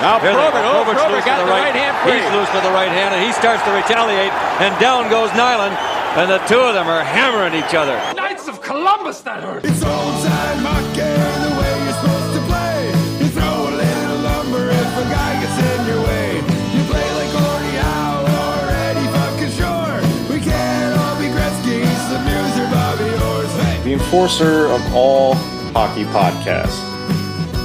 [0.00, 2.16] Now Here's Probert, oh, Probert's Probert loose got with the right hand free.
[2.16, 4.32] He's loose with the right hand, and he starts to retaliate.
[4.64, 5.76] And down goes Nyland,
[6.16, 8.00] and the two of them are hammering each other.
[8.16, 9.60] Knights of Columbus, that hurt.
[9.60, 12.80] It's old time hockey, the way you're supposed to play.
[13.20, 16.40] You throw a little lumber if a guy gets in your way.
[16.72, 20.00] You play like Gordie Howe or Eddie fucking Shore.
[20.32, 23.44] We can't all be Gretzky, Lemieux or Bobby Orr.
[23.68, 23.84] Hey.
[23.84, 25.36] the enforcer of all
[25.76, 26.80] hockey podcasts.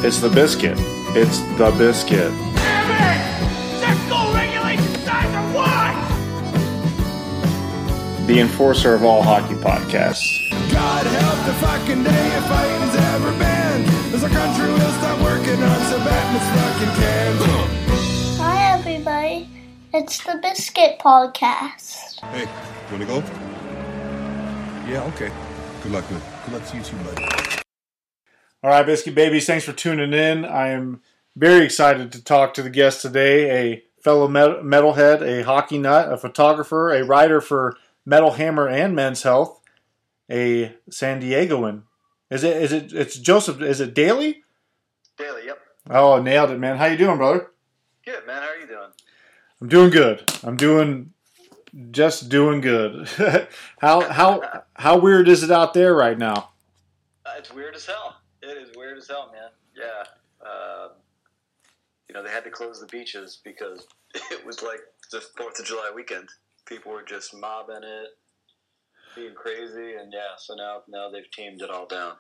[0.04, 0.76] It's the biscuit.
[1.18, 2.29] It's the biscuit.
[2.59, 3.20] Damn it!
[3.79, 5.96] Check goal regulation signs are what?
[8.28, 10.51] The enforcer of all hockey podcasts.
[10.73, 13.86] God help the fucking day if fighting's ever banned.
[14.14, 17.37] As our country will stop working on Sabat fucking can.
[18.42, 19.47] Hi, everybody.
[19.93, 22.20] It's the Biscuit Podcast.
[22.25, 23.23] Hey, you wanna go?
[24.86, 25.32] Yeah, okay.
[25.82, 26.21] Good luck, good.
[26.43, 27.61] Good luck to you too, bud.
[28.65, 30.43] All right, biscuit babies, thanks for tuning in.
[30.43, 31.04] I am
[31.36, 36.17] very excited to talk to the guest today, a fellow metalhead, a hockey nut, a
[36.17, 39.62] photographer, a writer for Metal Hammer and Men's Health,
[40.31, 41.84] a San Diegoan.
[42.31, 42.58] Is it?
[42.58, 42.92] Is it?
[42.92, 43.62] It's Joseph.
[43.62, 44.44] Is it Daly?
[45.16, 45.59] Daily, yep.
[45.92, 46.78] Oh, nailed it, man.
[46.78, 47.52] How you doing, brother?
[48.03, 48.42] Good, man.
[48.42, 48.90] How are you doing?
[49.62, 50.34] I'm doing good.
[50.44, 51.14] I'm doing
[51.92, 53.08] just doing good.
[53.78, 56.50] how how how weird is it out there right now?
[57.23, 58.16] Uh, it's weird as hell.
[59.06, 59.52] As hell, man.
[59.75, 60.48] Yeah.
[60.48, 60.92] Um,
[62.09, 63.86] you know, they had to close the beaches because
[64.31, 64.80] it was like
[65.12, 66.28] the 4th of July weekend.
[66.66, 68.08] People were just mobbing it,
[69.16, 72.14] being crazy, and yeah, so now now they've tamed it all down.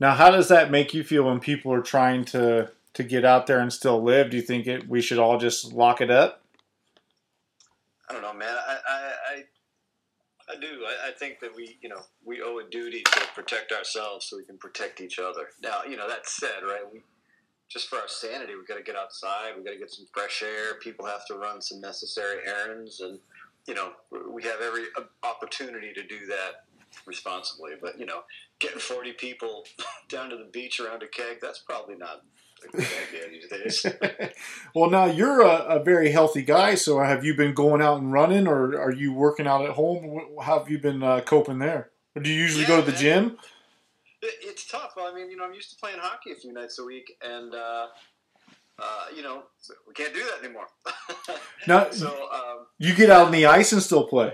[0.00, 3.46] Now, how does that make you feel when people are trying to to get out
[3.46, 4.30] there and still live?
[4.30, 6.42] Do you think it, we should all just lock it up?
[8.10, 8.48] I don't know, man.
[8.48, 9.44] I, I, I,
[10.50, 10.84] I do.
[10.86, 14.36] I, I think that we, you know, we owe a duty to protect ourselves so
[14.36, 15.48] we can protect each other.
[15.62, 16.82] Now, you know, that said, right?
[16.92, 17.00] We
[17.68, 19.52] just for our sanity, we've got to get outside.
[19.56, 20.74] We've got to get some fresh air.
[20.80, 23.18] People have to run some necessary errands, and
[23.66, 23.92] you know,
[24.30, 24.84] we have every
[25.22, 26.64] opportunity to do that
[27.06, 27.72] responsibly.
[27.80, 28.22] But you know,
[28.58, 29.64] getting forty people
[30.08, 32.22] down to the beach around a keg—that's probably not
[32.64, 33.86] a good idea these days.
[34.74, 36.74] well, now you're a, a very healthy guy.
[36.74, 40.20] So, have you been going out and running, or are you working out at home?
[40.42, 41.90] How have you been uh, coping there?
[42.14, 43.38] Or do you usually go to the Yeah, gym?
[44.22, 44.94] It, it's tough.
[44.98, 47.54] I mean, you know, I'm used to playing hockey a few nights a week, and
[47.54, 47.86] uh,
[48.78, 50.66] uh, you know, so we can't do that anymore.
[51.68, 51.88] No.
[51.92, 54.32] so um, You get out on the ice and still play.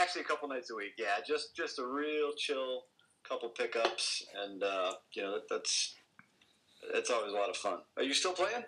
[0.00, 0.94] actually, a couple nights a week.
[0.98, 2.82] Yeah, just just a real chill
[3.28, 5.94] couple pickups, and uh, you know, that, that's
[6.92, 7.78] that's always a lot of fun.
[7.96, 8.64] Are you still playing?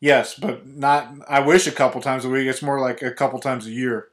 [0.00, 1.14] Yes, but not.
[1.28, 2.46] I wish a couple times a week.
[2.46, 4.08] It's more like a couple times a year.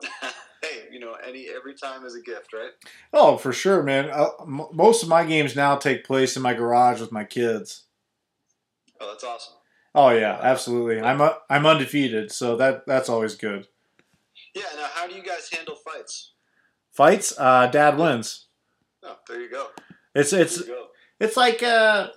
[0.62, 2.70] hey, you know, any every time is a gift, right?
[3.12, 4.10] Oh, for sure, man.
[4.10, 7.84] Uh, m- most of my games now take place in my garage with my kids.
[9.00, 9.54] Oh, that's awesome.
[9.94, 11.00] Oh yeah, absolutely.
[11.00, 13.68] I'm uh, I'm undefeated, so that that's always good.
[14.54, 14.62] Yeah.
[14.76, 16.32] Now, how do you guys handle fights?
[16.92, 18.46] Fights, uh, dad wins.
[19.02, 19.68] Oh, there you go.
[20.14, 20.88] It's it's go.
[21.20, 22.08] it's like uh,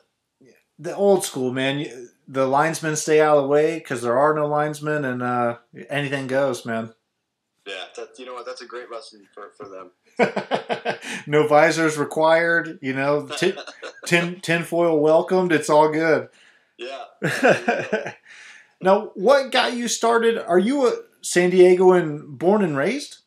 [0.79, 2.09] the old school, man.
[2.27, 5.57] The linesmen stay out of the way because there are no linesmen, and uh,
[5.89, 6.93] anything goes, man.
[7.67, 8.45] Yeah, that, you know what?
[8.45, 9.91] That's a great lesson for, for them.
[11.27, 12.79] no visors required.
[12.81, 13.57] You know, tin,
[14.05, 15.51] tin tinfoil welcomed.
[15.51, 16.29] It's all good.
[16.77, 17.05] Yeah.
[18.81, 20.37] now, what got you started?
[20.37, 23.19] Are you a San Diegoan born and raised?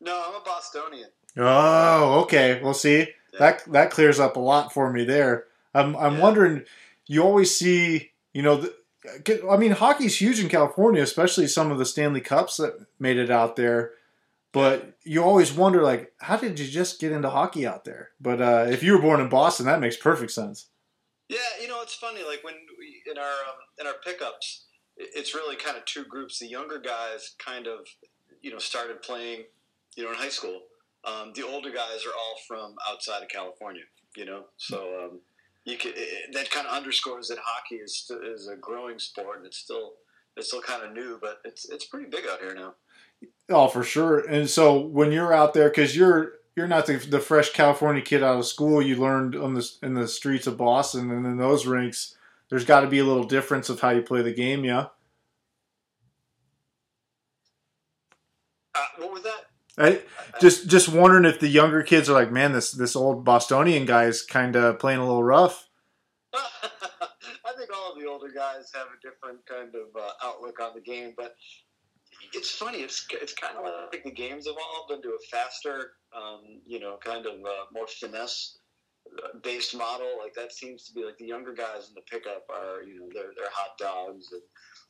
[0.00, 1.08] No, I'm a Bostonian.
[1.36, 2.60] Oh, okay.
[2.62, 3.08] Well, see,
[3.38, 5.44] that that clears up a lot for me there.
[5.74, 6.22] I'm I'm Yeah.
[6.22, 6.64] wondering.
[7.08, 8.74] You always see, you know, the,
[9.50, 13.30] I mean, hockey's huge in California, especially some of the Stanley Cups that made it
[13.30, 13.92] out there.
[14.52, 18.10] But you always wonder, like, how did you just get into hockey out there?
[18.20, 20.68] But uh, if you were born in Boston, that makes perfect sense.
[21.28, 22.24] Yeah, you know, it's funny.
[22.24, 24.64] Like when we, in our um, in our pickups,
[24.96, 26.38] it's really kind of two groups.
[26.38, 27.80] The younger guys kind of,
[28.40, 29.44] you know, started playing,
[29.96, 30.62] you know, in high school.
[31.04, 33.82] Um, the older guys are all from outside of California.
[34.16, 35.20] You know, so um,
[35.68, 39.46] you can, it, that kind of underscores that hockey is is a growing sport, and
[39.46, 39.94] it's still
[40.36, 42.74] it's still kind of new, but it's it's pretty big out here now.
[43.48, 44.20] Oh, for sure.
[44.20, 48.22] And so when you're out there, because you're you're not the, the fresh California kid
[48.22, 51.66] out of school, you learned on the in the streets of Boston and in those
[51.66, 52.14] rinks.
[52.50, 54.86] There's got to be a little difference of how you play the game, yeah.
[58.74, 59.47] Uh, what was that?
[59.78, 60.00] I,
[60.40, 64.04] just just wondering if the younger kids are like, man, this this old Bostonian guy
[64.04, 65.68] is kind of playing a little rough.
[66.34, 70.72] I think all of the older guys have a different kind of uh, outlook on
[70.74, 71.34] the game, but
[72.32, 72.78] it's funny.
[72.78, 77.26] It's it's kind of like the game's evolved into a faster, um, you know, kind
[77.26, 78.58] of uh, more finesse
[79.42, 80.08] based model.
[80.22, 83.08] Like that seems to be like the younger guys in the pickup are, you know,
[83.14, 84.42] they're they're hot dogs and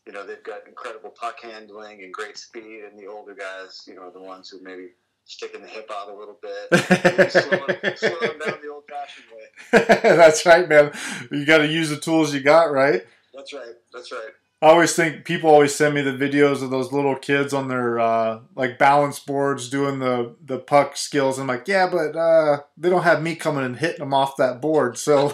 [0.08, 3.94] you know they've got incredible puck handling and great speed, and the older guys, you
[3.94, 4.88] know, are the ones who maybe
[5.26, 9.84] sticking the hip out a little bit, slowing, slowing down the old-fashioned way.
[10.16, 10.92] That's right, man.
[11.30, 13.04] You got to use the tools you got, right?
[13.34, 13.74] That's right.
[13.92, 14.30] That's right.
[14.60, 18.00] I always think people always send me the videos of those little kids on their
[18.00, 21.38] uh, like balance boards doing the the puck skills.
[21.38, 24.60] I'm like, yeah, but uh, they don't have me coming and hitting them off that
[24.60, 24.98] board.
[24.98, 25.28] So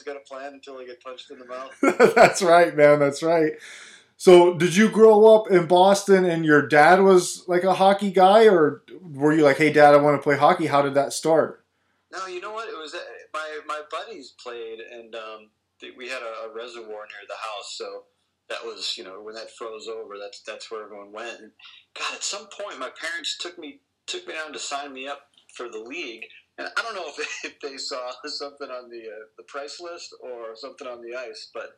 [0.00, 2.98] "Everyone's got a plan until they get punched in the mouth." that's right, man.
[2.98, 3.52] That's right.
[4.16, 8.48] So did you grow up in Boston and your dad was like a hockey guy,
[8.48, 10.66] or were you like, hey, dad, I want to play hockey?
[10.66, 11.64] How did that start?
[12.12, 12.68] No, you know what?
[12.68, 12.98] It was uh,
[13.32, 15.50] my my buddies played, and um,
[15.96, 18.04] we had a, a reservoir near the house, so
[18.48, 21.40] that was you know when that froze over, that's that's where everyone went.
[21.40, 21.52] And
[21.96, 25.20] God, at some point, my parents took me took me down to sign me up
[25.54, 26.24] for the league,
[26.58, 29.80] and I don't know if they, if they saw something on the uh, the price
[29.80, 31.70] list or something on the ice, but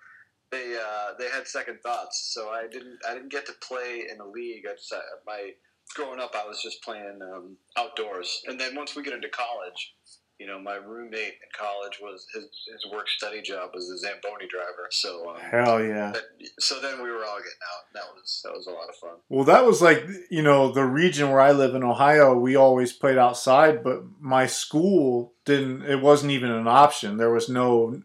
[0.51, 2.33] they uh, they had second thoughts.
[2.35, 4.65] So I didn't I didn't get to play in a league.
[4.69, 5.51] I just I, my
[5.95, 9.95] growing up, I was just playing um, outdoors, and then once we get into college,
[10.41, 14.49] you know, my roommate in college was his, his work study job was a Zamboni
[14.49, 14.89] driver.
[14.91, 16.15] So um, Hell yeah.
[16.59, 17.93] so then we were all getting out.
[17.93, 19.17] That was that was a lot of fun.
[19.29, 22.35] Well, that was like you know the region where I live in Ohio.
[22.35, 25.83] We always played outside, but my school didn't.
[25.83, 27.19] It wasn't even an option.
[27.19, 28.01] There was no.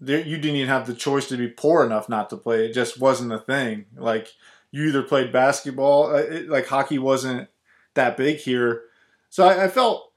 [0.00, 2.66] There, you didn't even have the choice to be poor enough not to play.
[2.66, 3.86] It just wasn't a thing.
[3.96, 4.28] Like
[4.70, 6.14] you either played basketball.
[6.14, 7.48] uh, It, like hockey wasn't
[7.94, 8.82] that big here,
[9.30, 10.07] so I, I felt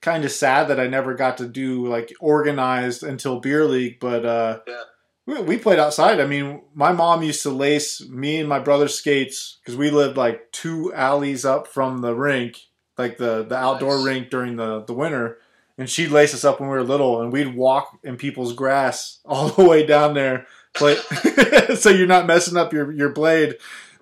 [0.00, 3.98] kind of sad that I never got to do like organized until beer league.
[4.00, 4.82] But uh, Yeah.
[5.26, 6.20] we, we played outside.
[6.20, 10.16] I mean, my mom used to lace me and my brother's skates because we lived
[10.16, 12.58] like two alleys up from the rink,
[12.96, 14.06] like the the outdoor Nice.
[14.06, 15.38] rink during the the winter.
[15.78, 19.20] And she'd lace us up when we were little, and we'd walk in people's grass
[19.24, 20.46] all the way down there.
[20.74, 20.96] Play,
[21.74, 23.56] so you're not messing up your your blade.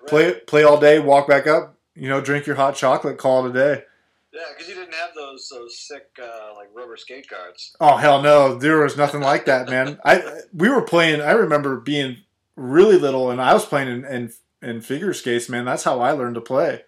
[0.07, 1.75] Play play all day, walk back up.
[1.95, 3.83] You know, drink your hot chocolate, call it a day.
[4.31, 7.75] Yeah, because you didn't have those those sick uh, like rubber skate guards.
[7.79, 9.97] Oh hell no, there was nothing like that, man.
[10.05, 11.21] I we were playing.
[11.21, 12.17] I remember being
[12.55, 15.65] really little, and I was playing in in, in figure skates, man.
[15.65, 16.83] That's how I learned to play.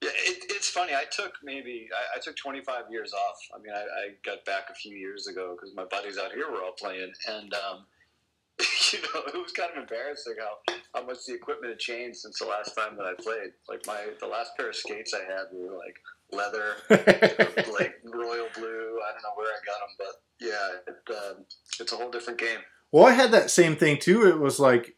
[0.00, 0.94] Yeah, it, it's funny.
[0.94, 3.36] I took maybe I, I took 25 years off.
[3.54, 6.50] I mean, I, I got back a few years ago because my buddies out here
[6.50, 7.84] were all playing, and um,
[8.92, 12.38] you know, it was kind of embarrassing how how much the equipment had changed since
[12.38, 13.52] the last time that I played.
[13.68, 15.96] Like my the last pair of skates I had were like
[16.32, 18.98] leather, like royal blue.
[19.00, 21.44] I don't know where I got them, but yeah, it, um,
[21.78, 22.60] it's a whole different game.
[22.90, 24.26] Well, I had that same thing too.
[24.28, 24.96] It was like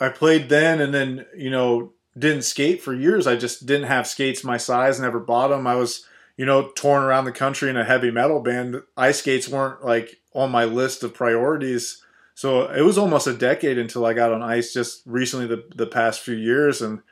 [0.00, 3.26] I played then, and then you know didn't skate for years.
[3.26, 5.00] I just didn't have skates my size.
[5.00, 5.66] Never bought them.
[5.66, 6.06] I was
[6.36, 8.82] you know torn around the country in a heavy metal band.
[8.96, 12.02] Ice skates weren't like on my list of priorities.
[12.34, 14.72] So it was almost a decade until I got on ice.
[14.72, 17.02] Just recently, the the past few years, and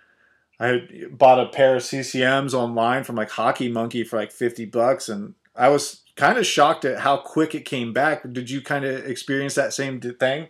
[0.60, 5.08] I bought a pair of CCMs online from like Hockey Monkey for like fifty bucks,
[5.08, 8.30] and I was kind of shocked at how quick it came back.
[8.30, 10.48] Did you kind of experience that same thing?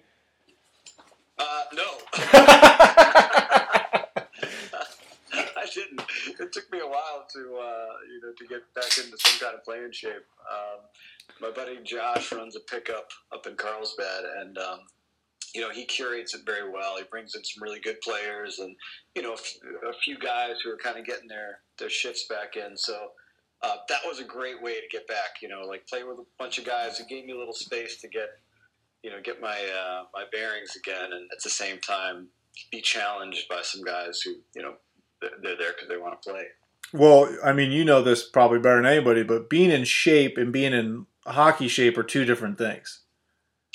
[1.38, 1.82] Uh, no.
[5.32, 6.02] I didn't.
[6.40, 9.54] It took me a while to, uh, you know, to get back into some kind
[9.54, 10.26] of playing shape.
[10.50, 10.80] Um,
[11.40, 14.80] my buddy Josh runs a pickup up in Carlsbad, and um,
[15.54, 16.96] you know he curates it very well.
[16.96, 18.74] He brings in some really good players, and
[19.14, 22.26] you know a f- a few guys who are kind of getting their their shifts
[22.28, 22.76] back in.
[22.76, 23.08] So.
[23.62, 26.24] Uh, that was a great way to get back, you know, like play with a
[26.38, 26.98] bunch of guys.
[26.98, 28.30] It gave me a little space to get
[29.02, 32.28] you know, get my uh, my bearings again, and at the same time
[32.70, 34.74] be challenged by some guys who, you know,
[35.20, 36.44] they're they're there because they want to play.
[36.92, 40.52] Well, I mean, you know this probably better than anybody, but being in shape and
[40.52, 43.00] being in hockey shape are two different things.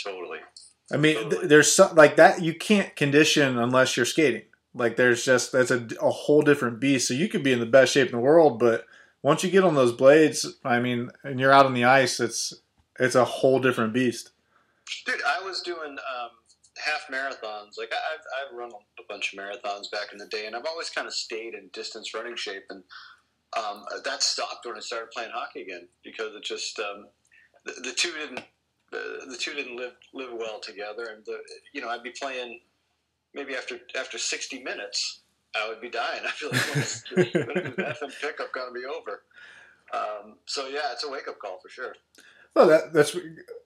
[0.03, 0.39] Totally.
[0.91, 4.43] I mean, th- there's some like that you can't condition unless you're skating.
[4.73, 7.07] Like there's just that's a, a whole different beast.
[7.07, 8.85] So you could be in the best shape in the world, but
[9.23, 12.53] once you get on those blades, I mean, and you're out on the ice, it's
[12.99, 14.31] it's a whole different beast.
[15.05, 16.29] Dude, I was doing um,
[16.77, 17.77] half marathons.
[17.77, 20.65] Like I- I've I've run a bunch of marathons back in the day, and I've
[20.65, 22.83] always kind of stayed in distance running shape, and
[23.57, 27.07] um, that stopped when I started playing hockey again because it just um,
[27.65, 28.41] the, the two didn't
[28.95, 31.37] the, the two didn't live live well together, and the
[31.73, 32.59] you know I'd be playing
[33.33, 35.21] maybe after after sixty minutes
[35.55, 36.21] I would be dying.
[36.25, 39.23] I feel like when is when is the FM pickup gonna be over?
[39.93, 41.95] Um, so yeah, it's a wake up call for sure.
[42.55, 43.15] Well, that that's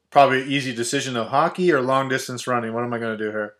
[0.10, 2.74] probably an easy decision of hockey or long distance running.
[2.74, 3.54] What am I going to do here?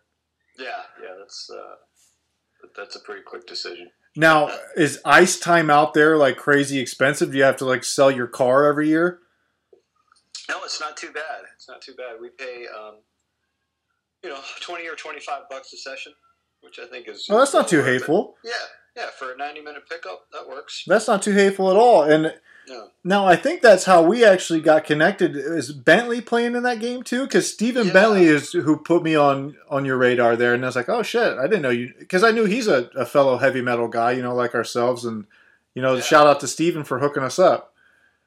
[0.58, 3.90] Yeah, yeah, that's uh, that's a pretty quick decision.
[4.16, 7.30] Now, is ice time out there like crazy expensive?
[7.30, 9.20] Do you have to like sell your car every year?
[10.50, 11.42] No, it's not too bad.
[11.56, 12.16] It's not too bad.
[12.20, 12.96] We pay, um,
[14.24, 16.12] you know, twenty or twenty-five bucks a session,
[16.60, 17.26] which I think is.
[17.28, 17.86] Well, that's not too it.
[17.86, 18.34] hateful.
[18.44, 18.52] Yeah,
[18.96, 19.06] yeah.
[19.18, 20.84] For a ninety-minute pickup, that works.
[20.86, 22.02] That's not too hateful at all.
[22.02, 22.34] And
[22.68, 22.88] No.
[23.04, 25.36] now I think that's how we actually got connected.
[25.36, 27.24] Is Bentley playing in that game too?
[27.24, 27.92] Because Stephen Yeah.
[27.92, 31.02] Bentley is who put me on on your radar there, and I was like, oh
[31.02, 34.12] shit, I didn't know you because I knew he's a, a fellow heavy metal guy,
[34.12, 35.26] you know, like ourselves, and
[35.74, 36.02] you know, Yeah.
[36.02, 37.69] shout out to Stephen for hooking us up.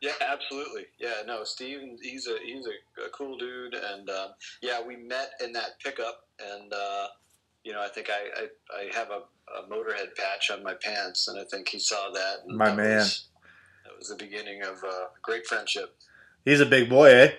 [0.03, 0.83] Yeah, absolutely.
[0.99, 4.29] Yeah, no, Steve, he's a he's a, a cool dude, and um,
[4.61, 7.07] yeah, we met in that pickup, and uh,
[7.63, 9.21] you know, I think I I, I have a,
[9.59, 12.39] a Motorhead patch on my pants, and I think he saw that.
[12.45, 12.97] And My that man.
[12.97, 13.27] was,
[13.85, 15.95] that was the beginning of uh, great friendship.
[16.43, 17.31] He's a big boy, eh?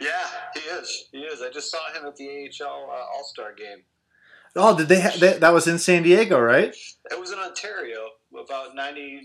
[0.00, 1.08] Yeah, he is.
[1.10, 1.42] He is.
[1.42, 2.28] I just saw him at the
[2.62, 3.82] AHL uh, All Star game.
[4.54, 5.00] Oh, did they?
[5.00, 6.72] Ha- that, that was in San Diego, right?
[7.10, 9.24] It was in Ontario, about 90,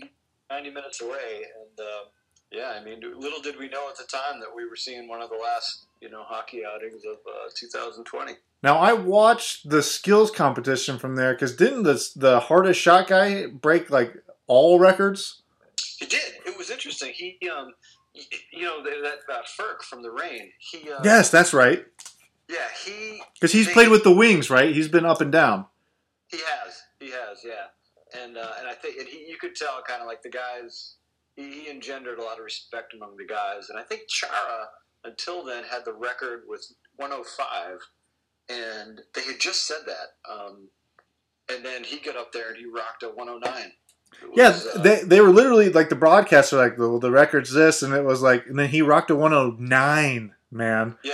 [0.50, 2.08] 90 minutes away, and uh,
[2.52, 5.22] yeah, I mean, little did we know at the time that we were seeing one
[5.22, 8.32] of the last, you know, hockey outings of uh, 2020.
[8.62, 13.46] Now I watched the skills competition from there because didn't the the hardest shot guy
[13.46, 14.14] break like
[14.46, 15.42] all records?
[15.98, 16.20] He did.
[16.46, 17.12] It was interesting.
[17.14, 17.72] He, um,
[18.52, 20.50] you know, that that uh, Frk from the Reign.
[20.58, 21.84] He, uh, Yes, that's right.
[22.48, 24.74] yeah, he Because he's they- played with the Wings, right?
[24.74, 25.66] He's been up and down.
[26.28, 26.82] He has.
[26.98, 27.42] He has.
[27.44, 28.22] Yeah.
[28.22, 30.96] And uh, and I think and he, you could tell kind of like the guys.
[31.36, 34.68] He, he engendered a lot of respect among the guys, and I think Chara
[35.04, 37.78] until then had the record with 105,
[38.48, 40.30] and they had just said that.
[40.30, 40.68] Um,
[41.52, 43.72] and then he got up there and he rocked a 109.
[44.22, 47.10] It Yeah, was, uh, they they were literally like the broadcasts were like the the
[47.10, 50.98] record's this, and it was like, and then he rocked a 109, man.
[51.04, 51.12] Yeah,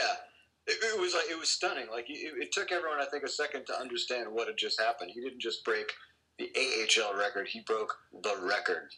[0.67, 1.87] it, it was like it was stunning.
[1.91, 5.11] Like it, it took everyone, I think, a second to understand what had just happened.
[5.15, 5.93] He didn't just break
[6.39, 8.89] the AHL record; he broke the record.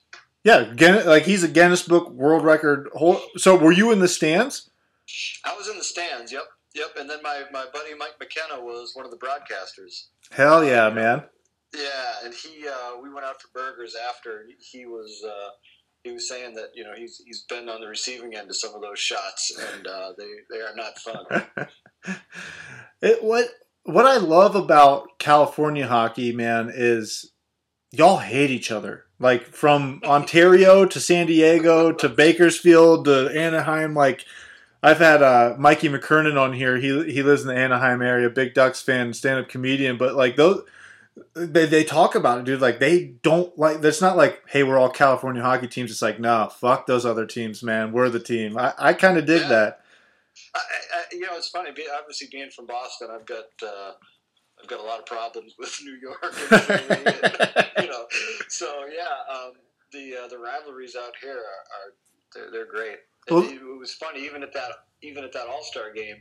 [0.49, 2.89] Yeah, Guinness, like he's a Guinness Book World Record.
[3.37, 4.71] So were you in the stands?
[5.45, 6.33] I was in the stands.
[6.33, 6.87] Yep, yep.
[6.99, 10.07] And then my, my buddy Mike McKenna was one of the broadcasters.
[10.31, 11.25] Hell yeah, man.
[11.77, 14.47] Yeah, and he uh, we went out for burgers after.
[14.59, 15.51] He was uh,
[16.03, 18.75] he was saying that you know he's he's been on the receiving end of some
[18.75, 21.69] of those shots, and uh, they they are not fun.
[23.01, 23.47] It what
[23.85, 27.33] what I love about California hockey, man, is
[27.93, 29.05] y'all hate each other.
[29.21, 33.95] Like from Ontario to San Diego to Bakersfield to Anaheim.
[33.95, 34.25] Like
[34.83, 36.77] I've had uh, Mikey McKernan on here.
[36.77, 39.97] He he lives in the Anaheim area, big Ducks fan, stand up comedian.
[39.99, 40.63] But like those.
[41.35, 42.61] They, they talk about it, dude.
[42.61, 43.83] Like they don't like.
[43.83, 45.91] It's not like, hey, we're all California hockey teams.
[45.91, 47.91] It's like, nah, fuck those other teams, man.
[47.91, 48.57] We're the team.
[48.57, 49.49] I, I kind of dig Yeah.
[49.49, 49.81] that.
[50.55, 51.71] I, I, you know, it's funny.
[51.99, 53.93] Obviously, being from Boston, I've got uh,
[54.61, 56.35] I've got a lot of problems with New York.
[57.79, 58.07] And you know,
[58.49, 59.53] so yeah, um,
[59.93, 61.95] the uh, the rivalries out here are, are
[62.35, 62.97] they're, they're great.
[63.31, 64.73] Well- it, it was funny even at that
[65.03, 66.17] even at that All Star game.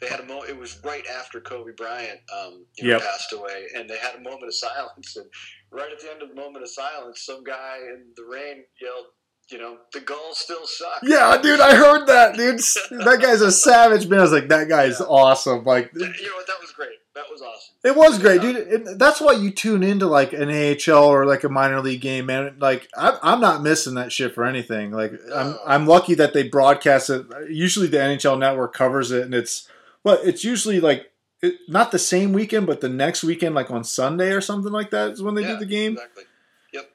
[0.00, 3.02] They had a mo- It was right after Kobe Bryant um, you know, Yep.
[3.02, 5.16] passed away, and they had a moment of silence.
[5.16, 5.26] And
[5.70, 9.06] right at the end of the moment of silence, some guy in the rain yelled,
[9.48, 12.60] "You know, the Gulls still suck." Yeah, dude, I heard that, dude.
[13.04, 14.20] That guy's a savage, man.
[14.20, 15.06] I was like, that guy's Yeah.
[15.06, 15.64] awesome.
[15.64, 16.46] Like, You know what?
[16.46, 16.90] That was great.
[17.14, 17.74] That was awesome.
[17.84, 18.56] it was great, dude.
[18.56, 22.24] And that's why you tune into like an AHL or like a minor league game,
[22.26, 22.56] man.
[22.58, 24.92] Like, I'm, I'm not missing that shit for anything.
[24.92, 25.58] Like, I'm No.
[25.66, 27.26] I'm lucky that they broadcast it.
[27.50, 29.68] Usually, the NHL Network covers it, and it's
[30.04, 31.10] well, it's usually like
[31.42, 34.90] it, not the same weekend, but the next weekend, like on Sunday or something like
[34.90, 35.92] that, is when they Yeah, do the game.
[35.92, 36.24] Exactly.
[36.72, 36.90] Yep.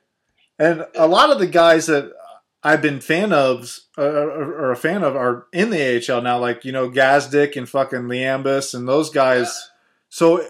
[0.58, 2.12] And a lot of the guys that
[2.64, 6.66] I've been fan of uh, or a fan of are in the AHL now, like
[6.66, 9.72] you know Gazdic and fucking Liambas and those guys.
[10.10, 10.46] So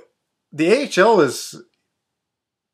[0.51, 1.61] the AHL is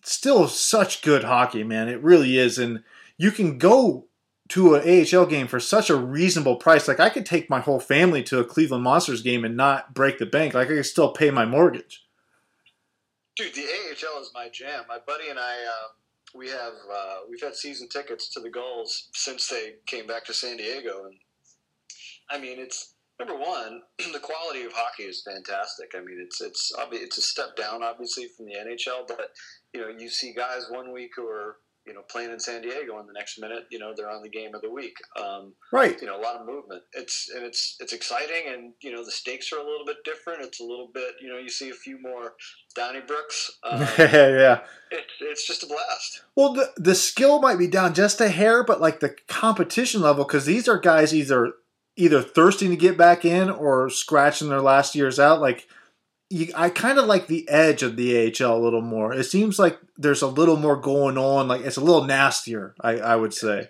[0.04, 1.90] still such good hockey, man.
[1.90, 2.84] It really is, and
[3.18, 4.08] you can go
[4.50, 6.88] to an AHL game for such a reasonable price.
[6.88, 10.20] Like I could take my whole family to a Cleveland Monsters game and not break
[10.20, 10.54] the bank.
[10.54, 12.06] Like I could still pay my mortgage.
[13.36, 14.84] Dude, the AHL is my jam.
[14.88, 15.88] My buddy and I, uh,
[16.34, 20.34] we have uh, we've had season tickets to the Gulls since they came back to
[20.34, 21.16] San Diego, and
[22.30, 23.82] I mean, it's number one,
[24.13, 25.92] the quality of hockey is fantastic.
[25.96, 29.30] I mean, it's it's it's a step down, obviously, from the NHL, but
[29.74, 32.98] you know, you see guys one week who are you know playing in San Diego,
[33.00, 34.96] and the next minute, you know, they're on the game of the week.
[35.16, 36.00] Um, Right.
[36.02, 36.84] you know, a lot of movement.
[36.94, 40.42] It's and it's it's exciting, and you know, the stakes are a little bit different.
[40.44, 42.34] It's a little bit, you know, you see a few more
[42.78, 43.50] Donnybrooks.
[43.63, 44.60] Um, yeah.
[44.92, 46.22] it's it's just a blast.
[46.36, 50.25] Well, the the skill might be down just a hair, but like the competition level,
[50.25, 51.54] because these are guys either
[51.96, 55.40] either thirsting to get back in or scratching their last years out.
[55.40, 55.68] Like
[56.34, 59.13] you, I kind of like the edge of the AHL a little more.
[59.13, 61.48] It seems like there's a little more going on.
[61.48, 62.75] Like it's a little nastier.
[62.82, 63.70] I, I would say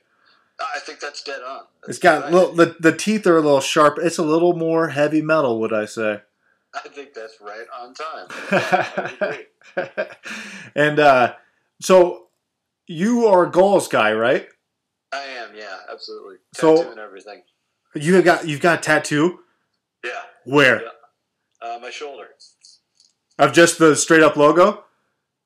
[0.60, 1.62] I think that's dead on.
[1.82, 3.98] That's it's got little, the the teeth are a little sharp.
[4.02, 5.60] It's a little more heavy metal.
[5.60, 6.22] Would I say?
[6.74, 9.40] I think that's right on time.
[10.76, 11.36] And uh,
[11.82, 12.28] so
[12.88, 14.48] you are a Gulls guy, right?
[15.12, 16.38] I am, yeah, absolutely.
[16.56, 17.42] So- Tattoo and everything.
[17.96, 19.40] You have got you've got a tattoo.
[20.04, 20.12] Yeah,
[20.46, 20.90] Where Yeah.
[21.62, 22.30] uh, my shoulder.
[23.40, 24.84] Of just the straight up logo?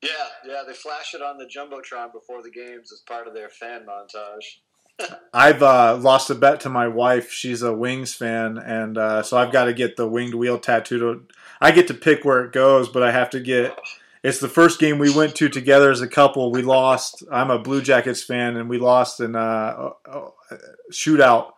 [0.01, 0.09] Yeah,
[0.45, 3.85] yeah, they flash it on the jumbotron before the games as part of their fan
[3.85, 4.59] montage.
[5.33, 7.31] I've uh, lost a bet to my wife.
[7.31, 11.31] She's a Wings fan, and uh, so I've got to get the winged wheel tattooed.
[11.61, 13.77] I get to pick where it goes, but I have to get.
[14.23, 16.51] It's the first game we went to together as a couple.
[16.51, 17.23] We lost.
[17.31, 20.21] I'm a Blue Jackets fan, and we lost in uh, a
[20.91, 21.51] shootout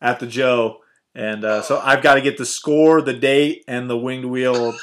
[0.00, 0.78] at the Joe.
[1.14, 4.74] And uh, so I've got to get the score, the date, and the winged wheel.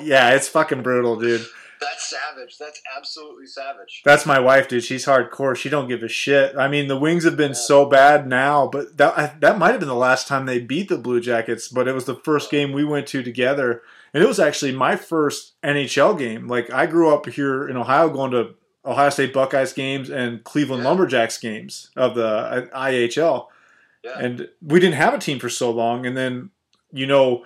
[0.00, 1.44] Yeah, it's fucking brutal, dude.
[1.80, 2.58] That's savage.
[2.58, 4.02] That's absolutely savage.
[4.04, 4.82] That's my wife, dude.
[4.82, 5.54] She's hardcore.
[5.54, 6.56] She don't give a shit.
[6.56, 9.80] I mean, the Wings have been so bad now, but that I, that might have
[9.80, 11.68] been the last time they beat the Blue Jackets.
[11.68, 13.82] But it was the first game we went to together,
[14.12, 16.48] and it was actually my first NHL game.
[16.48, 18.54] Like I grew up here in Ohio, going to
[18.84, 20.88] Ohio State Buckeyes games and Cleveland Yeah.
[20.88, 23.46] Lumberjacks games of the uh, IHL,
[24.02, 24.18] Yeah.
[24.18, 26.06] and we didn't have a team for so long.
[26.06, 26.50] And then,
[26.90, 27.44] you know,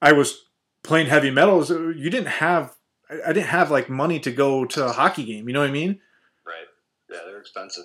[0.00, 0.44] I was
[0.82, 1.70] playing heavy metals.
[1.70, 2.74] You didn't have.
[3.10, 5.46] I didn't have like money to go to a hockey game.
[5.46, 6.00] You know what I mean?
[6.46, 6.66] right.
[7.10, 7.84] Yeah, they're expensive.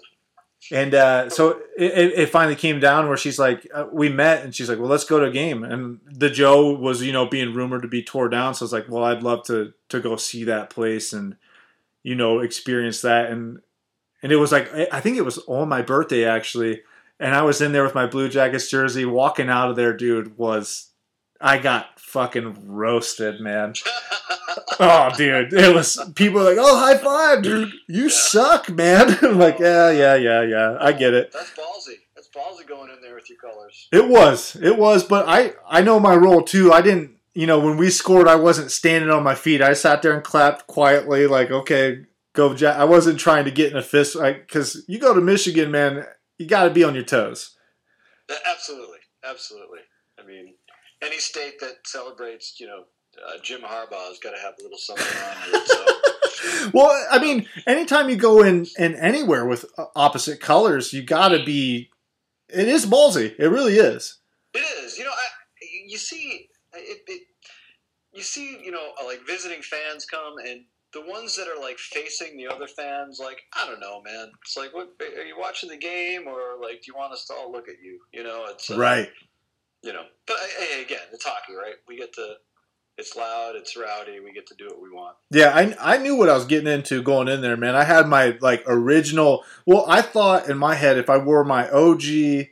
[0.71, 4.53] And uh, so it, it finally came down where she's like, uh, we met, and
[4.53, 5.63] she's like, well, let's go to a game.
[5.63, 8.53] And the Joe was, you know, being rumored to be tore down.
[8.53, 11.37] So I was like, well, I'd love to to go see that place and,
[12.03, 13.29] you know, experience that.
[13.31, 13.59] And
[14.21, 16.81] and it was like, I think it was on my birthday actually.
[17.19, 20.37] And I was in there with my Blue Jackets jersey, walking out of there, dude.
[20.37, 20.91] Was
[21.39, 23.73] I got fucking roasted, man.
[24.79, 27.71] Oh, dude, it was people were like, "Oh, high five, dude!
[27.87, 30.77] You suck, man." I'm like, oh, yeah, yeah, yeah, yeah.
[30.79, 31.31] I get it.
[31.31, 31.95] That's ballsy.
[32.15, 33.87] That's ballsy going in there with your colors.
[33.91, 36.71] It was, it was, but I, I know my role too.
[36.71, 39.61] I didn't, you know, when we scored, I wasn't standing on my feet.
[39.61, 42.77] I sat there and clapped quietly, like, okay, go, Jack.
[42.77, 46.05] I wasn't trying to get in a fist, like, because you go to Michigan, man,
[46.37, 47.55] you got to be on your toes.
[48.45, 49.79] Absolutely, absolutely.
[50.19, 50.53] I mean,
[51.01, 52.83] any state that celebrates, you know,
[53.25, 55.71] uh, Jim Harbaugh's got to have a little something on it.
[56.37, 56.69] So.
[56.71, 61.29] Well, I mean, anytime you go in, in anywhere with uh, opposite colors, you got
[61.29, 61.89] to be.
[62.49, 63.33] It is ballsy.
[63.39, 64.19] It really is.
[64.53, 64.97] It is.
[64.97, 65.25] You know, I,
[65.87, 67.21] you see, it, it,
[68.13, 72.37] you see, you know, like visiting fans come and the ones that are like facing
[72.37, 74.31] the other fans, like I don't know, man.
[74.43, 77.33] It's like, what are you watching the game or like, do you want us to
[77.33, 77.99] all look at you?
[78.13, 79.09] You know, it's uh, Right.
[79.83, 81.75] You know, but uh, hey, again, it's hockey, right?
[81.87, 82.35] We get to.
[82.97, 83.55] It's loud.
[83.55, 84.19] It's rowdy.
[84.19, 85.15] We get to do what we want.
[85.29, 87.75] Yeah, I, I knew what I was getting into going in there, man.
[87.75, 89.43] I had my like original.
[89.67, 92.47] Well, I thought in my head if I wore my OG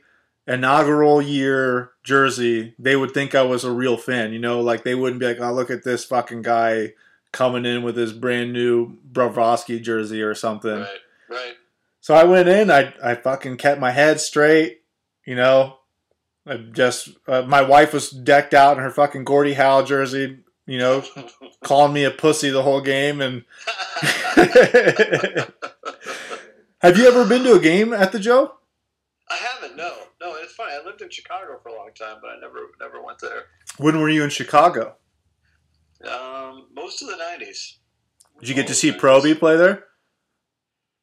[0.46, 4.32] inaugural year jersey, they would think I was a real fan.
[4.32, 6.92] You know, like they wouldn't be like, "Oh, look at this fucking guy
[7.32, 10.98] coming in with his brand new Brovsky jersey or something." Right.
[11.28, 11.54] Right.
[12.00, 12.70] So I went in.
[12.70, 14.82] I I fucking kept my head straight.
[15.24, 15.78] You know,
[16.46, 20.38] I just uh, my wife was decked out in her fucking Gordie Howe jersey.
[20.66, 21.04] You know,
[21.64, 23.20] calling me a pussy the whole game.
[23.20, 23.44] And
[26.80, 28.54] have you ever been to a game at the Joe?
[29.28, 29.76] I haven't.
[29.76, 29.94] No.
[30.20, 30.34] No.
[30.36, 30.72] It's funny.
[30.72, 33.44] I lived in Chicago for a long time, but I never never went there.
[33.78, 34.96] When were you in Chicago?
[36.04, 37.76] Um, most of the '90s.
[38.40, 39.84] Did you get to see Proby play there?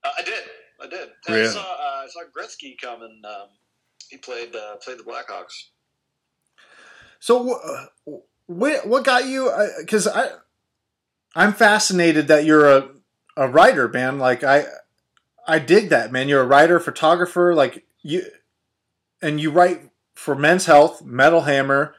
[0.03, 0.43] Uh, I did.
[0.82, 1.10] I did.
[1.27, 1.47] Really?
[1.47, 3.47] I saw uh, I saw Gretzky come and um,
[4.13, 5.69] he played uh, played the Blackhawks.
[7.19, 9.52] So uh, what what got you?
[9.80, 10.30] Because I
[11.36, 12.89] I'm fascinated that you're a
[13.36, 14.19] a writer, man.
[14.19, 14.65] Like I
[15.47, 16.30] I dig that, man.
[16.30, 18.23] You're a writer, photographer, like you,
[19.21, 21.95] and you write for Men's Health, Metal Hammer,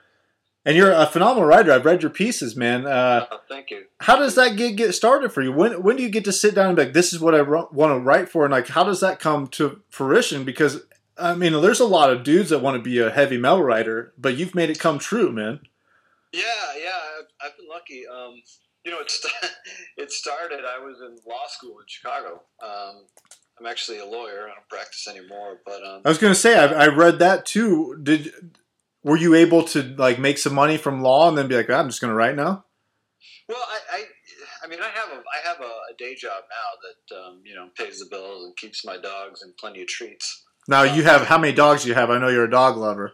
[0.64, 1.72] and you're a phenomenal writer.
[1.72, 2.86] I've read your pieces, man.
[2.86, 3.86] Uh, Uh, thank you.
[4.00, 5.52] how does that gig get started for you?
[5.52, 7.42] When when do you get to sit down and be like, this is what I
[7.42, 10.44] want to write for, and like, how does that come to fruition?
[10.44, 10.82] Because
[11.16, 14.12] I mean, there's a lot of dudes that want to be a heavy metal writer,
[14.18, 15.60] but you've made it come true, man.
[16.32, 16.40] Yeah,
[16.76, 16.98] yeah.
[17.18, 18.04] I've, I've been lucky.
[18.06, 18.42] Um,
[18.84, 19.52] you know, it st-
[19.96, 20.60] it started.
[20.60, 22.42] I was in law school in Chicago.
[22.62, 23.06] Um,
[23.58, 24.44] I'm actually a lawyer.
[24.44, 27.98] I don't practice anymore, but um, I was gonna say I, I read that too.
[28.02, 28.32] Did
[29.04, 31.88] were you able to like make some money from law and then be like, I'm
[31.88, 32.64] just gonna write now?
[33.48, 34.04] Well, I, I,
[34.64, 37.54] I mean, I have a, I have a, a day job now that um, you
[37.54, 40.43] know pays the bills and keeps my dogs and plenty of treats.
[40.68, 42.10] Now you have how many dogs do you have?
[42.10, 43.12] I know you're a dog lover.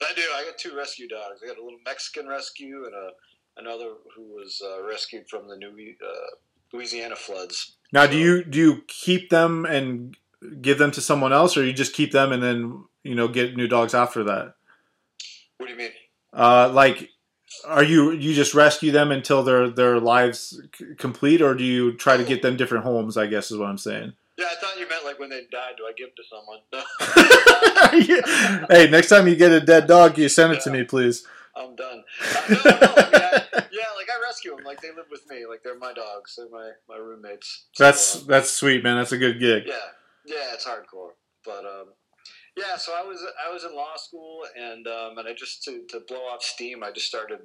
[0.00, 0.22] I do.
[0.36, 1.40] I got two rescue dogs.
[1.42, 3.10] I got a little Mexican rescue and a
[3.58, 6.36] another who was uh, rescued from the new uh,
[6.72, 7.76] Louisiana floods.
[7.92, 10.16] Now, do you do you keep them and
[10.60, 13.56] give them to someone else, or you just keep them and then you know get
[13.56, 14.54] new dogs after that?
[15.58, 15.90] What do you mean?
[16.32, 17.10] Uh, like,
[17.66, 21.96] are you you just rescue them until their their lives c- complete, or do you
[21.96, 23.16] try to get them different homes?
[23.16, 24.12] I guess is what I'm saying.
[24.38, 24.67] Yeah, I thought
[25.18, 25.74] like when they died.
[25.76, 26.60] Do I give to someone?
[28.70, 31.26] Hey, next time you get a dead dog, you send it to me, please.
[31.56, 32.04] I'm done.
[32.20, 32.78] Uh, no, no, I mean,
[33.14, 34.64] I, yeah, like I rescue them.
[34.64, 35.44] Like they live with me.
[35.48, 36.36] Like they're my dogs.
[36.36, 37.66] They're my my roommates.
[37.72, 38.96] So, That's uh, that's sweet, man.
[38.96, 39.64] That's a good gig.
[39.66, 39.74] yeah,
[40.26, 41.12] yeah, it's hardcore.
[41.44, 41.86] But um,
[42.56, 45.82] yeah, so I was I was in law school, and um, and I just to,
[45.90, 47.40] to blow off steam, I just started,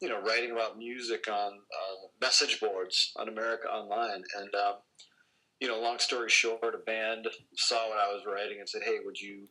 [0.00, 4.74] you know, writing about music on uh, message boards on America Online, and um,
[5.60, 8.98] you know, long story short, a band saw what I was writing and said, "Hey,
[9.04, 9.48] would you?"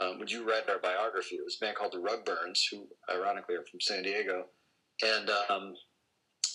[0.00, 1.36] Um, would you write our biography?
[1.36, 4.46] It was a band called the Rugburns, who ironically are from San Diego,
[5.02, 5.74] and um,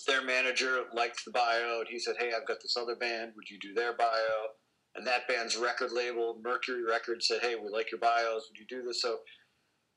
[0.08, 3.32] their manager liked the bio, and he said, "Hey, I've got this other band.
[3.36, 4.54] Would you do their bio?"
[4.96, 8.48] And that band's record label, Mercury Records, said, "Hey, we like your bios.
[8.50, 9.18] Would you do this?" So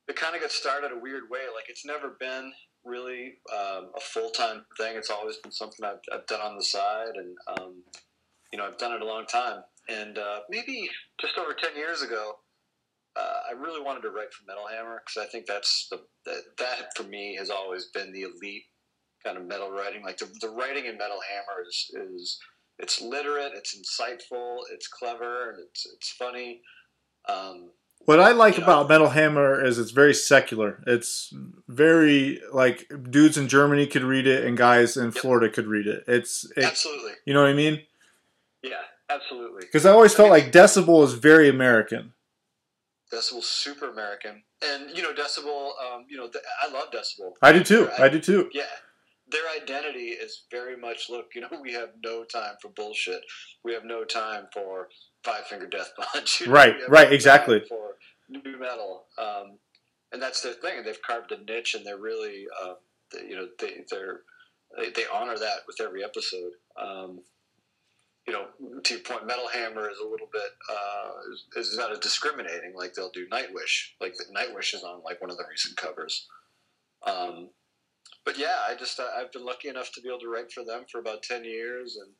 [0.08, 1.40] it kind of got started a weird way.
[1.54, 2.52] Like it's never been
[2.84, 4.96] really um, a full time thing.
[4.96, 7.82] It's always been something I've, I've done on the side, and um,
[8.52, 9.62] you know I've done it a long time.
[9.88, 10.88] And uh, maybe
[11.20, 12.34] just over ten years ago,
[13.16, 16.42] uh, I really wanted to write for Metal Hammer because I think that's the that,
[16.58, 18.64] that for me has always been the elite
[19.24, 20.02] kind of metal writing.
[20.04, 22.38] Like the, the writing in Metal Hammer is is
[22.78, 26.60] it's literate, it's insightful, it's clever, and it's it's funny.
[27.28, 27.70] Um,
[28.04, 30.82] What I like about Metal Hammer is it's very secular.
[30.86, 31.32] It's
[31.68, 36.04] very like dudes in Germany could read it and guys in Florida could read it.
[36.08, 37.82] It's it, absolutely, you know what I mean?
[38.62, 39.62] Yeah, absolutely.
[39.62, 42.12] Because I always felt like Decibel is very American.
[43.12, 45.70] Decibel's super American, and you know Decibel.
[45.80, 47.32] Um, you know, th- I love Decibel.
[47.42, 47.90] I do too.
[47.98, 48.48] I do too.
[48.54, 48.62] Yeah,
[49.28, 51.30] their identity is very much look.
[51.34, 53.20] You know, we have no time for bullshit.
[53.64, 54.88] We have no time for
[55.24, 56.40] Five Finger Death Punch.
[56.40, 57.62] you know, Right, right, no exactly.
[57.68, 57.96] For
[58.28, 59.58] new metal, um,
[60.12, 60.78] and that's their thing.
[60.78, 62.74] And they've carved a niche, and they're really, uh,
[63.12, 64.20] they, you know, they they're
[64.78, 66.52] they, they honor that with every episode.
[66.80, 67.20] Um,
[68.26, 68.46] you know,
[68.84, 71.10] to your point, Metal Hammer is a little bit uh,
[71.56, 72.72] is, is not as discriminating.
[72.76, 76.28] Like they'll do Nightwish, like Nightwish is on like one of the recent covers.
[77.04, 77.50] Um,
[78.24, 80.64] but yeah, I just I, I've been lucky enough to be able to write for
[80.64, 82.12] them for about ten years, and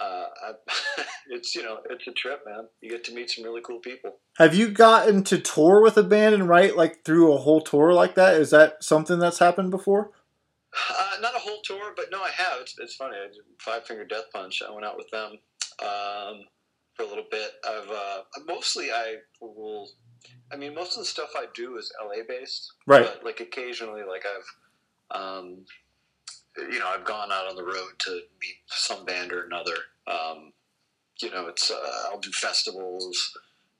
[0.00, 2.66] uh, I, it's you know it's a trip, man.
[2.80, 4.20] You get to meet some really cool people.
[4.38, 7.92] Have you gotten to tour with a band and write like through a whole tour
[7.92, 8.34] like that?
[8.34, 10.12] Is that something that's happened before?
[10.90, 12.60] Uh, not a whole tour, but no, I have.
[12.60, 13.16] It's, it's funny.
[13.16, 14.62] I did Five Finger Death Punch.
[14.66, 15.38] I went out with them
[15.80, 16.44] um,
[16.94, 17.52] for a little bit.
[17.66, 19.88] I've uh, mostly I will.
[20.52, 23.04] I mean, most of the stuff I do is LA based, Right.
[23.04, 25.64] But like occasionally, like I've, um,
[26.56, 29.74] you know, I've gone out on the road to meet some band or another.
[30.06, 30.52] Um,
[31.20, 33.36] you know, it's uh, I'll do festivals.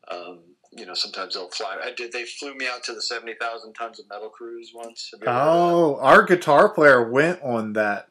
[0.09, 0.41] Um,
[0.77, 1.79] you know, sometimes they'll fly.
[1.83, 2.13] I did.
[2.13, 5.11] They flew me out to the seventy thousand tons of metal cruise once.
[5.13, 5.75] Have you ever heard of that?
[5.75, 8.09] Oh, our guitar player went on that.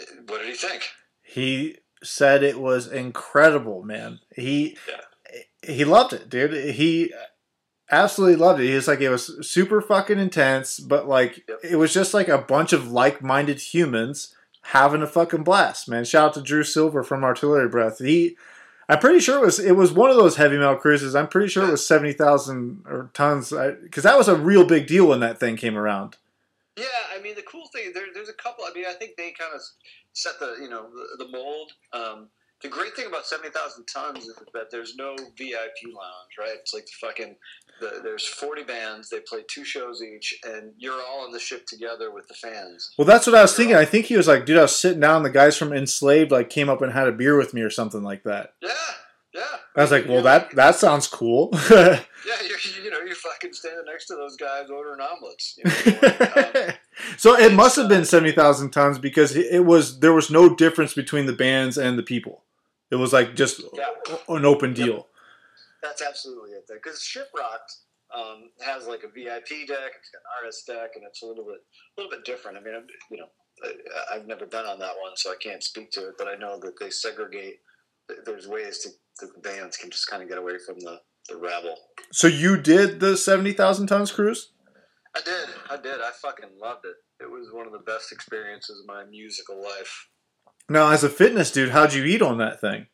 [0.00, 0.82] Uh, what did he think?
[1.22, 4.20] He said it was incredible, man.
[4.34, 5.72] He yeah.
[5.74, 6.74] he loved it, dude.
[6.74, 7.12] He
[7.90, 8.68] absolutely loved it.
[8.68, 11.58] He was like it was super fucking intense, but like Yep.
[11.62, 14.34] it was just like a bunch of like-minded humans
[14.68, 16.04] having a fucking blast, man.
[16.04, 17.98] Shout out to Drew Silver from Artillery Breath.
[17.98, 18.36] He
[18.88, 21.14] I'm pretty sure it was it was one of those heavy metal cruises.
[21.14, 23.50] I'm pretty sure it was 70,000 or tons
[23.90, 26.16] cuz that was a real big deal when that thing came around.
[26.76, 28.64] Yeah, I mean the cool thing there, there's a couple.
[28.64, 29.60] I mean, I think they kind of
[30.12, 31.72] set the you know the, the mold.
[31.92, 32.28] Um,
[32.62, 36.56] the great thing about seventy thousand tons is that there's no VIP lounge, right?
[36.60, 37.36] It's like the fucking
[37.80, 39.10] the, there's forty bands.
[39.10, 42.92] They play two shows each, and you're all on the ship together with the fans.
[42.98, 43.76] Well, that's what I was thinking.
[43.76, 45.22] I think he was like, dude, I was sitting down.
[45.22, 48.02] The guys from Enslaved like came up and had a beer with me or something
[48.02, 48.54] like that.
[48.62, 48.70] Yeah,
[49.34, 49.42] yeah.
[49.76, 51.50] I was like, well, that that sounds cool.
[51.70, 55.58] yeah, you're, you know you're fucking standing next to those guys ordering omelets.
[55.58, 56.70] You know,
[57.16, 60.54] so it must have been uh, seventy thousand tons because it was there was no
[60.54, 62.42] difference between the bands and the people.
[62.90, 63.86] It was like just Yeah.
[64.28, 65.08] an open deal.
[65.82, 66.80] That's absolutely it.
[66.82, 67.72] Because Shiprocked
[68.14, 71.44] um, has like a VIP deck, it's got an artist deck, and it's a little
[71.44, 72.58] bit, a little bit different.
[72.58, 73.28] I mean, I'm, you know,
[73.64, 76.14] I, I've never been on that one, so I can't speak to it.
[76.18, 77.56] But I know that they segregate.
[78.24, 81.36] There's ways to that the bands can just kind of get away from the the
[81.36, 81.76] rabble.
[82.12, 84.50] So you did the seventy thousand tons cruise?
[85.16, 86.00] I did, I did.
[86.00, 86.96] I fucking loved it.
[87.22, 90.08] It was one of the best experiences of my musical life.
[90.68, 92.86] Now, as a fitness dude, how'd you eat on that thing?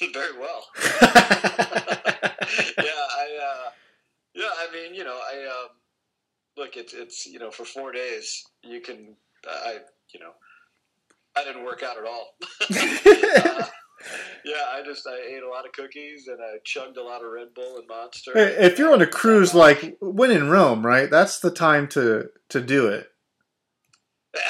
[0.12, 0.66] Very well.
[2.78, 3.70] yeah, I uh,
[4.34, 5.68] yeah, I mean, you know, I um,
[6.56, 9.16] look, it's it's you know for four days you can
[9.48, 9.78] I
[10.12, 10.32] you know
[11.36, 12.34] I didn't work out at all.
[12.62, 13.66] Uh,
[14.44, 17.30] yeah, I just I ate a lot of cookies and I chugged a lot of
[17.30, 18.32] Red Bull and Monster.
[18.34, 21.10] Hey, if you're on a cruise like when in Rome, right?
[21.10, 23.08] That's the time to to do it.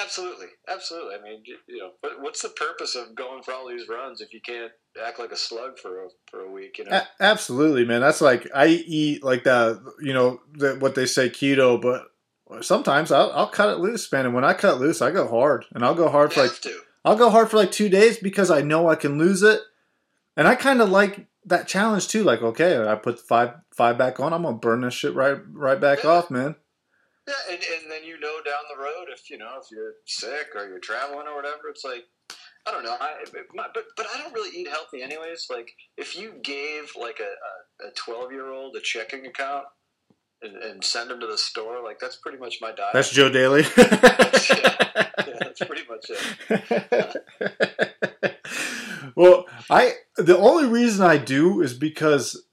[0.03, 1.15] Absolutely, absolutely.
[1.15, 4.41] I mean, you, know, what's the purpose of going for all these runs if you
[4.45, 4.73] can't
[5.05, 6.79] act like a slug for a, for a week?
[6.79, 8.00] You know, A- absolutely, man.
[8.00, 9.81] That's like I eat like that.
[10.00, 14.26] You know that what they say keto, but sometimes I'll, I'll cut it loose, man.
[14.26, 16.74] And when I cut loose, I go hard, and I'll go hard you for like.
[17.05, 19.61] I'll go hard for like two days because I know I can lose it,
[20.37, 22.22] and I kind of like that challenge too.
[22.24, 25.81] Like, okay, I put five five back on, I'm gonna burn this shit right right
[25.81, 26.11] back Yeah.
[26.11, 26.57] off, man.
[27.29, 30.48] Yeah, and, and then you know down the road if you know if you're sick
[30.55, 32.05] or you're traveling or whatever, it's like
[32.66, 32.96] I don't know.
[33.01, 33.14] I
[33.55, 35.46] my, but but I don't really eat healthy anyways.
[35.51, 39.64] Like if you gave like a a twelve year old a checking account
[40.42, 42.90] and, and send them to the store, like that's pretty much my diet.
[42.92, 43.62] That's Joe Daly.
[43.77, 45.09] yeah,
[45.40, 47.23] that's pretty much it.
[49.16, 52.44] well, I the only reason I do is because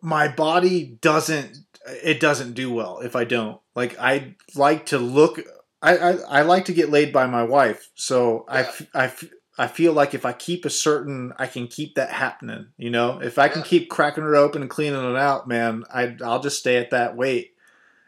[0.00, 3.60] my body doesn't it doesn't do well if I don't.
[3.74, 5.40] Like I like to look
[5.82, 7.90] I I, I like to get laid by my wife.
[7.94, 9.24] So I, f- I f-
[9.60, 13.20] I feel like if I keep a certain I can keep that happening, you know?
[13.20, 16.58] If I can keep cracking her open and cleaning it out, man, I I'll just
[16.58, 17.52] stay at that weight.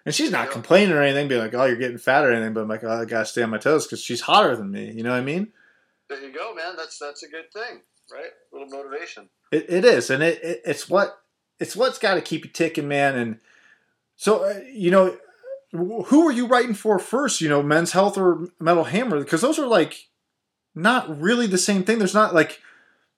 [0.06, 2.54] And she's not complaining or anything, being like, "Oh, you're getting fat" or anything.
[2.54, 4.90] But I'm like, "Oh, I gotta stay on my toes" because she's hotter than me.
[4.92, 5.52] You know what I mean?
[6.08, 6.74] There you go, man.
[6.74, 8.30] That's that's a good thing, right?
[8.50, 9.28] A little motivation.
[9.52, 11.22] It, it is, and it, it it's what
[11.60, 13.14] it's what's got to keep you ticking, man.
[13.14, 13.40] And
[14.16, 15.18] so, uh, you know,
[15.70, 17.42] who are you writing for first?
[17.42, 19.20] You know, Men's Health or Metal Hammer?
[19.20, 20.08] Because those are like
[20.74, 21.98] not really the same thing.
[21.98, 22.60] There's not like,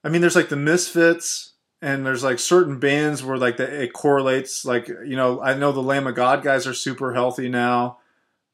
[0.03, 3.93] I mean, there's like the Misfits, and there's like certain bands where like the, it
[3.93, 4.65] correlates.
[4.65, 7.99] Like, you know, I know the Lamb of God guys are super healthy now.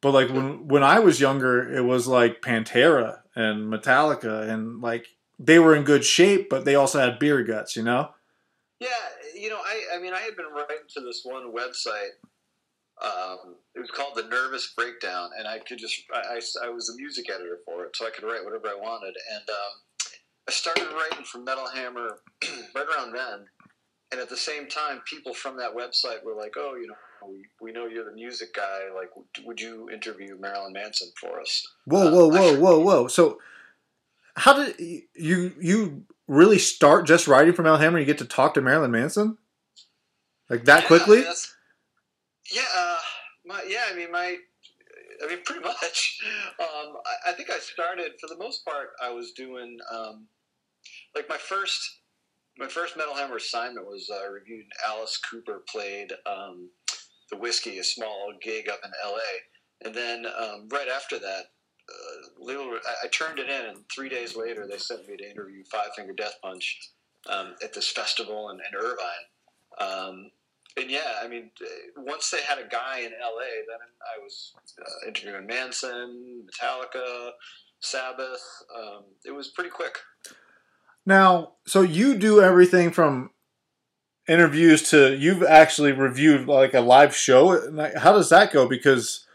[0.01, 5.07] But like when when I was younger, it was like Pantera and Metallica, and like
[5.39, 8.11] they were in good shape, but they also had beer guts, you know.
[8.79, 8.89] Yeah,
[9.39, 12.17] you know, I, I mean, I had been writing to this one website.
[13.03, 16.91] Um, it was called the Nervous Breakdown, and I could just, I, I, I was
[16.91, 19.15] a music editor for it, so I could write whatever I wanted.
[19.33, 20.07] And um,
[20.47, 22.19] I started writing for Metal Hammer
[22.75, 23.47] right around then.
[24.13, 26.95] And at the same time, people from that website were like, "Oh, you know,
[27.27, 28.89] we, we know you're the music guy.
[28.95, 29.09] Like,
[29.47, 33.07] would, you interview Marilyn Manson for us?" Whoa, Uh, whoa, I whoa, whoa, whoa!
[33.07, 33.39] So,
[34.35, 34.79] how did
[35.15, 38.01] you you really start just writing for Metal Hammer?
[38.01, 39.39] You get to talk to Marilyn Manson
[40.51, 41.25] like that Yeah, quickly?
[42.53, 42.99] Yeah, uh,
[43.51, 43.85] my, yeah.
[43.91, 44.37] I mean, my,
[45.23, 46.21] I mean, pretty much.
[46.59, 48.91] Um, I, think I started for the most part.
[49.03, 50.27] I was doing um,
[51.15, 52.01] like my first,
[52.59, 56.71] my first Metal Hammer assignment was uh, reviewing Alice Cooper played um,
[57.31, 59.87] the Whisky, a small gig up in L.A.
[59.87, 61.45] And then um, right after that,
[61.89, 65.31] uh, little, I, I turned it in, and three days later, they sent me to
[65.31, 66.91] interview Five Finger Death Punch
[67.29, 69.27] um, at this festival in, in Irvine.
[69.81, 70.31] Um,
[70.77, 74.53] and yeah, I mean, uh, once they had a guy in LA, then I was
[74.81, 77.31] uh, interviewing Manson, Metallica,
[77.81, 78.43] Sabbath.
[78.77, 79.99] Um, it was pretty quick.
[81.05, 83.31] Now, so you do everything from
[84.29, 87.75] interviews to you've actually reviewed like a live show.
[87.97, 88.69] How does that go?
[88.69, 89.27] Because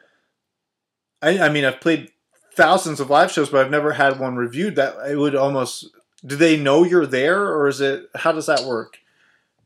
[1.22, 2.12] I, I mean, I've played
[2.54, 4.76] thousands of live shows, but I've never had one reviewed.
[4.76, 5.90] That it would almost.
[6.26, 8.10] Do they know you're there, or is it?
[8.16, 8.98] How does that work?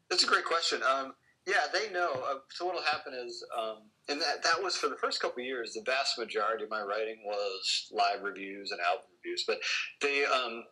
[0.10, 0.82] That's a great question.
[0.84, 1.14] Um,
[1.50, 2.12] yeah, they know.
[2.12, 5.48] Uh, so what'll happen is, um, and that that was for the first couple of
[5.48, 5.74] years.
[5.74, 9.44] The vast majority of my writing was live reviews and album reviews.
[9.48, 9.58] But
[10.02, 10.66] they, um,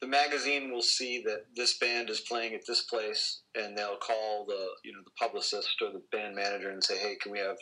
[0.00, 4.46] the magazine will see that this band is playing at this place, and they'll call
[4.46, 7.56] the you know the publicist or the band manager and say, hey, can we have,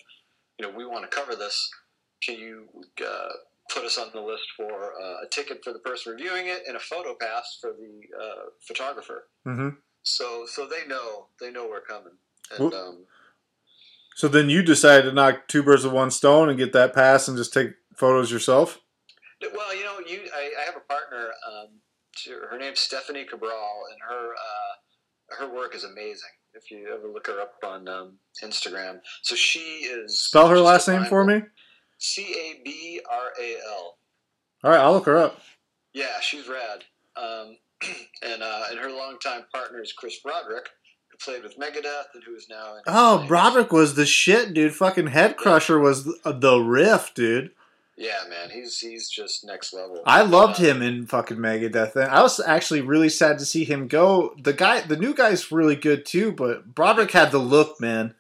[0.59, 1.69] you know, we want to cover this.
[2.23, 2.67] Can you
[3.07, 3.29] uh,
[3.73, 6.77] put us on the list for uh, a ticket for the person reviewing it and
[6.77, 9.29] a photo pass for the uh, photographer?
[9.45, 9.71] hmm
[10.03, 12.13] So so they know they know we're coming.
[12.51, 13.07] And Well- um,
[14.15, 17.29] So then you decided to knock two birds with one stone and get that pass
[17.29, 18.81] and just take photos yourself.
[19.55, 21.33] well, you know, you I, I have a partner.
[21.47, 21.81] Um,
[22.51, 26.31] her name's Stephanie Cabral, and her uh, her work is amazing.
[26.55, 30.89] If you ever look her up on um, Instagram, so she is Spell her last
[30.89, 31.43] name for me.
[31.99, 33.99] C A B R A L.
[34.65, 35.41] All right, I'll look her up.
[35.93, 36.85] Yeah, she's rad.
[37.17, 37.59] Um,
[38.23, 40.69] and uh, and her longtime partner is Chris Broderick,
[41.19, 44.75] played with Megadeth and who is now in Oh, Broderick was the shit, dude.
[44.75, 47.51] Fucking Head Crusher was the, riff, dude.
[47.99, 50.03] Yeah, man, he's he's just next level.
[50.05, 53.65] I loved Uh, him in fucking Megadeth, and I was actually really sad to see
[53.65, 54.35] him go.
[54.43, 58.15] The guy, the new guy's really good too, but Broderick had the look, man.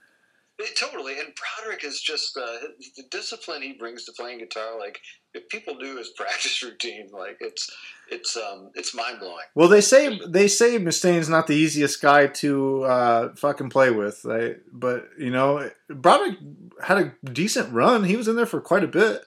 [0.58, 1.18] It- totally.
[1.18, 2.58] And Broderick is just uh,
[2.96, 4.78] the discipline he brings to playing guitar.
[4.78, 4.98] Like
[5.34, 7.70] if people do his practice routine, like it's
[8.10, 9.44] it's um it's mind blowing.
[9.54, 14.24] Well, they say they say Mustaine's not the easiest guy to uh, fucking play with,
[14.24, 14.56] right?
[14.72, 16.38] but you know, Broderick
[16.82, 18.04] had a decent run.
[18.04, 19.22] He was in there for quite a bit.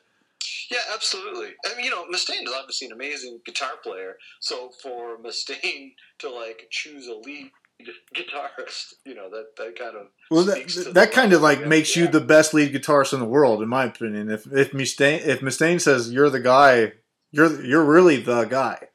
[0.71, 1.49] Yeah, absolutely.
[1.65, 4.15] I mean, you know, Mustaine is obviously an amazing guitar player.
[4.39, 7.51] So for Mustaine to like choose a lead
[8.15, 12.07] guitarist, you know, that that kind of Well, that, that, kind of like makes you
[12.07, 14.29] the best lead guitarist in the world, in my opinion.
[14.29, 16.93] If if Mustaine if Mustaine says you're the guy,
[17.31, 18.87] you're you're really the guy.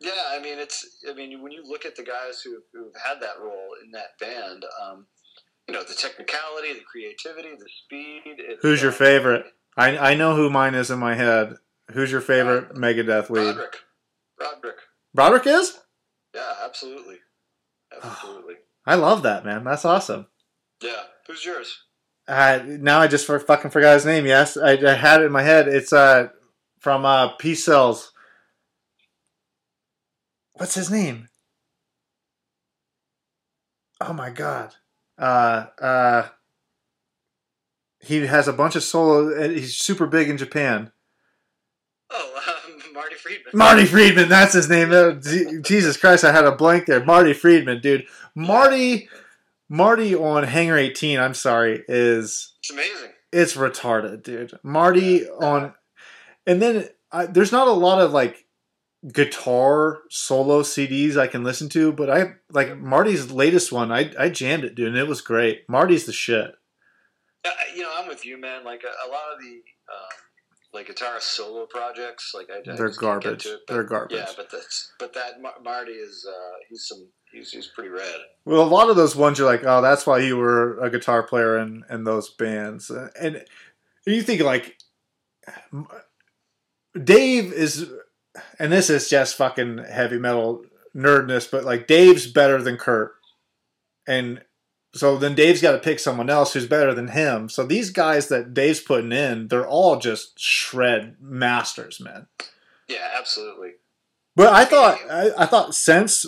[0.00, 0.86] Yeah, I mean, it's.
[1.08, 4.18] I mean, when you look at the guys who who've had that role in that
[4.20, 5.06] band, um,
[5.66, 8.58] you know, the technicality, the creativity, the speed.
[8.60, 9.46] Who's your uh, favorite?
[9.76, 11.56] I I know who mine is in my head.
[11.92, 13.54] Who's your favorite Megadeth lead?
[13.54, 13.76] Broderick.
[14.38, 14.76] Roderick.
[15.14, 15.78] Broderick is.
[16.34, 17.16] Yeah, absolutely.
[18.02, 18.54] Absolutely.
[18.84, 19.64] I love that man.
[19.64, 20.26] That's awesome.
[20.82, 21.02] Yeah.
[21.26, 21.82] Who's yours?
[22.28, 24.26] Uh, now I just for, fucking forgot his name.
[24.26, 25.68] Yes, I, I had it in my head.
[25.68, 26.28] It's uh
[26.80, 28.12] from uh Peace Sells.
[30.54, 31.28] What's his name?
[34.00, 34.74] Oh my god.
[35.18, 36.28] Uh uh.
[38.00, 39.48] He has a bunch of solo.
[39.48, 40.92] He's super big in Japan.
[43.28, 43.58] Oh, Marty Friedman.
[43.58, 44.90] Marty Friedman, that's his name.
[45.22, 47.04] Je- Jesus Christ, I had a blank there.
[47.04, 48.06] Marty Friedman, dude.
[48.34, 49.08] Marty,
[49.68, 51.18] Marty on Hangar 18.
[51.18, 53.10] I'm sorry, is It's amazing.
[53.32, 54.52] it's retarded, dude.
[54.62, 55.74] Marty on,
[56.46, 58.44] and then I, there's not a lot of like
[59.12, 63.90] guitar solo CDs I can listen to, but I like Marty's latest one.
[63.92, 65.62] I I jammed it, dude, and it was great.
[65.68, 66.52] Marty's the shit.
[67.44, 68.64] Uh, you know, I'm with you, man.
[68.64, 69.60] Like a, a lot of the
[70.76, 73.42] like guitar solo projects, like I, I They're just can't get garbage.
[73.44, 74.16] to it, but- They're garbage.
[74.18, 78.14] Yeah, but that's but that Mar- Marty is uh, he's some he's he's pretty rad.
[78.44, 81.22] Well, a lot of those ones you're like, oh, that's why you were a guitar
[81.22, 83.44] player in in those bands, and
[84.06, 84.76] you think like
[87.02, 87.90] Dave is,
[88.58, 90.62] and this is just fucking heavy metal
[90.94, 93.12] nerdness, but like Dave's better than Kurt,
[94.06, 94.42] and
[94.96, 97.48] so then Dave's got to pick someone else who's better than him.
[97.48, 102.26] So these guys that Dave's putting in, they're all just shred masters, man.
[102.88, 103.72] Yeah, absolutely.
[104.34, 106.26] But I thought I, I thought since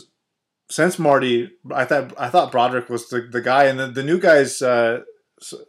[0.70, 4.18] since Marty, I thought I thought Broderick was the, the guy, and the, the new
[4.20, 5.02] guy's uh,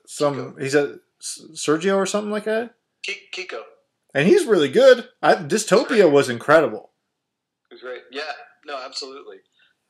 [0.05, 3.61] some he's a Sergio or something like that, Ki- Kiko,
[4.13, 5.09] and he's really good.
[5.21, 6.91] I, Dystopia was incredible.
[7.69, 8.01] who's great.
[8.11, 8.31] Yeah,
[8.65, 9.37] no, absolutely.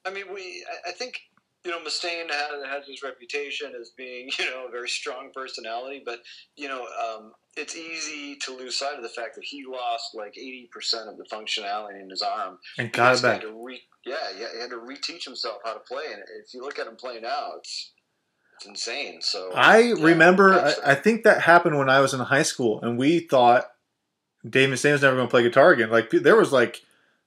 [0.05, 1.19] I mean, we I, I think
[1.65, 6.01] you know Mustaine has, has his reputation as being you know a very strong personality,
[6.05, 6.19] but
[6.55, 10.37] you know um, it's easy to lose sight of the fact that he lost like
[10.37, 12.57] eighty percent of the functionality in his arm.
[12.77, 13.41] And got it back.
[13.41, 16.61] to re- yeah, yeah, he had to reteach himself how to play, and if you
[16.61, 17.91] look at him play now, it's
[18.57, 19.21] it's insane.
[19.21, 20.53] So I yeah, remember.
[20.53, 23.65] I, I think that happened when I was in high school, and we thought
[24.47, 25.89] Dave Mustaine was never going to play guitar again.
[25.89, 26.81] Like there was like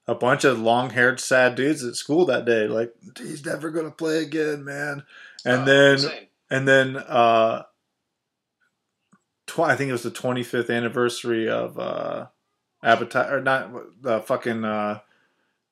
[0.09, 2.67] a bunch of long-haired sad dudes at school that day.
[2.67, 5.05] Like he's never going to play again, man.
[5.45, 6.27] And Uh, then insane.
[6.51, 7.63] and then uh
[9.47, 12.27] tw- I think it was the 25th anniversary of uh
[12.85, 13.71] Appetite or not
[14.03, 15.01] the fucking uh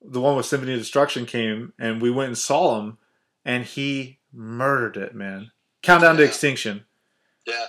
[0.03, 2.99] the one with Symphony of Destruction came and we went and saw him
[3.45, 5.51] and he murdered it, man.
[5.83, 6.85] Countdown to Extinction.
[7.47, 7.67] yeah,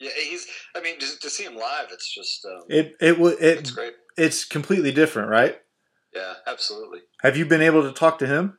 [0.00, 0.46] yeah, he's.
[0.74, 3.94] I mean, to, to see him live, it's just um, It it was it's great.
[4.16, 5.60] it's completely different, right?
[6.18, 7.00] Yeah, absolutely.
[7.22, 8.58] Have you been able to talk to him?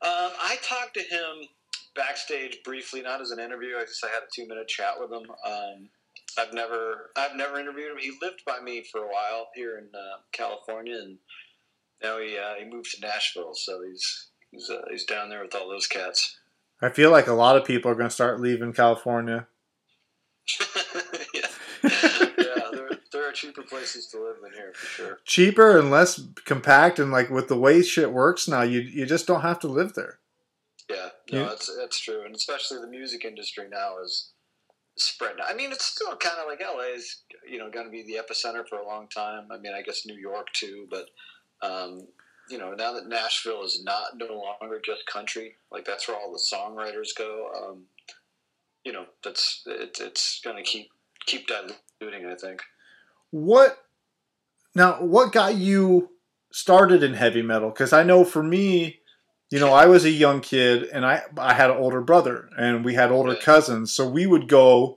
[0.00, 1.48] Um, I talked to him
[1.96, 3.76] backstage briefly, not as an interview.
[3.76, 5.28] I just I had a two minute chat with him.
[5.44, 5.88] Um,
[6.38, 7.98] I've never I've never interviewed him.
[7.98, 11.18] He lived by me for a while here in uh, California, and
[12.00, 13.54] now he uh, he moved to Nashville.
[13.54, 16.38] So he's he's uh, he's down there with all those cats.
[16.80, 19.48] I feel like a lot of people are going to start leaving California.
[21.34, 21.48] yeah,
[21.82, 22.56] yeah.
[23.12, 25.18] There, are cheaper places to live than here for sure.
[25.24, 29.26] Cheaper and less compact and like with the way shit works now, you you just
[29.26, 30.18] don't have to live there.
[30.88, 31.48] Yeah, no, Yeah.
[31.48, 34.30] that's that's true, and especially the music industry now is
[34.96, 35.36] spread.
[35.44, 38.20] I mean, it's still kind of like LA is, you know, going to be the
[38.22, 39.48] epicenter for a long time.
[39.50, 41.08] I mean, I guess New York too, but
[41.62, 42.06] um,
[42.48, 44.26] you know, now that Nashville is not no
[44.60, 47.50] longer just country, like that's where all the songwriters go.
[47.56, 47.84] Um,
[48.84, 50.88] you know, that's it, it's going to keep
[51.26, 52.26] keep diluting.
[52.26, 52.62] I think.
[53.36, 53.76] What
[54.74, 54.94] now?
[55.02, 56.08] What got you
[56.50, 57.68] started in heavy metal?
[57.68, 59.00] Because I know for me,
[59.50, 62.82] you know, I was a young kid and I I had an older brother and
[62.82, 64.96] we had older cousins, so we would go.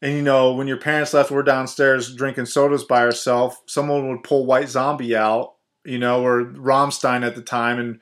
[0.00, 3.58] And you know, when your parents left, we're downstairs drinking sodas by ourselves.
[3.66, 8.00] Someone would pull White Zombie out, you know, or Rammstein at the time, and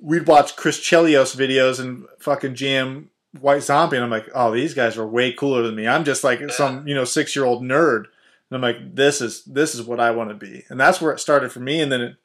[0.00, 4.72] we'd watch Chris Chelios videos and fucking jam White Zombie, and I'm like, oh, these
[4.72, 5.88] guys are way cooler than me.
[5.88, 8.04] I'm just like some you know six year old nerd,
[8.50, 11.12] and I'm like, this is this is what I want to be, and that's where
[11.12, 11.80] it started for me.
[11.80, 12.16] And then it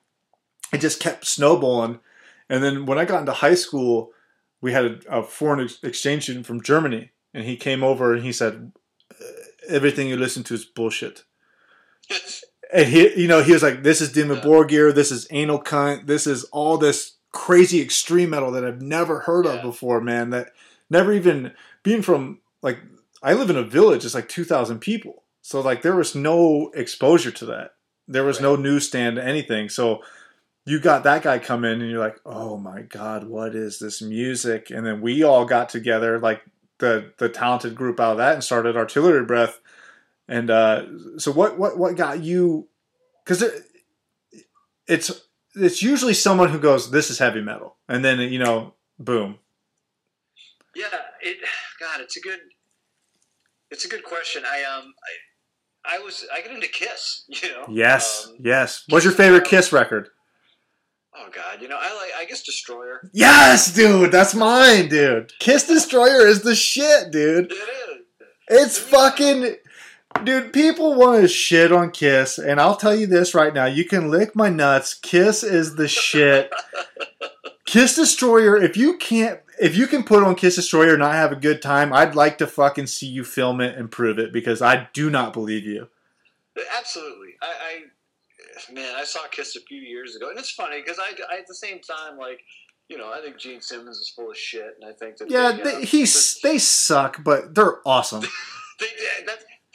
[0.73, 1.99] it just kept snowballing,
[2.49, 4.11] and then when I got into high school,
[4.61, 8.23] we had a, a foreign ex- exchange student from Germany, and he came over and
[8.23, 8.71] he said,
[9.11, 9.25] uh,
[9.67, 11.23] everything you listen to is bullshit.
[12.73, 14.93] And he, you know, he was like, "This is Dimmu Borgir.
[14.93, 16.07] This is Anal Cunt.
[16.07, 20.31] This is all this crazy extreme metal that I've never heard of before, man.
[20.31, 20.51] That
[20.89, 21.53] never even
[21.83, 22.79] being from like
[23.21, 24.03] I live in a village.
[24.03, 27.75] It's like two thousand people, so like there was no exposure to that.
[28.07, 29.69] There was no newsstand, anything.
[29.69, 30.01] So
[30.65, 34.01] you got that guy come in, and you're like, "Oh my god, what is this
[34.01, 36.41] music?" And then we all got together, like
[36.79, 39.59] the the talented group out of that, and started Artillery Breath.
[40.27, 40.85] And uh,
[41.19, 42.67] so, what what what got you?
[43.23, 43.65] Because it,
[44.87, 45.11] it's
[45.53, 49.37] it's usually someone who goes, "This is heavy metal," and then you know, boom.
[50.75, 50.87] Yeah,
[51.21, 51.37] it.
[51.79, 52.39] God, it's a good.
[53.69, 54.43] It's a good question.
[54.43, 55.11] I um, I,
[55.87, 57.25] I was I get into Kiss.
[57.29, 57.65] You know.
[57.69, 58.83] Yes, Um, yes.
[58.89, 60.09] What's your favorite Kiss record?
[61.17, 63.09] oh God, you know I like I guess Destroyer.
[63.13, 65.31] Yes, dude, that's mine, dude.
[65.39, 67.51] Kiss Destroyer is the shit, dude.
[67.51, 68.01] It is.
[68.47, 69.55] It's fucking.
[70.23, 73.65] Dude, people want to shit on Kiss, and I'll tell you this right now.
[73.65, 74.93] You can lick my nuts.
[74.93, 76.53] Kiss is the shit.
[77.65, 79.39] Kiss Destroyer, if you can't.
[79.59, 82.37] If you can put on Kiss Destroyer and not have a good time, I'd like
[82.39, 85.87] to fucking see you film it and prove it because I do not believe you.
[86.77, 87.35] Absolutely.
[87.41, 87.81] I,
[88.69, 91.39] I man, I saw Kiss a few years ago, and it's funny because I, I
[91.39, 92.41] at the same time like.
[92.87, 95.53] You know, I think Gene Simmons is full of shit, and I think that Yeah,
[95.53, 98.21] they, they, um, he's they suck, but they're awesome.
[98.79, 98.85] they,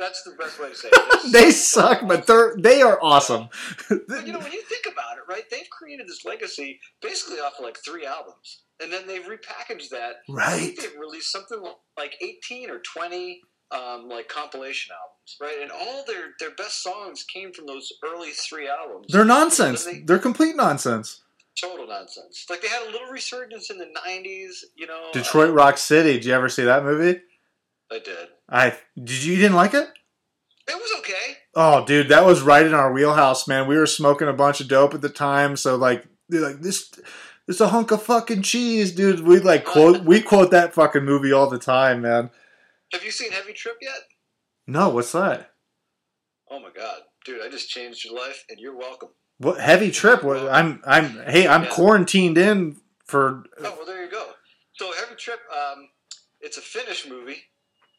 [0.00, 1.32] that's the best way to say it.
[1.32, 3.48] they suck, but they're they are awesome.
[3.88, 5.44] But you know, when you think about it, right?
[5.50, 10.16] They've created this legacy basically off of like three albums, and then they've repackaged that.
[10.28, 10.74] Right.
[10.78, 11.62] they've released something
[11.98, 13.40] like eighteen or twenty
[13.72, 15.62] um, like compilation albums, right?
[15.62, 19.06] And all their their best songs came from those early three albums.
[19.10, 19.84] They're nonsense.
[19.84, 21.22] They- They're complete nonsense.
[21.60, 22.46] total nonsense.
[22.50, 24.64] Like they had a little resurgence in the '90s.
[24.76, 26.14] You know, Detroit Rock City.
[26.14, 27.20] Did you ever see that movie?
[27.92, 28.28] I did.
[28.48, 29.24] I did.
[29.24, 29.88] You didn't like it?
[30.68, 31.36] It was okay.
[31.56, 33.66] Oh, dude, that was right in our wheelhouse, man.
[33.66, 36.92] We were smoking a bunch of dope at the time, so like, like this.
[37.50, 39.26] It's a hunk of fucking cheese, dude.
[39.26, 42.30] We like quote we quote that fucking movie all the time, man.
[42.92, 43.98] Have you seen Heavy Trip yet?
[44.68, 45.50] No, what's that?
[46.48, 47.42] Oh my god, dude!
[47.42, 49.08] I just changed your life, and you're welcome.
[49.38, 50.22] What heavy trip?
[50.22, 51.70] What, I'm I'm hey, I'm Yeah.
[51.70, 52.76] quarantined in
[53.06, 54.28] for Oh well, there you go.
[54.74, 55.88] So Heavy Trip, um,
[56.40, 57.38] it's a Finnish movie,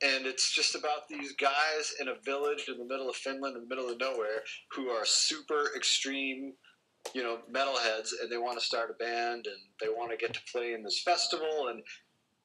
[0.02, 3.64] and it's just about these guys in a village in the middle of Finland, in
[3.64, 6.54] the middle of nowhere, who are super extreme,
[7.14, 10.34] you know, metalheads, and they want to start a band, and they want to get
[10.34, 11.82] to play in this festival, and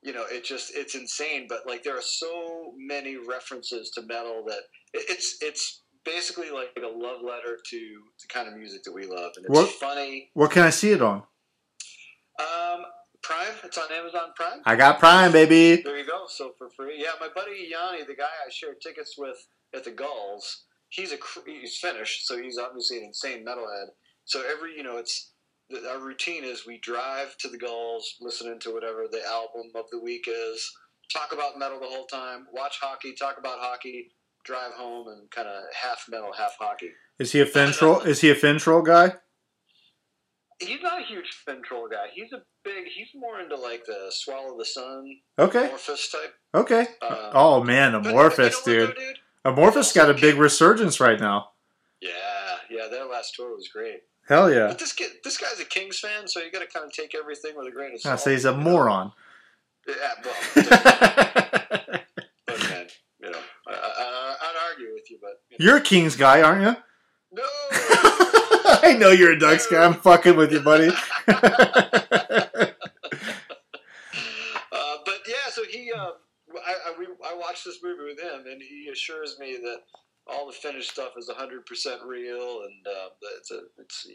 [0.03, 1.47] you know, it just it's insane.
[1.49, 4.61] But like, there are so many references to metal that
[4.95, 9.33] it's it's basically like a love letter to the kind of music that we love,
[9.37, 10.31] and it's What- funny.
[10.35, 11.23] What can I see it on?
[12.39, 12.85] Um,
[13.23, 14.61] Prime, it's on Amazon Prime.
[14.65, 15.83] I got Prime, baby.
[15.83, 16.27] There you go.
[16.29, 17.13] So for free, yeah.
[17.21, 19.37] My buddy Yanni, the guy I shared tickets with
[19.75, 23.87] at the Gulls, he's a he's Finnish, so he's obviously an insane metalhead.
[24.27, 25.33] So every you know, it's
[25.91, 30.01] our routine is we drive to the Gulls, listening to whatever the album of the
[30.01, 30.71] week is,
[31.13, 34.11] talk about metal the whole time, watch hockey, talk about hockey,
[34.45, 36.91] drive home, and kind of half metal, half hockey.
[37.19, 38.05] Is he a Finntroll?
[38.07, 39.15] Is he a Finntroll guy?
[40.59, 42.07] He's not a huge Finn Troll guy.
[42.15, 42.85] He's a big.
[42.97, 45.05] He's more into like the Swallow the Sun,
[45.39, 46.35] Okay, Morphus type.
[46.55, 46.87] okay.
[47.03, 48.97] Um, Oh man, but- but Amorphis, you know dude.
[48.97, 49.19] though, dude?
[49.59, 51.51] Amorphis got a big resurgence right now.
[52.01, 52.11] Yeah,
[52.71, 54.01] yeah, their last tour was great.
[54.29, 54.67] Hell yeah.
[54.69, 57.15] But this kid, this guy's a Kings fan, so you got to kind of take
[57.15, 58.15] everything with a grain of salt.
[58.15, 58.63] I say he's a you know?
[58.63, 59.13] moron.
[59.87, 60.35] Yeah, well,
[62.49, 62.87] look, man,
[63.21, 65.65] you know, I, I, I'd argue with you, but you know.
[65.65, 66.77] You're a Kings guy, aren't you?
[67.33, 67.43] no.
[68.69, 69.85] I know you're a Ducks guy.
[69.85, 70.91] I'm fucking with you, buddy.
[74.73, 76.11] Uh, but yeah, so he, uh,
[76.67, 79.79] I, I, we, I watched this movie with him, and he assures me that
[80.29, 83.09] all the finished stuff is 100% real, and uh,
[83.39, 84.09] it's a, it's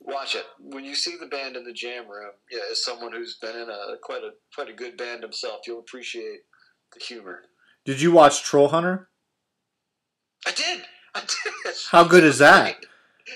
[0.00, 2.30] watch it when you see the band in the jam room.
[2.50, 5.80] Yeah, as someone who's been in a quite a quite a good band himself, you'll
[5.80, 6.40] appreciate
[6.94, 7.42] the humor.
[7.84, 9.08] Did you watch Troll Hunter?
[10.46, 10.82] I did,
[11.14, 11.74] I did.
[11.90, 12.76] How good is that?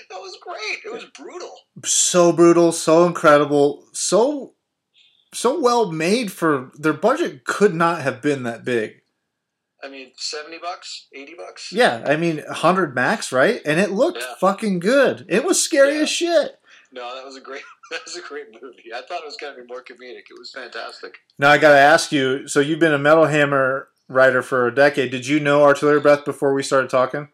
[0.09, 0.79] That was great.
[0.85, 1.53] It was brutal.
[1.83, 4.53] So brutal, so incredible, so
[5.33, 9.02] so well made for their budget could not have been that big.
[9.83, 11.71] I mean, seventy bucks, eighty bucks.
[11.73, 13.61] Yeah, I mean, 100 max, right?
[13.65, 14.35] And it looked Yeah.
[14.39, 15.25] fucking good.
[15.29, 16.03] It was scary Yeah.
[16.03, 16.59] as shit.
[16.91, 17.63] No, that was a great.
[17.91, 18.91] That's a great movie.
[18.95, 20.23] I thought it was going to be more comedic.
[20.31, 21.19] It was fantastic.
[21.37, 22.47] Now I got to ask you.
[22.47, 25.11] So you've been a Metal Hammer writer for a decade.
[25.11, 27.29] Did you know Artillery Breath before we started talking?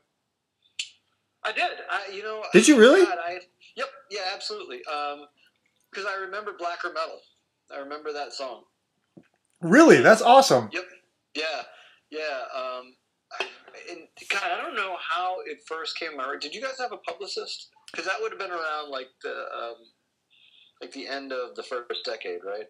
[1.44, 1.64] I did.
[1.90, 2.44] I, you know.
[2.52, 3.06] Did you really?
[3.06, 3.40] God, I,
[3.76, 3.88] yep.
[4.10, 4.22] Yeah.
[4.34, 4.82] Absolutely.
[4.86, 5.26] Um,
[5.92, 7.20] because I remember Blacker Metal.
[7.74, 8.64] I remember that song.
[9.62, 10.02] Really?
[10.02, 10.70] That's awesome.
[10.74, 10.84] Yep.
[11.36, 11.44] Yeah.
[12.12, 12.44] Yeah.
[12.56, 12.96] Um,
[13.40, 13.48] I-
[13.90, 16.42] and God, I don't know how it first came out.
[16.42, 17.70] Did you guys have a publicist?
[17.92, 19.76] Because that would have been around like the um,
[20.82, 22.68] like the end of the first decade, right?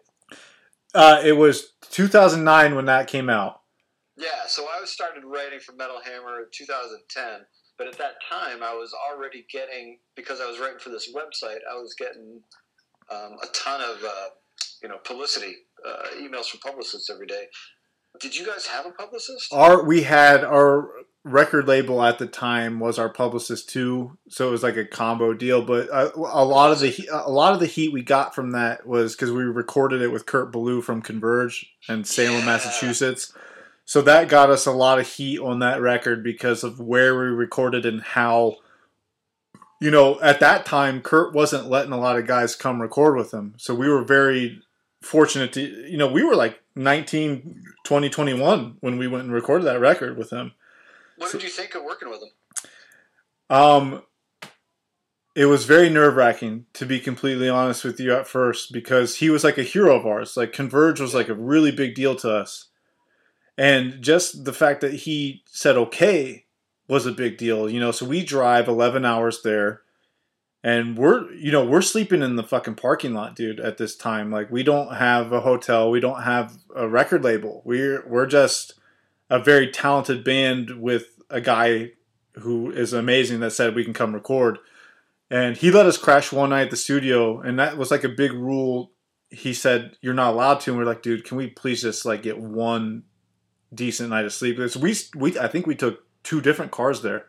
[0.94, 3.60] Uh, it was 2009 when that came out.
[4.16, 4.46] Yeah.
[4.46, 7.46] So I started writing for Metal Hammer in 2010.
[7.78, 11.60] But at that time, I was already getting because I was writing for this website.
[11.70, 12.42] I was getting
[13.10, 14.28] um, a ton of uh,
[14.82, 15.54] you know publicity
[15.86, 17.44] uh, emails from publicists every day.
[18.18, 19.52] Did you guys have a publicist?
[19.52, 20.88] Our we had our
[21.24, 25.34] record label at the time was our publicist too, so it was like a combo
[25.34, 25.62] deal.
[25.62, 28.86] But a, a lot of the a lot of the heat we got from that
[28.86, 32.46] was because we recorded it with Kurt Ballou from Converge and Salem, Yeah.
[32.46, 33.32] Massachusetts.
[33.84, 37.26] So that got us a lot of heat on that record because of where we
[37.26, 38.56] recorded and how.
[39.82, 43.32] You know, at that time, Kurt wasn't letting a lot of guys come record with
[43.32, 43.54] him.
[43.56, 44.60] So we were very
[45.02, 49.64] fortunate to, you know, we were like 19, 20, 21 when we went and recorded
[49.64, 50.52] that record with him.
[51.16, 52.30] What did you think of working with him?
[53.56, 54.02] Um,
[55.34, 59.30] it was very nerve wracking to be completely honest with you at first because he
[59.30, 60.36] was like a hero of ours.
[60.36, 62.68] Like Converge was like a really big deal to us,
[63.56, 66.46] and just the fact that he said okay
[66.88, 67.70] was a big deal.
[67.70, 69.82] You know, so we drive eleven hours there,
[70.62, 73.60] and we're you know we're sleeping in the fucking parking lot, dude.
[73.60, 77.62] At this time, like we don't have a hotel, we don't have a record label.
[77.64, 78.74] We're we're just
[79.30, 81.92] a very talented band with a guy
[82.34, 84.58] who is amazing that said we can come record.
[85.30, 88.08] And he let us crash one night at the studio, and that was like a
[88.08, 88.90] big rule.
[89.30, 92.22] He said you're not allowed to, and we're like, dude, can we please just like
[92.22, 93.04] get one
[93.72, 94.56] decent night of sleep?
[94.56, 97.26] Because we we I think we took two different cars there.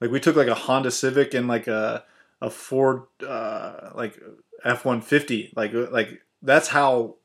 [0.00, 2.04] Like we took like a Honda Civic and like a
[2.42, 4.20] a Ford uh, like
[4.62, 5.50] F one fifty.
[5.56, 7.16] Like like that's how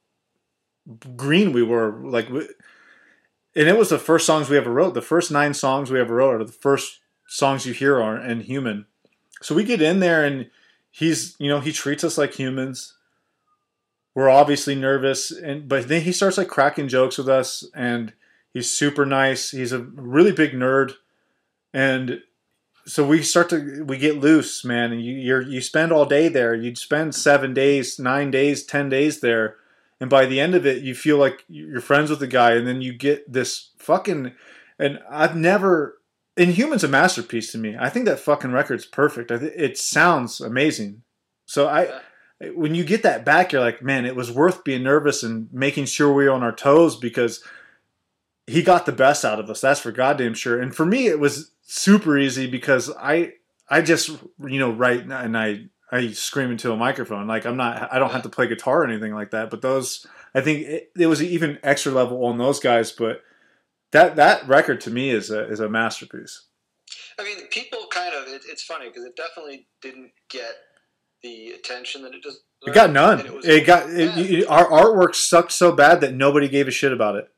[1.18, 1.92] green we were.
[2.02, 2.30] Like.
[2.30, 2.48] We,
[3.56, 4.94] and it was the first songs we ever wrote.
[4.94, 8.86] The first nine songs we ever wrote are the first songs you hear are Inhuman.
[9.42, 10.50] So we get in there and
[10.92, 12.94] he's, you know, he treats us like humans.
[14.14, 18.14] We're obviously nervous, and but then he starts like cracking jokes with us, and
[18.52, 19.52] he's super nice.
[19.52, 20.94] He's a really big nerd,
[21.72, 22.22] and
[22.88, 24.92] so we start to we get loose, man.
[24.92, 26.56] And you you're, you spend all day there.
[26.56, 29.58] You'd spend seven days, nine days, ten days there,
[30.00, 32.66] and by the end of it, you feel like you're friends with the guy, and
[32.66, 34.32] then you get this fucking.
[34.80, 36.00] And I've never.
[36.38, 37.76] Inhuman's a masterpiece to me.
[37.80, 39.32] I think that fucking record's perfect.
[39.32, 41.02] I th- it sounds amazing.
[41.48, 42.02] So I,
[42.54, 45.86] when you get that back, you're like, man, it was worth being nervous and making
[45.86, 47.44] sure we were on our toes because
[48.46, 49.62] he got the best out of us.
[49.62, 50.62] That's for goddamn sure.
[50.62, 53.34] And for me, it was super easy because I,
[53.70, 57.28] I just you know write and I I scream into a microphone.
[57.28, 59.50] Like I'm not, I don't have to play guitar or anything like that.
[59.50, 62.92] But those, I think it, it was even extra level on those guys.
[62.92, 63.22] But
[63.92, 66.46] that that record to me is a is a masterpiece.
[67.20, 68.28] I mean, people kind of.
[68.28, 70.56] It, it's funny because it definitely didn't get
[71.24, 72.42] the attention that it just.
[72.66, 73.20] It got none.
[73.20, 74.18] It, was- got yeah.
[74.18, 77.30] it, it- our artwork sucked so bad that nobody gave a shit about it.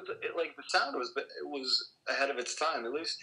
[0.00, 3.16] Was it, like the sound was it was ahead of its time at least.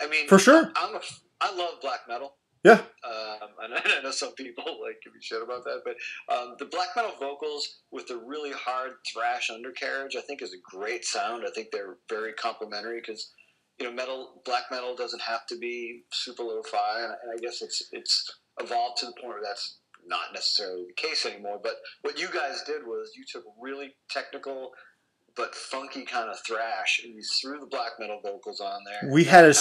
[0.00, 0.72] I mean, For sure.
[0.76, 1.00] I'm a
[1.40, 2.36] I love black metal.
[2.64, 2.80] Yeah.
[3.04, 5.96] Um, and I know some people like give me shit about that, but
[6.34, 10.76] um, the black metal vocals with the really hard thrash undercarriage, I think, is a
[10.76, 11.44] great sound.
[11.46, 13.30] I think they're very complementary because
[13.78, 17.60] you know, metal black metal doesn't have to be super lo-fi, and, and I guess
[17.60, 18.30] it's it's
[18.60, 21.58] evolved to the point where that's not necessarily the case anymore.
[21.62, 24.70] But what you guys did was you took really technical
[25.36, 29.10] but funky kind of thrash, and you threw the black metal vocals on there.
[29.12, 29.54] We had a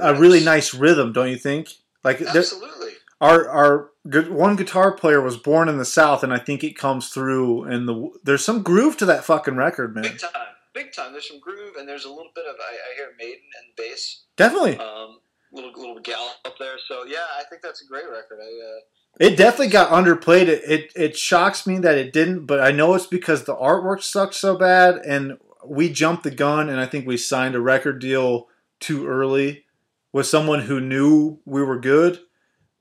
[0.00, 1.68] a really nice rhythm, don't you think?
[2.02, 2.92] Like Absolutely.
[3.20, 3.90] our our
[4.28, 7.64] one guitar player was born in the South, and I think it comes through.
[7.64, 10.02] And the there's some groove to that fucking record, man.
[10.02, 10.30] Big time,
[10.74, 11.12] big time.
[11.12, 14.24] There's some groove, and there's a little bit of I, I hear Maiden and bass,
[14.36, 15.20] Definitely, um,
[15.52, 16.76] little little gallop up there.
[16.86, 18.38] So yeah, I think that's a great record.
[18.42, 18.80] I, uh,
[19.20, 20.48] it definitely got underplayed.
[20.48, 24.02] It, it it shocks me that it didn't, but I know it's because the artwork
[24.02, 28.00] sucked so bad, and we jumped the gun, and I think we signed a record
[28.00, 28.48] deal
[28.80, 29.64] too early
[30.12, 32.20] with someone who knew we were good.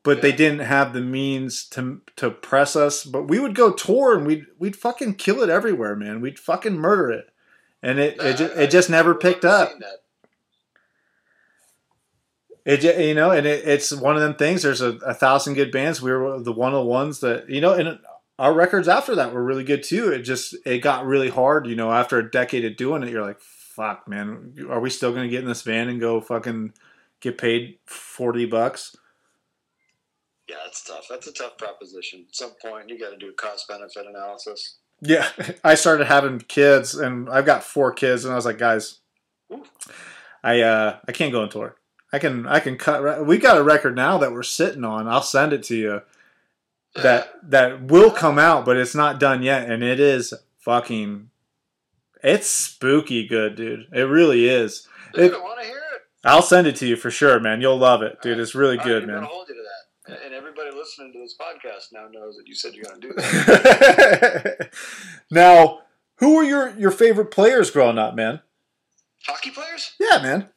[0.03, 3.05] But they didn't have the means to to press us.
[3.05, 6.19] But we would go tour and we'd we'd fucking kill it everywhere, man.
[6.19, 7.25] We'd fucking murder it,
[7.81, 9.71] and it it, ju- I- it just never picked up.
[9.79, 10.02] that.
[12.65, 14.61] It you know, and it, it's one of them things.
[14.61, 16.01] There's a, a thousand good bands.
[16.01, 17.99] We were the one of the ones that you know, and
[18.39, 20.09] our records after that were really good too.
[20.09, 21.67] It just it got really hard.
[21.67, 25.13] You know, after a decade of doing it, you're like, fuck, man, are we still
[25.13, 26.73] gonna get in this van and go fucking
[27.19, 28.95] get paid forty bucks?
[30.47, 31.07] Yeah, that's tough.
[31.09, 32.25] That's a tough proposition.
[32.27, 34.77] At some point, you got to do cost benefit analysis.
[35.01, 35.27] Yeah,
[35.63, 38.99] I started having kids, and I've got four kids, and I was like, guys,
[40.43, 41.75] I uh, I can't go on tour.
[42.13, 43.01] I can I can cut.
[43.03, 45.07] re- We got a record now that we're sitting on.
[45.07, 46.01] I'll send it to you.
[46.95, 51.29] That that will come out, but it's not done yet, and it is fucking.
[52.23, 53.87] It's spooky good, dude.
[53.91, 54.87] It really is.
[55.13, 56.01] Dude, It- I want to hear it.
[56.23, 57.59] I'll send it to you for sure, man.
[57.59, 58.39] You'll love it, dude.
[58.39, 59.23] It's really All right, good, I'm man.
[59.23, 59.61] hold you to
[60.07, 60.23] that.
[60.23, 64.69] And everybody listening to this podcast now knows that you said you're gonna do that.
[65.31, 65.79] now,
[66.17, 68.39] who were your your favorite players growing up, man?
[69.25, 69.93] Hockey players?
[69.99, 70.49] Yeah, man.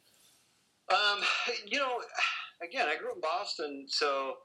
[0.89, 1.21] Um,
[1.65, 1.99] you know,
[2.63, 4.35] again, I grew up in Boston, so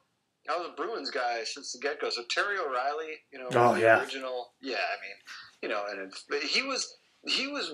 [0.51, 2.11] I was a Bruins guy since the get go.
[2.11, 4.01] So Terry O'Reilly, you know, Oh, the yeah.
[4.01, 4.53] original.
[4.61, 5.17] Yeah, I mean,
[5.63, 6.97] you know, and it's, but he was
[7.29, 7.69] he was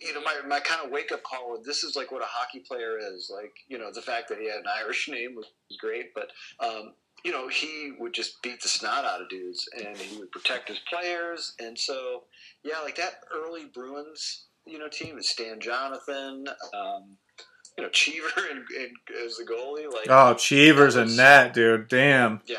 [0.00, 1.52] you know my, my kind of wake up call.
[1.52, 3.30] with This is like what a hockey player is.
[3.34, 6.30] Like you know, the fact that he had an Irish name was, was great, but
[6.60, 10.30] um, you know, he would just beat the snot out of dudes, and he would
[10.32, 12.22] protect his players, and so
[12.64, 16.46] yeah, like that early Bruins, you know, team is Stan Jonathan.
[16.72, 17.18] Um,
[17.76, 18.90] you know, Cheever and, and
[19.24, 21.88] as the goalie, like Oh, Cheevers and net, dude.
[21.88, 22.40] Damn.
[22.46, 22.56] yeah,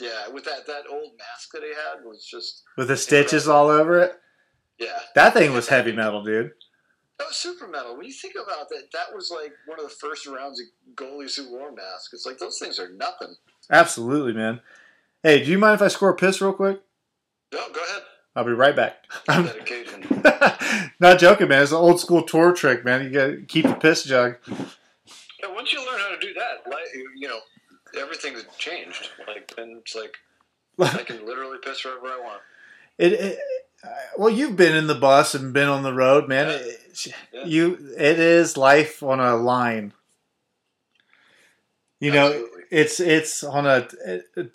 [0.00, 0.28] yeah.
[0.32, 3.98] With that that old mask that he had was just With the stitches all over
[4.00, 4.12] it.
[4.78, 4.98] yeah.
[5.14, 6.52] That thing was heavy metal, dude.
[7.18, 7.96] That was super metal.
[7.96, 11.36] When you think about that, that was like one of the first rounds of goalies
[11.36, 12.10] who wore masks.
[12.12, 13.34] It's like those things are nothing.
[13.70, 14.60] Absolutely, man.
[15.22, 16.80] Hey, do you mind if I score a piss real quick?
[17.52, 18.02] No, go ahead.
[18.34, 19.04] I'll be right back.
[21.00, 21.62] Not joking, man.
[21.62, 23.04] It's an old school tour trick, man.
[23.04, 24.36] You gotta keep the piss jug.
[24.48, 27.40] Yeah, once you learn how to do that, like you know,
[27.98, 29.10] everything's changed.
[29.26, 30.16] Like then it's like
[30.80, 32.40] I can literally piss wherever I want.
[32.98, 33.38] It, it
[34.16, 36.46] well, you've been in the bus and been on the road, man.
[36.48, 36.54] Yeah.
[36.56, 36.78] It-
[37.32, 37.44] Yeah.
[37.46, 39.94] You, it is life on a line.
[42.00, 42.62] You know, Absolutely.
[42.70, 43.88] it's it's on a,
[44.36, 44.46] a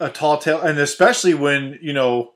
[0.00, 2.32] a tall tale, and especially when you know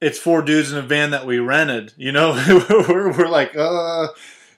[0.00, 1.92] it's four dudes in a van that we rented.
[1.96, 2.32] You know,
[2.88, 4.08] we're, we're like, uh,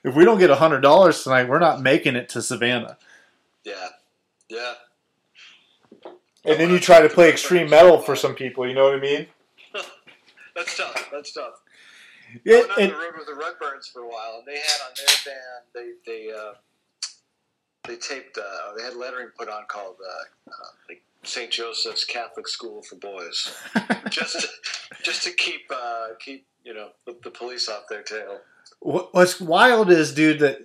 [0.03, 2.97] if we don't get a hundred dollars tonight, we're not making it to Savannah.
[3.63, 3.89] Yeah,
[4.49, 4.73] yeah.
[6.43, 8.67] And then you try to play extreme metal for some people.
[8.67, 9.27] You know what I mean?
[10.55, 11.09] That's tough.
[11.11, 11.61] That's tough.
[12.33, 14.79] I went on and- the road with the Redbirds for a while, and they had
[14.87, 16.53] on their band they they uh,
[17.87, 21.51] they taped uh, they had lettering put on called uh, uh, like St.
[21.51, 23.55] Joseph's Catholic School for Boys,
[24.09, 24.47] just to,
[25.03, 28.39] just to keep uh, keep you know the, the police off their tail.
[28.79, 30.59] What's wild is, dude, that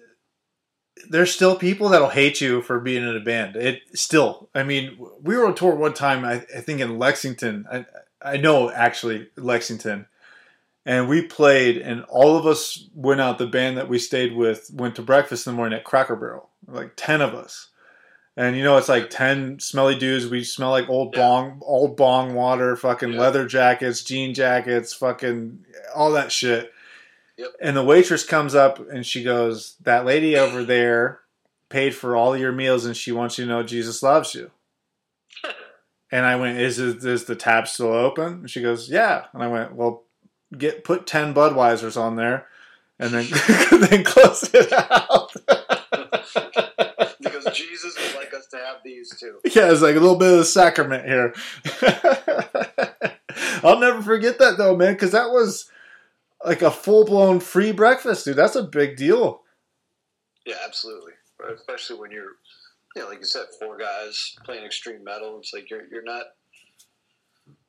[1.08, 3.56] there's still people that'll hate you for being in a band.
[3.56, 7.66] It still, I mean, we were on tour one time, I, I think in Lexington.
[7.70, 7.84] I,
[8.22, 10.06] I know actually Lexington,
[10.86, 13.38] and we played, and all of us went out.
[13.38, 16.48] The band that we stayed with went to breakfast in the morning at Cracker Barrel,
[16.66, 17.68] like ten of us.
[18.38, 20.26] And you know, it's like ten smelly dudes.
[20.26, 21.22] We smell like old Yeah.
[21.22, 23.20] bong, old bong water, fucking Yeah.
[23.20, 25.64] leather jackets, jean jackets, fucking
[25.94, 26.72] all that shit.
[27.38, 27.48] Yep.
[27.60, 31.20] And the waitress comes up and she goes, "That lady over there
[31.70, 34.50] paid for all your meals, and she wants you to know Jesus loves you."
[36.12, 39.42] and I went, "Is it, is the tab still open?" And she goes, "Yeah." And
[39.42, 40.04] I went, "Well,
[40.56, 42.46] get put ten Budweisers on there,
[42.98, 43.26] and then
[43.90, 45.32] then close it out."
[47.56, 49.38] Jesus would like us to have these too.
[49.44, 51.34] Yeah, it's like a little bit of the sacrament here.
[53.64, 55.70] I'll never forget that though, man, because that was
[56.44, 58.36] like a full blown free breakfast, dude.
[58.36, 59.42] That's a big deal.
[60.44, 61.12] Yeah, absolutely.
[61.54, 62.32] Especially when you're,
[62.94, 65.38] you know, like you said, four guys playing extreme metal.
[65.38, 66.24] It's like you're you're not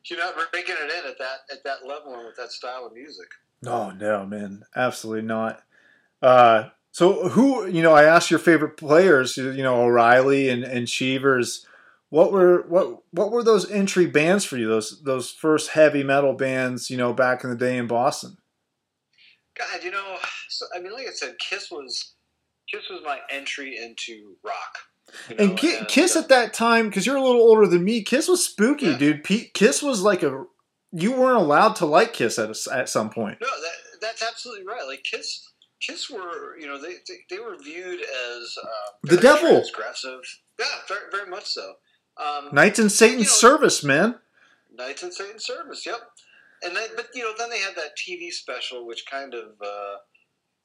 [0.06, 2.94] you're not making it in at that at that level and with that style of
[2.94, 3.28] music.
[3.66, 5.62] Oh no, man, absolutely not.
[6.22, 10.88] Uh, so who, you know, I asked your favorite players, you know, O'Reilly and and
[10.88, 11.64] Cheevers.
[12.10, 14.68] What were what what were those entry bands for you?
[14.68, 18.38] Those those first heavy metal bands, you know, back in the day in Boston.
[19.56, 20.18] God, you know,
[20.50, 22.16] so, I mean, like I said, Kiss was
[22.68, 24.78] Kiss was my entry into rock.
[25.30, 27.84] you know, And Ki- Kiss uh, at that time, because you're a little older than
[27.84, 28.98] me, Kiss was spooky, Yeah.
[28.98, 29.24] dude.
[29.24, 30.46] P- Kiss was like a
[30.92, 33.38] you weren't allowed to like Kiss at a, at some point.
[33.40, 34.88] No, that, that's absolutely right.
[34.88, 35.47] Like Kiss,
[35.82, 39.62] Kiss were you know they they, they were viewed as um, The devil.
[39.62, 40.20] transgressive.
[40.60, 41.74] Yeah, very, very much so.
[42.18, 44.16] Um, Knights in Satan's You know- service, man.
[44.74, 45.86] Knights in Satan's service.
[45.86, 46.00] Yep.
[46.64, 49.96] And then, but you know, then they had that TV special, which kind of, uh,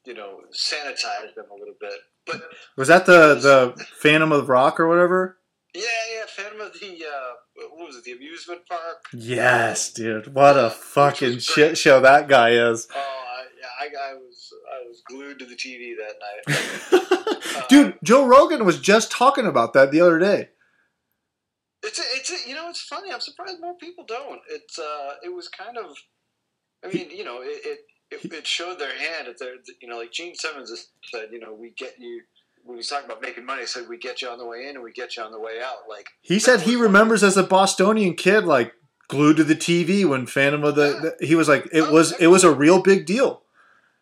[0.05, 1.93] you know, sanitized them a little bit.
[2.25, 2.41] But
[2.75, 5.37] Was that the the Phantom of Rock or whatever?
[5.75, 5.81] yeah,
[6.15, 7.33] yeah, Phantom of the uh,
[7.75, 8.03] what was it?
[8.05, 9.05] The amusement park.
[9.13, 10.33] Yes, dude.
[10.33, 12.87] What a fucking shit show that guy is.
[12.95, 14.42] Oh, I, yeah, I, I was
[14.93, 17.01] was glued to the TV that
[17.57, 17.67] night.
[17.69, 20.49] Dude, Joe Rogan was just talking about that the other day.
[21.81, 23.11] It's a, it's a, you know it's funny.
[23.11, 24.39] I'm surprised more people don't.
[24.49, 25.95] It's uh it was kind of,
[26.85, 27.79] I mean you know it it,
[28.11, 29.27] it, it showed their hand.
[29.27, 30.71] If they're you know like Gene Simmons
[31.11, 32.21] said you know we get you
[32.63, 33.61] when he's talking about making money.
[33.61, 35.39] He said we get you on the way in and we get you on the
[35.39, 35.89] way out.
[35.89, 38.73] Like He said he remembers as a Bostonian kid, like
[39.09, 41.15] glued to the TV when Phantom of the.
[41.19, 43.42] the- he was like, it was it was a real big deal.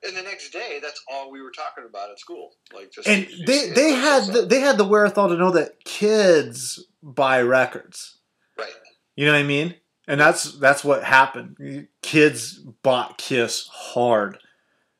[0.03, 2.51] And the next day, that's all we were talking about at school.
[2.73, 6.83] Like just And they they had the, they had the wherewithal to know that kids
[7.03, 8.17] buy records.
[8.57, 8.69] right.
[9.15, 9.75] You know what I mean?
[10.07, 11.87] And that's that's what happened.
[12.01, 14.39] Kids bought Kiss hard.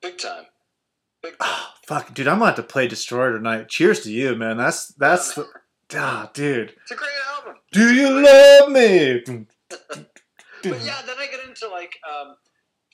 [0.01, 0.45] Big time.
[1.23, 1.49] Big time.
[1.85, 3.67] Fuck, dude, I'm gonna have to play Destroyer tonight.
[3.69, 4.57] Cheers to you, man.
[4.57, 5.47] That's that's the
[5.95, 6.73] ah, dude.
[6.83, 7.55] It's a great album.
[7.71, 9.23] Do you love me?
[10.63, 12.35] But yeah, then I get into like um,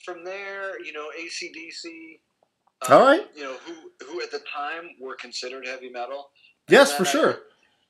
[0.08, 2.20] from there, you know, ACDC.
[2.86, 3.26] Um, All right.
[3.36, 3.74] You know who
[4.06, 6.30] who at the time were considered heavy metal.
[6.68, 7.38] Yes, for I- sure.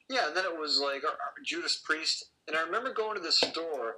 [0.08, 1.14] yeah, and then it was like uh, uh,
[1.44, 3.96] Judas Priest, and I remember going to the store.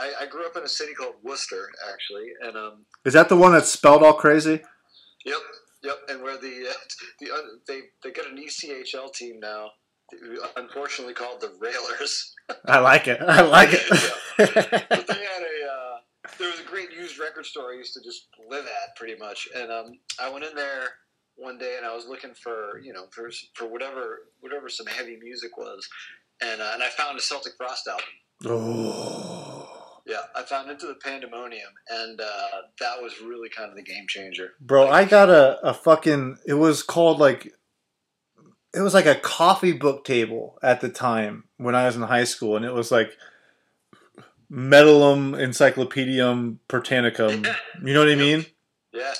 [0.00, 3.36] I, I grew up in a city called Worcester, actually, and um, Is that the
[3.36, 4.60] one that's spelled all crazy?
[5.24, 5.38] Yep,
[5.84, 5.96] yep.
[6.08, 6.72] And where the uh,
[7.20, 7.36] the uh,
[7.68, 9.70] they they got an ECHL team now,
[10.56, 12.32] unfortunately called the Railers.
[12.66, 13.20] I like it.
[13.22, 13.70] I like
[14.36, 15.06] But it.
[15.06, 15.53] they had a
[16.38, 19.48] there was a great used record store I used to just live at pretty much,
[19.54, 20.88] and um, I went in there
[21.36, 25.16] one day and I was looking for you know for for whatever whatever some heavy
[25.22, 25.86] music was,
[26.42, 28.04] and uh, and I found a Celtic Frost album.
[28.46, 29.70] oh.
[30.06, 32.48] Yeah, I found Into the Pandemonium, and uh,
[32.78, 34.50] that was really kind of the game changer.
[34.60, 37.54] Bro, I got a, a fucking it was called like
[38.74, 42.24] it was like a coffee book table at the time when I was in high
[42.24, 43.16] school and it was like
[44.50, 47.46] Metalum Encyclopedium Britannicum.
[47.82, 48.46] You know what I mean?
[48.92, 49.14] Yeah,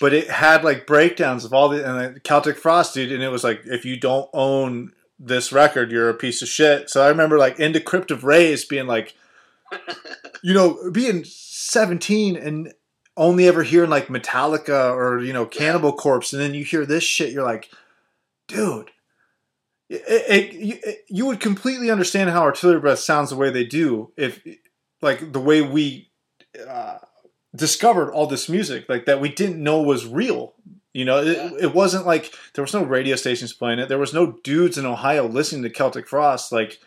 [0.00, 3.28] But it had like breakdowns of all the and like Celtic Frost, dude, and it
[3.28, 6.88] was like if you don't own this record, you're a piece of shit.
[6.88, 9.14] So I remember like into Crypt of Rays being like,
[10.42, 12.72] you know, being 17 and
[13.16, 17.04] only ever hearing like Metallica or you know Cannibal Corpse, and then you hear this
[17.04, 17.70] shit, you're like,
[18.48, 18.90] dude.
[19.90, 23.64] It, it, you, it, you would completely understand how Artillery Breath sounds the way they
[23.66, 24.40] do if,
[25.02, 26.10] like, the way we
[26.66, 26.98] uh,
[27.54, 30.54] discovered all this music like that we didn't know was real
[30.92, 31.18] you know?
[31.18, 31.50] It, Yeah.
[31.60, 33.88] it wasn't like there was no radio stations playing it.
[33.88, 36.52] There was no dudes in ohio listening to celtic frost.
[36.52, 36.78] Like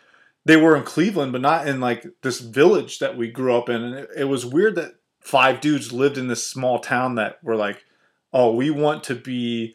[0.44, 3.82] they were in cleveland but not in like this village that we grew up in.
[3.82, 7.84] And it was weird that five dudes lived in this small town that were like
[8.32, 9.74] oh we want to be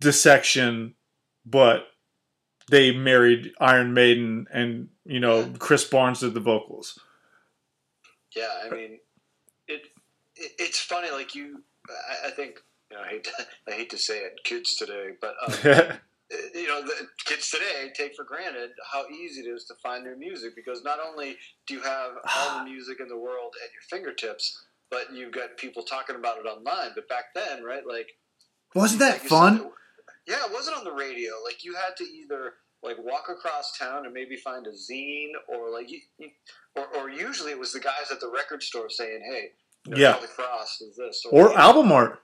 [0.00, 0.94] dissection
[1.46, 1.86] but
[2.68, 6.98] they married iron maiden and you know chris barnes did the vocals
[8.36, 8.98] Yeah, I mean,
[9.66, 9.82] it,
[10.36, 11.10] it it's funny.
[11.10, 13.30] Like you, I, I think you know, I hate to,
[13.68, 15.54] I hate to say it, kids today, but um,
[16.54, 20.18] you know, the kids today take for granted how easy it is to find new
[20.18, 21.36] music because not only
[21.66, 25.56] do you have all the music in the world at your fingertips, but you've got
[25.56, 26.90] people talking about it online.
[26.94, 28.08] But back then, right, like
[28.74, 29.66] wasn't that like fun said,
[30.26, 31.32] yeah, it wasn't on the radio.
[31.44, 35.70] Like you had to either like walk across town and maybe find a zine, or
[35.70, 36.28] like you, you
[36.76, 39.50] or, or usually it was the guys at the record store saying, "Hey,
[39.86, 40.14] you know, Yeah.
[40.26, 42.20] Frost is this," or you know, album art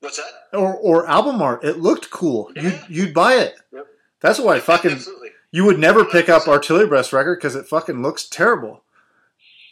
[0.00, 0.56] What's that?
[0.56, 1.64] or or album art.
[1.64, 2.50] It looked cool.
[2.54, 2.84] You'd Yeah.
[2.88, 3.56] you'd buy it.
[3.72, 3.86] Yep.
[4.20, 5.30] That's why fucking Absolutely.
[5.50, 8.84] you would never pick up Artillery Breath record because it fucking looks terrible.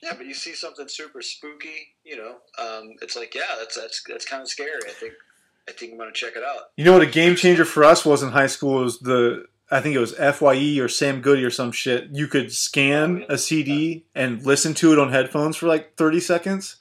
[0.02, 4.02] Yeah, but you see something super spooky, you know, um, it's like, yeah, that's that's
[4.08, 4.80] that's kind of scary.
[4.86, 5.14] I think
[5.68, 6.70] I think I'm gonna check it out.
[6.76, 9.80] You know what a game changer for us was in high school was the I
[9.80, 12.10] think it was Fye or Sam Goody or some shit.
[12.12, 16.20] You could scan oh, a CD and listen to it on headphones for like thirty
[16.20, 16.76] seconds.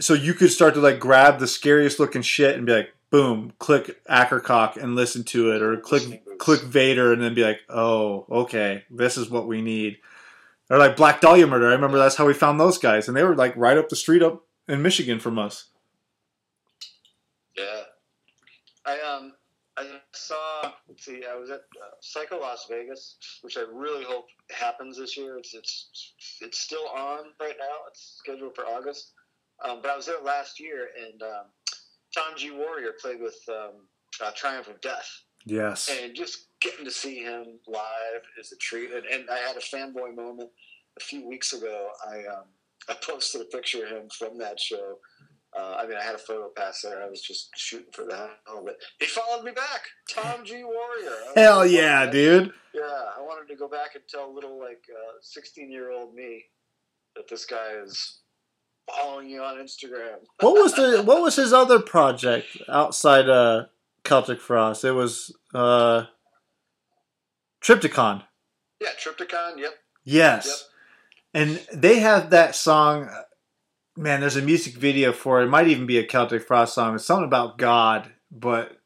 [0.00, 3.52] So you could start to like grab the scariest looking shit and be like, boom,
[3.58, 8.26] click Akercocke and listen to it, or click click Vader and then be like, oh,
[8.30, 9.98] okay, this is what we need.
[10.70, 11.68] Or like Black Dahlia Murder.
[11.68, 13.96] I remember that's how we found those guys, and they were like right up the
[13.96, 15.70] street up in Michigan from us.
[17.56, 17.82] Yeah,
[18.84, 19.32] I um
[19.76, 19.86] I
[20.28, 20.72] saw.
[20.88, 25.16] Let's see, I was at uh, Psycho Las Vegas, which I really hope happens this
[25.16, 25.38] year.
[25.38, 27.76] It's it's it's still on right now.
[27.88, 29.12] It's scheduled for August.
[29.64, 31.46] Um, but I was there last year, and um,
[32.14, 32.50] Tom G.
[32.50, 33.86] Warrior played with um,
[34.22, 35.08] uh, Triumph of Death.
[35.46, 35.88] Yes.
[36.02, 38.90] and just getting to see him live is a treat.
[38.92, 40.50] And, and I had a fanboy moment
[40.98, 41.88] a few weeks ago.
[42.06, 42.44] I um,
[42.88, 44.98] I posted a picture of him from that show
[45.58, 47.02] Uh, I mean, I had a photo pass there.
[47.02, 49.82] I was just shooting for hell, but he followed me back.
[50.08, 50.62] Tom G.
[50.62, 51.16] Warrior.
[51.34, 52.52] Hell yeah, dude.
[52.72, 54.84] Yeah, I wanted to go back and tell little like
[55.20, 56.44] sixteen year old me
[57.16, 58.20] that this guy is
[58.88, 60.18] following you on Instagram.
[60.40, 63.64] What was the what was his other project outside uh
[64.04, 64.84] Celtic Frost?
[64.84, 66.04] It was uh
[67.62, 68.22] Triptychon.
[68.80, 69.58] yeah, Triptychon.
[69.58, 69.74] Yep.
[70.04, 70.68] Yes.
[71.34, 73.10] And they have that song
[73.98, 75.44] man, there's a music video for it.
[75.46, 76.94] It might even be a Celtic Frost song.
[76.94, 78.78] It's something about God, but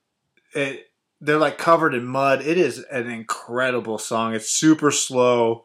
[0.55, 0.87] it
[1.21, 2.43] they're like covered in mud.
[2.43, 4.35] It is an incredible song.
[4.35, 5.65] It's super slow,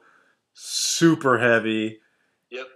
[0.54, 2.00] super heavy.
[2.52, 2.68] Yep.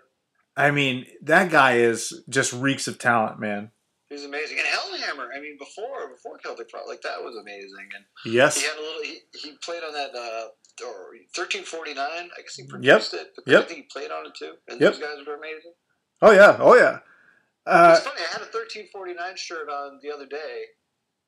[0.58, 3.72] I mean, that guy is just reeks of talent, man.
[4.10, 4.58] He's amazing.
[4.58, 5.28] And Hellhammer.
[5.36, 7.88] I mean, before before Celtic Frost, like that was amazing.
[7.96, 8.60] And Yes.
[8.60, 9.04] he had a little.
[9.04, 10.16] He, he played on that.
[10.16, 10.48] Uh,
[10.84, 12.00] or 1349.
[12.02, 13.28] I guess he produced it.
[13.36, 13.64] But Yep.
[13.64, 14.54] I think he played on it too.
[14.68, 14.94] And Yep.
[14.94, 15.74] those guys were amazing.
[16.22, 16.58] Oh yeah.
[16.60, 17.00] Oh yeah.
[17.66, 18.20] Uh, it's funny.
[18.22, 20.64] I had a 1349 shirt on the other day,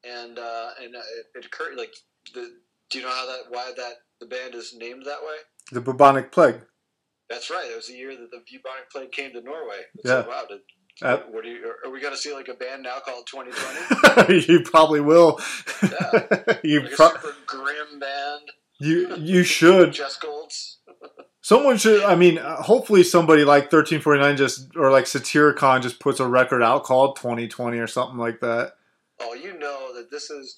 [0.03, 1.93] and uh, and uh, it, it occurred like
[2.33, 2.49] the.
[2.89, 5.35] Do you know how that why that the band is named that way?
[5.71, 6.59] the bubonic plague.
[7.29, 7.65] That's right.
[7.71, 9.79] It was the year that the bubonic plague came to Norway.
[9.95, 10.15] It's Yeah.
[10.17, 10.43] like, wow.
[10.49, 10.59] Did,
[11.01, 11.73] Uh, what do you?
[11.85, 14.45] Are we going to see like a band now called 2020?
[14.53, 15.39] you probably will.
[15.81, 16.55] Yeah.
[16.63, 18.41] you like a pro- super grim band.
[18.79, 19.93] you you should.
[19.93, 20.79] Jess Golds.
[21.43, 22.01] Someone should.
[22.03, 26.21] I mean, uh, hopefully somebody like thirteen forty nine just or like Satyricon just puts
[26.21, 28.75] a record out called twenty twenty or something like that.
[29.19, 30.55] Oh, you know that this is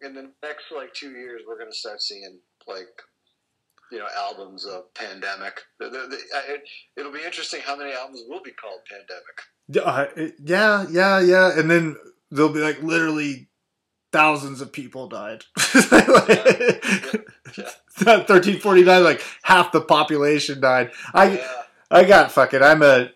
[0.00, 1.42] in the next like two years.
[1.46, 2.86] We're going to start seeing like
[3.90, 5.60] you know albums of pandemic.
[5.80, 9.42] It'll be interesting how many albums will be called pandemic.
[9.66, 11.58] Yeah, uh, yeah, yeah, yeah.
[11.58, 11.96] And then
[12.30, 13.48] they'll be like literally
[14.18, 15.44] thousands of people died.
[17.98, 20.90] Thirteen forty nine, like half the population died.
[21.14, 21.46] I yeah.
[21.88, 22.60] I got fucking.
[22.60, 23.10] I'm a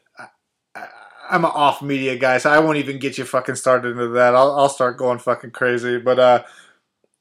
[1.29, 4.37] I'm an off media guy, so I won't even get you fucking started into that.
[4.37, 5.99] I'll I'll start going fucking crazy.
[5.99, 6.45] But uh,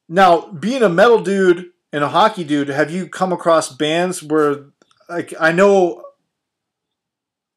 [0.07, 4.65] now being a metal dude and a hockey dude, have you come across bands where
[5.09, 6.03] like I know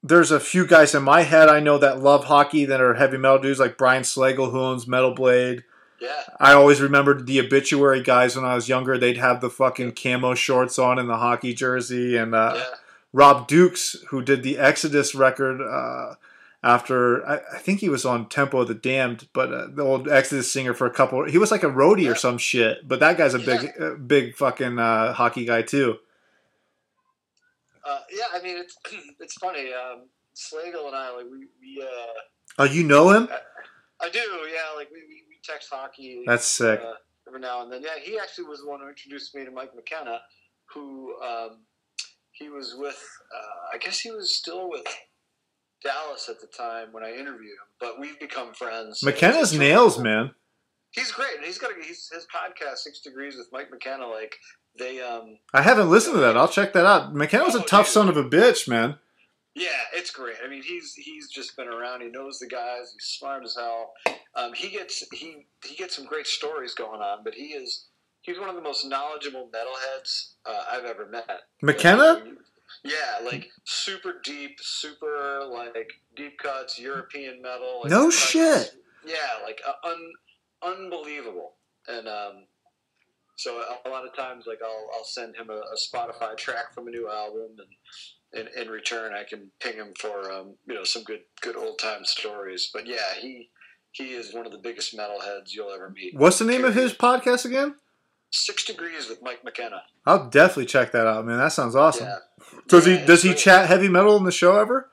[0.02, 3.18] there's a few guys in my head I know that love hockey that are heavy
[3.18, 5.64] metal dudes like Brian Slagle who owns Metal Blade.
[6.00, 6.22] Yeah.
[6.40, 8.98] I always remembered the obituary guys when I was younger.
[8.98, 12.64] They'd have the fucking camo shorts on and the hockey jersey and uh, Yeah.
[13.12, 16.16] Rob Dukes, who did the Exodus record uh,
[16.64, 20.08] after, I, I think he was on Tempo of the Damned, but uh, the old
[20.08, 21.24] Exodus singer for a couple.
[21.24, 24.34] He was like a roadie or some shit, but that guy's a big, uh, big
[24.34, 25.98] fucking uh, hockey guy too.
[27.86, 28.76] Uh, yeah, I mean it's
[29.20, 29.70] it's funny.
[29.72, 32.20] Um, Slagle and I like we, we uh,
[32.58, 33.28] Oh, you know him?
[34.00, 36.22] I do yeah like we, we, we text hockey.
[36.26, 36.80] That's sick.
[36.84, 36.92] uh,
[37.28, 37.82] every now and then.
[37.82, 40.20] Yeah, he actually was the one who introduced me to Mike McKenna,
[40.74, 41.60] who um,
[42.32, 43.02] he was with.
[43.34, 44.84] Uh, I guess he was still with
[45.82, 49.00] Dallas at the time when I interviewed him, but we've become friends.
[49.02, 50.04] McKenna's nails, cool.
[50.04, 50.30] man.
[50.92, 54.06] He's great, and he's got a, he's, his podcast Six Degrees with Mike McKenna.
[54.06, 54.36] Like
[54.78, 56.36] they, um, I haven't listened to that.
[56.36, 57.12] I'll check that out.
[57.14, 57.92] McKenna's a Oh, tough dude.
[57.94, 58.96] son of a bitch, man.
[59.54, 60.36] Yeah, it's great.
[60.44, 62.00] I mean, he's he's just been around.
[62.02, 62.92] He knows the guys.
[62.92, 63.92] He's smart as hell.
[64.34, 67.86] Um, he gets he he gets some great stories going on, but he is
[68.22, 71.40] he's one of the most knowledgeable metalheads uh, I've ever met.
[71.62, 72.22] McKenna?
[72.82, 77.80] Yeah, like super deep, super like deep cuts, European metal.
[77.82, 78.74] Like, No cuts- shit.
[79.06, 80.12] Yeah, like uh, un,
[80.62, 81.52] unbelievable.
[81.86, 82.46] And um,
[83.36, 86.74] so a, a lot of times, like I'll I'll send him a, a Spotify track
[86.74, 87.68] from a new album, and
[88.34, 91.78] in, in return, I can ping him for um, you know some good good old
[91.78, 92.70] time stories.
[92.72, 93.50] But yeah, he
[93.92, 96.14] he is one of the biggest metalheads you'll ever meet.
[96.16, 97.76] What's the name of his podcast again?
[98.30, 99.82] Six Degrees with Mike McKenna.
[100.04, 101.38] I'll definitely check that out, man.
[101.38, 102.06] That sounds awesome.
[102.06, 102.16] Yeah.
[102.68, 104.90] Does Yeah, he does he chat heavy metal in the show ever?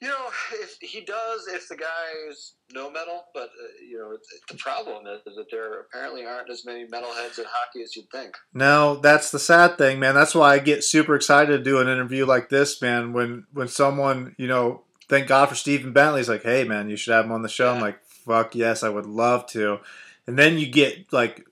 [0.00, 4.16] You know, if he does, if the guys know metal, but uh, you know,
[4.50, 8.10] the problem is, is that there apparently aren't as many metalheads in hockey as you'd
[8.10, 8.36] think.
[8.54, 10.14] No, that's the sad thing, man.
[10.14, 13.12] That's why I get super excited to do an interview like this, man.
[13.12, 17.12] When when someone, you know, thank God for Stephen Bentley's like, hey, man, you should
[17.14, 17.72] have him on the show.
[17.72, 19.78] I'm like, fuck yes, I would love to.
[20.26, 21.44] And then you get like,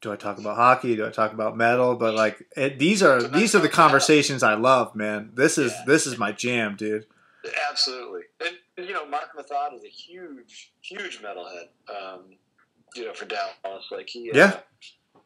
[0.00, 0.94] do I talk about hockey?
[0.96, 1.96] Do I talk about metal?
[1.96, 5.30] But like, it, these are these are the conversations I love, man.
[5.34, 5.84] This is Yeah.
[5.86, 7.06] this is my jam, dude.
[7.70, 8.56] Absolutely, and
[8.86, 11.68] you know, Marc Methot is a huge, huge metalhead.
[11.90, 12.36] Um,
[12.94, 14.60] you know, for Dallas, like he, uh, Yeah.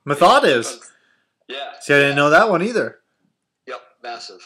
[0.06, 0.90] Methot is.
[1.48, 1.72] yeah.
[1.80, 3.00] See, I didn't know that one either.
[3.66, 4.40] Yep, massive.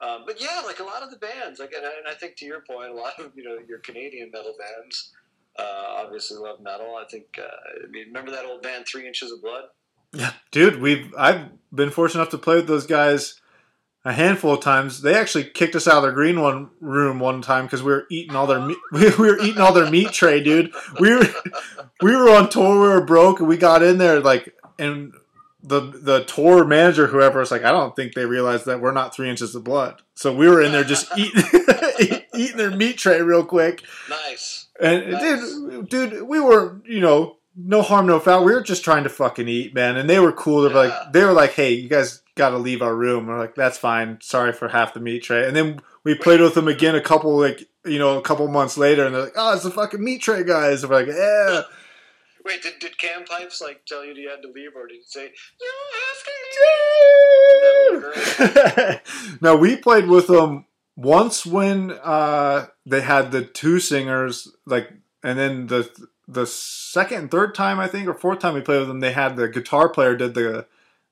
[0.00, 2.36] Um, but yeah, like a lot of the bands, like, and I, and I think
[2.36, 5.12] to your point, a lot of you know your Canadian metal bands
[5.58, 5.62] uh,
[6.02, 6.96] obviously love metal.
[6.96, 7.42] I think, uh,
[7.84, 9.64] I mean, remember that old band Three Inches of Blood?
[10.12, 13.39] Yeah, dude, we've I've been fortunate enough to play with those guys
[14.04, 15.02] a handful of times.
[15.02, 18.06] They actually kicked us out of their green one room one time because we were
[18.10, 18.78] eating all their meat.
[18.92, 20.72] We were eating all their meat tray, dude.
[20.98, 21.26] We were
[22.02, 22.80] we were on tour.
[22.80, 25.12] We were broke, and we got in there like and.
[25.62, 29.14] The the tour manager, whoever, was like, I don't think they realized that we're not
[29.14, 30.00] three inches of blood.
[30.14, 31.42] So we were in there just eating
[32.34, 33.82] eating their meat tray real quick.
[34.08, 34.68] Nice.
[34.80, 35.20] And Nice.
[35.52, 38.44] dude, dude, we were, you know, no harm, no foul.
[38.44, 39.96] We were just trying to fucking eat, man.
[39.96, 40.62] And they were cool.
[40.62, 40.78] They're Yeah.
[41.00, 43.26] like, they were like, hey, you guys got to leave our room.
[43.26, 44.18] We're like, that's fine.
[44.22, 45.46] Sorry for half the meat tray.
[45.46, 48.76] And then we played with them again a couple, like, you know, a couple months
[48.78, 50.82] later, and they're like, oh, it's the fucking meat tray guys.
[50.82, 51.62] And we're like, yeah.
[52.44, 55.02] Wait, did, did Cam Pipes like tell you you had to leave, or did he
[55.04, 55.30] say
[55.60, 55.70] you
[58.00, 59.40] have to leave?
[59.42, 60.64] no, we played with them
[60.96, 64.90] once when uh, they had the two singers, like,
[65.22, 65.90] and then the
[66.32, 69.12] the second and third time I think, or fourth time we played with them, they
[69.12, 70.66] had the guitar player did the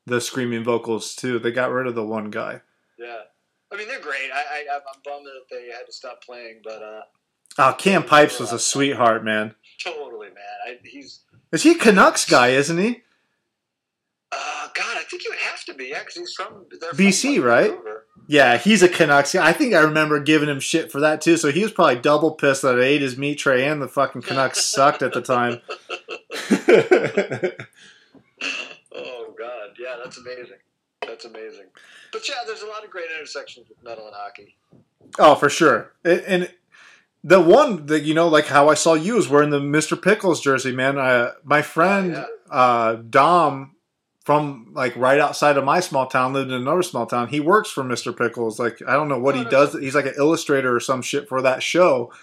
[0.05, 1.39] the screaming vocals too.
[1.39, 2.61] They got rid of the one guy.
[2.97, 3.19] Yeah,
[3.71, 4.31] I mean they're great.
[4.33, 7.01] I, I I'm bummed that they had to stop playing, but uh,
[7.57, 9.55] Oh, Cam Pipes was a sweetheart, man.
[9.83, 10.35] totally, man.
[10.67, 12.49] I, he's Is he a Canucks guy?
[12.49, 13.01] Isn't he?
[14.31, 14.97] uh, God.
[14.97, 17.73] I think you would have to be, yeah, because he's from BC, from, right?
[18.31, 19.33] Yeah, he's a Canucks.
[19.33, 21.35] I think I remember giving him shit for that too.
[21.35, 24.21] So he was probably double pissed that I ate his meat tray and the fucking
[24.21, 25.61] Canucks sucked at the time.
[28.95, 30.57] Oh God, yeah, that's amazing.
[31.05, 31.65] That's amazing.
[32.11, 34.55] But yeah, there's a lot of great intersections with metal and hockey.
[35.17, 35.93] oh, for sure.
[36.03, 36.51] And-
[37.21, 40.01] the one that you know, like how I saw you was wearing the Mr.
[40.01, 40.97] Pickles jersey, man.
[40.97, 43.75] I, my friend Oh, uh, Dom
[44.29, 47.29] from like right outside of my small town lived in another small town.
[47.29, 48.15] He works for Mr.
[48.15, 48.59] Pickles.
[48.59, 49.73] Like I don't know what Oh, he does.
[49.73, 52.13] He's like an illustrator or some shit for that show.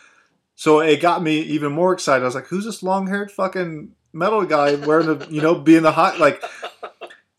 [0.55, 2.23] So it got me even more excited.
[2.23, 5.91] I was like, "Who's this long-haired fucking metal guy wearing the you know being the
[5.91, 6.41] hot like?"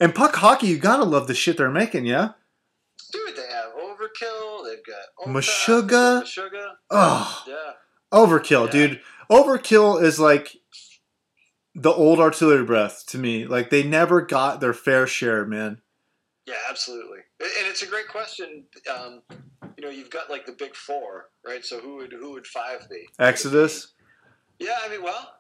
[0.02, 2.32] And puck hockey, you gotta love the shit they're making, yeah.
[3.14, 4.66] Dude, they have Overkill.
[4.66, 6.24] They've got Opa, Meshuggah.
[6.24, 6.72] Meshuggah.
[6.90, 7.56] Oh, Yeah.
[8.12, 8.72] Overkill, Yeah.
[8.72, 9.02] dude.
[9.32, 10.57] Overkill is like
[11.78, 13.46] the old artillery breath to me.
[13.46, 15.80] Like they never got their fair share, man.
[16.46, 17.20] Yeah, absolutely.
[17.40, 18.64] And it's a great question.
[18.92, 19.22] Um,
[19.78, 21.64] you know, you've got like the big four, right?
[21.64, 23.08] So who would who would five be?
[23.20, 23.94] Exodus.
[24.60, 25.36] Yeah, I mean, well,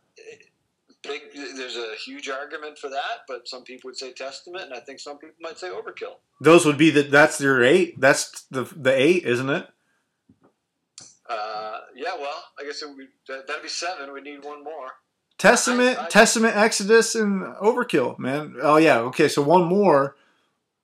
[1.01, 1.21] big.
[1.33, 4.99] There's a huge argument for that, but some people would say Testament, and I think
[4.99, 6.17] some people might say Overkill.
[6.39, 7.99] Those would be the that's your eight.
[7.99, 9.67] That's the the eight, isn't it?
[11.27, 14.13] Uh, yeah, well, I guess it would, that, that'd be seven.
[14.13, 14.91] We need one more.
[15.38, 18.55] Testament, I- I- Testament, Exodus, and Overkill, man.
[18.61, 19.27] Oh yeah, okay.
[19.27, 20.15] So one more,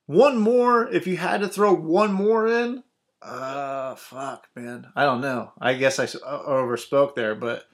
[0.05, 0.87] one more.
[0.87, 2.83] If you had to throw one more in,
[3.21, 4.87] uh, fuck, man.
[4.95, 5.51] I don't know.
[5.59, 7.65] I guess I uh, overspoke there, but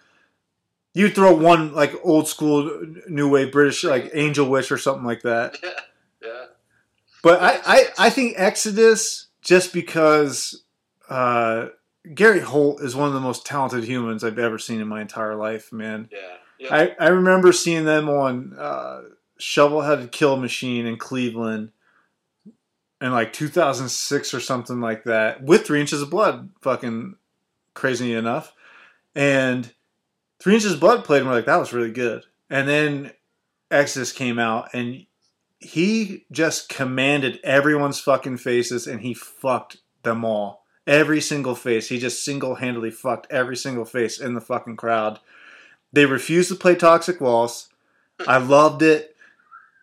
[0.94, 5.24] you throw one like old school, new wave British, like Angel Witch or something like
[5.24, 5.58] that.
[5.62, 5.70] Yeah,
[6.24, 6.46] yeah.
[7.22, 10.64] But I, I, I think Exodus just because
[11.10, 11.68] uh,
[12.14, 15.36] Gary Holt is one of the most talented humans I've ever seen in my entire
[15.36, 16.08] life, man.
[16.12, 16.20] Yeah.
[16.70, 19.02] I, I remember seeing them on uh,
[19.38, 21.72] Shovel Headed Kill Machine in Cleveland
[23.02, 27.16] in like 2006 or something like that with Three Inches of Blood, fucking
[27.74, 28.54] crazy enough.
[29.16, 29.74] And
[30.40, 32.26] Three Inches of Blood played, and we're like, that was really good.
[32.50, 33.12] And then
[33.72, 35.06] Exodus came out, and
[35.60, 40.66] he just commanded everyone's fucking faces, and he fucked them all.
[40.88, 41.90] Every single face.
[41.90, 45.20] He just single handedly fucked every single face in the fucking crowd.
[45.92, 47.70] They refused to play Toxic Waltz.
[48.28, 49.16] I loved it.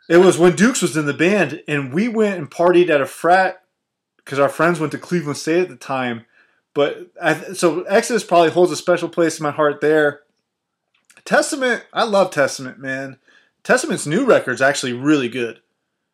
[0.09, 3.07] It was when Dukes was in the band, and we went and partied at a
[3.07, 3.63] frat
[4.19, 6.27] because our friends went to Cleveland State at the time.
[6.75, 10.21] But I, so Exodus probably holds a special place in my heart there.
[11.25, 13.19] Testament, I love Testament, man.
[13.65, 15.61] Testament's new record's actually really good.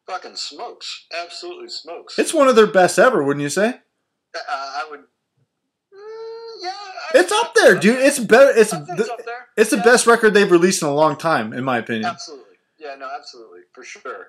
[0.06, 1.06] Fucking smokes.
[1.12, 2.18] Absolutely smokes.
[2.18, 3.80] It's one of their best ever, wouldn't you say?
[4.34, 5.00] Uh, I would.
[6.62, 6.70] Yeah.
[6.70, 7.98] I- It's up there, dude.
[7.98, 8.50] It's better.
[8.56, 9.48] It's the, it's up there.
[9.56, 9.82] it's the Yeah.
[9.84, 12.06] best record they've released in a long time, in my opinion.
[12.06, 12.56] Absolutely.
[12.78, 12.94] Yeah.
[12.94, 13.08] No.
[13.14, 13.60] Absolutely.
[13.74, 14.28] For sure.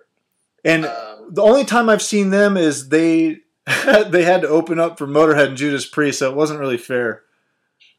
[0.66, 3.40] And Um, the only time I've seen them is they
[4.08, 7.24] they had to open up for Motorhead and Judas Priest, so it wasn't really fair.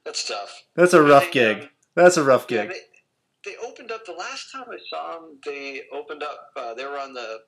[0.05, 0.65] That's tough.
[0.77, 1.63] That's a rough gig.
[1.63, 2.75] um, That's a rough Yeah, gig.
[3.45, 5.39] they, they opened up the last time I saw them.
[5.45, 6.49] They opened up.
[6.57, 7.39] Uh, they were on the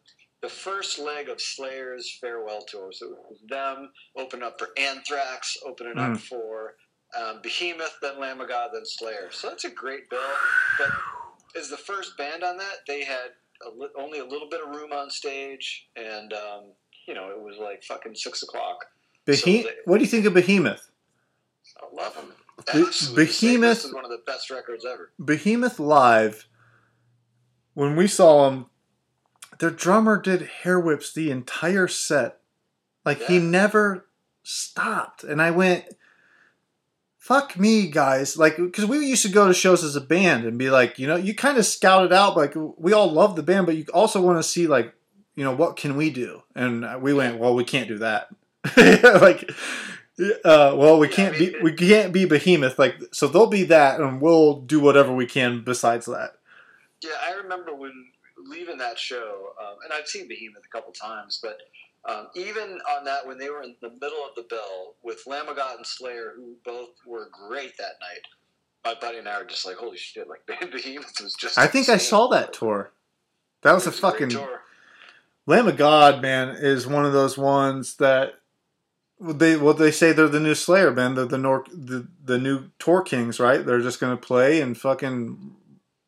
[0.42, 2.90] the first leg of Slayer's farewell tour.
[2.92, 3.16] So
[3.48, 6.20] them open up for Anthrax, opening up Mm.
[6.20, 6.74] for
[7.16, 9.30] um, Behemoth, then Lamb of God, then Slayer.
[9.30, 10.20] So that's a great bill.
[10.78, 10.90] But
[11.58, 13.30] as the first band on that, they had
[13.66, 16.72] a li- only a little bit of room on stage, and um,
[17.06, 18.84] you know it was like fucking six o'clock.
[19.26, 20.90] Behe- so they- what do you think of Behemoth?
[21.80, 22.32] I love them.
[22.68, 23.24] Absolutely.
[23.26, 25.12] Behemoth- This is one of the best records ever.
[25.24, 26.46] Behemoth live.
[27.74, 28.70] When we saw them,
[29.58, 32.38] their drummer did hair whips the entire set.
[33.04, 34.06] Like he never
[34.42, 35.84] stopped, and I went,
[37.18, 40.58] "Fuck me, guys!" Like because we used to go to shows as a band and
[40.58, 42.36] be like, you know, you kind of scout it out.
[42.36, 44.92] Like we all love the band, but you also want to see like,
[45.36, 46.42] you know, what can we do?
[46.54, 48.28] And we went, well, we can't do that.
[49.20, 49.50] like.
[50.18, 53.28] Uh, well, we Yeah, can't be we can't be behemoth like so.
[53.28, 56.36] They'll be that, and we'll do whatever we can besides that.
[57.02, 57.92] Yeah, I remember when
[58.48, 61.58] leaving that show, um, and I've seen Behemoth a couple times, but
[62.08, 65.48] um, even on that, when they were in the middle of the bill with Lamb
[65.48, 68.20] of God and Slayer, who both were great that night,
[68.84, 71.58] my buddy and I were just like, "Holy shit!" Like Behemoth was just.
[71.58, 72.92] I think I saw that tour.
[73.62, 74.60] That was It a fucking tour.
[75.46, 78.34] Lamb of God, man, is one of those ones that
[79.20, 81.16] they well they say they're the new Slayer band.
[81.16, 83.64] They're the nor the, the new tour kings, right?
[83.64, 85.56] They're just gonna play and fucking.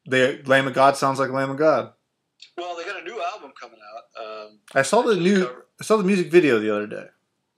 [0.09, 1.93] They Lamb of God sounds like Lamb of God.
[2.59, 4.22] Well, they got a new album coming out.
[4.24, 7.06] Um, I saw the new cover- I saw the music video the other day.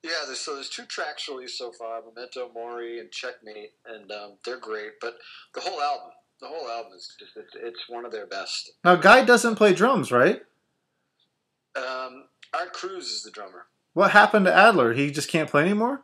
[0.02, 4.32] Yeah, there's, so there's two tracks released so far: Memento Mori and Checkmate, and um,
[4.44, 4.92] they're great.
[5.00, 5.16] But
[5.54, 8.72] the whole album, the whole album is just it's, it's one of their best.
[8.84, 10.42] Now, Guy doesn't play drums, right?
[11.76, 13.66] Um, Art Cruz is the drummer.
[13.94, 14.92] What happened to Adler?
[14.92, 16.02] He just can't play anymore.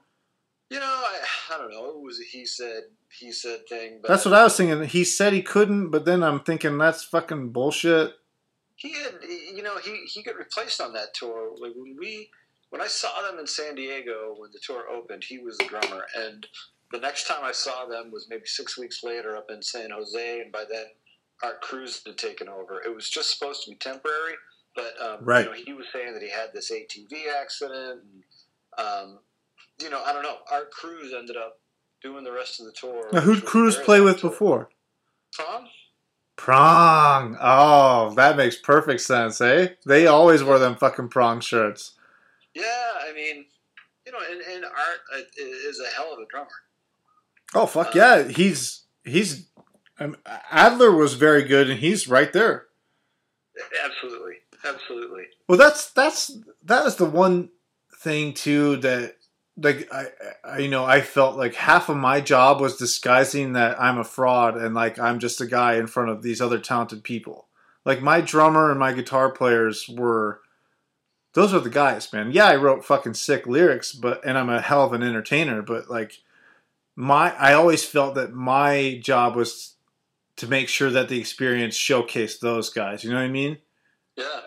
[0.70, 1.18] You know, I,
[1.55, 1.86] I don't know.
[1.90, 2.84] It was a he said
[3.18, 4.82] he said thing, but That's what I was thinking.
[4.88, 8.14] He said he couldn't, but then I'm thinking that's fucking bullshit.
[8.77, 9.14] He had.
[9.22, 11.51] You know, he he got replaced on that tour.
[11.61, 12.31] Like when we
[12.70, 16.05] when I saw them in San Diego when the tour opened, he was the drummer,
[16.16, 16.47] and
[16.93, 20.41] the next time I saw them was maybe six weeks later up in San Jose,
[20.41, 20.85] and by then
[21.43, 22.81] Art Cruz had taken over.
[22.85, 24.35] It was just supposed to be temporary,
[24.74, 25.45] but um, Right.
[25.45, 28.22] you know, he was saying that he had this ATV accident, and
[28.79, 29.18] um,
[29.81, 30.37] you know, I don't know.
[30.51, 31.61] Art Cruz ended up
[32.03, 33.09] doing the rest of the tour.
[33.12, 34.31] Now, who'd Cruz play with tour.
[34.31, 34.68] before?
[35.37, 35.66] Tom?
[36.37, 37.37] Prong.
[37.41, 39.68] Oh, that makes perfect sense, eh?
[39.87, 41.93] They always wear them fucking prong shirts.
[42.55, 43.47] Yeah, I mean,
[44.07, 46.49] you know, and, and Art uh, is a hell of a drummer.
[47.55, 49.49] Oh fuck Uh, yeah, he's he's
[49.99, 50.16] um,
[50.51, 52.66] Adler was very good, and he's right there.
[53.84, 54.34] Absolutely,
[54.64, 55.24] absolutely.
[55.49, 57.51] Well, that's that's that is the one
[57.99, 59.16] thing too that
[59.57, 60.07] like I,
[60.45, 64.05] I you know I felt like half of my job was disguising that I'm a
[64.05, 67.49] fraud and like I'm just a guy in front of these other talented people.
[67.85, 70.41] Like my drummer and my guitar players were
[71.35, 72.33] those are the guys, man.
[72.33, 75.91] Yeah, I wrote fucking sick lyrics, but and I'm a hell of an entertainer, but
[75.91, 76.13] like
[76.95, 79.77] my I always felt that my job was
[80.37, 83.03] to make sure that the experience showcased those guys.
[83.03, 83.59] You know what I mean?
[84.17, 84.41] Yeah.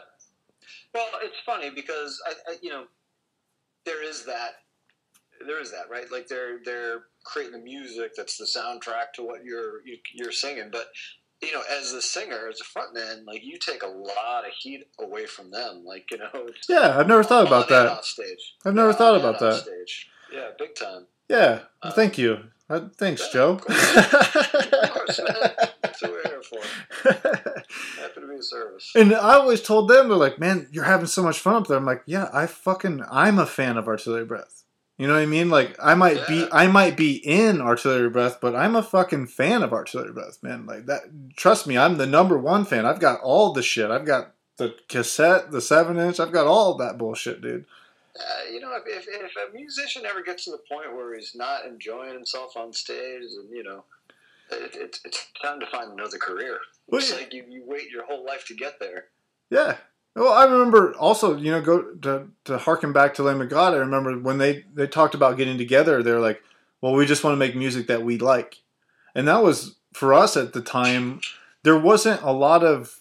[0.93, 2.85] Well, it's funny because I, I, you know,
[3.85, 4.51] there is that,
[5.45, 6.11] there is that, right?
[6.11, 10.69] Like they're they're creating the music that's the soundtrack to what you're you, you're singing,
[10.71, 10.87] but
[11.41, 14.85] you know, as a singer, as a frontman, like you take a lot of heat
[14.99, 15.83] away from them.
[15.85, 16.29] Like you know,
[16.69, 17.87] Yeah, I've never thought about that.
[17.87, 18.55] Off stage.
[18.65, 19.61] I've never Yeah, thought about that.
[19.63, 20.09] Stage.
[20.33, 21.05] Yeah, big time.
[21.29, 22.39] Yeah, Uh, thank you.
[22.69, 23.51] Uh, thanks, yeah, Joe.
[23.53, 25.51] of Of course, man.
[25.81, 27.09] That's what we're here for.
[27.99, 28.91] Happy to be of service.
[28.95, 31.77] and I always told them, they're like, man, you're having so much fun up there.
[31.77, 34.58] I'm like, yeah, I fucking, I'm a fan of Artillery Breath.
[34.99, 35.49] You know what I mean?
[35.49, 39.63] Like, I might be, I might be in Artillery Breath, but I'm a fucking fan
[39.63, 40.65] of Artillery Breath, man.
[40.65, 41.03] Like that.
[41.37, 42.85] Trust me, I'm the number one fan.
[42.85, 43.89] I've got all the shit.
[43.89, 46.19] I've got the cassette, the seven inch.
[46.19, 47.65] I've got all that bullshit, dude.
[48.19, 51.33] Uh, you know, if, if, if a musician ever gets to the point where he's
[51.33, 53.85] not enjoying himself on stage, and you know,
[54.51, 56.59] it, it, it's time to find another career.
[56.89, 57.19] Well, It's yeah.
[57.19, 59.05] like you, you wait your whole life to get there.
[59.49, 59.77] Yeah.
[60.19, 63.73] Well, I remember also, you know, go to to harken back to Lamb of God.
[63.73, 66.03] I remember when they they talked about getting together.
[66.03, 66.43] They're like,
[66.81, 68.57] "Well, we just want to make music that we like,"
[69.15, 71.21] and that was for us at the time.
[71.63, 72.99] There wasn't a lot of,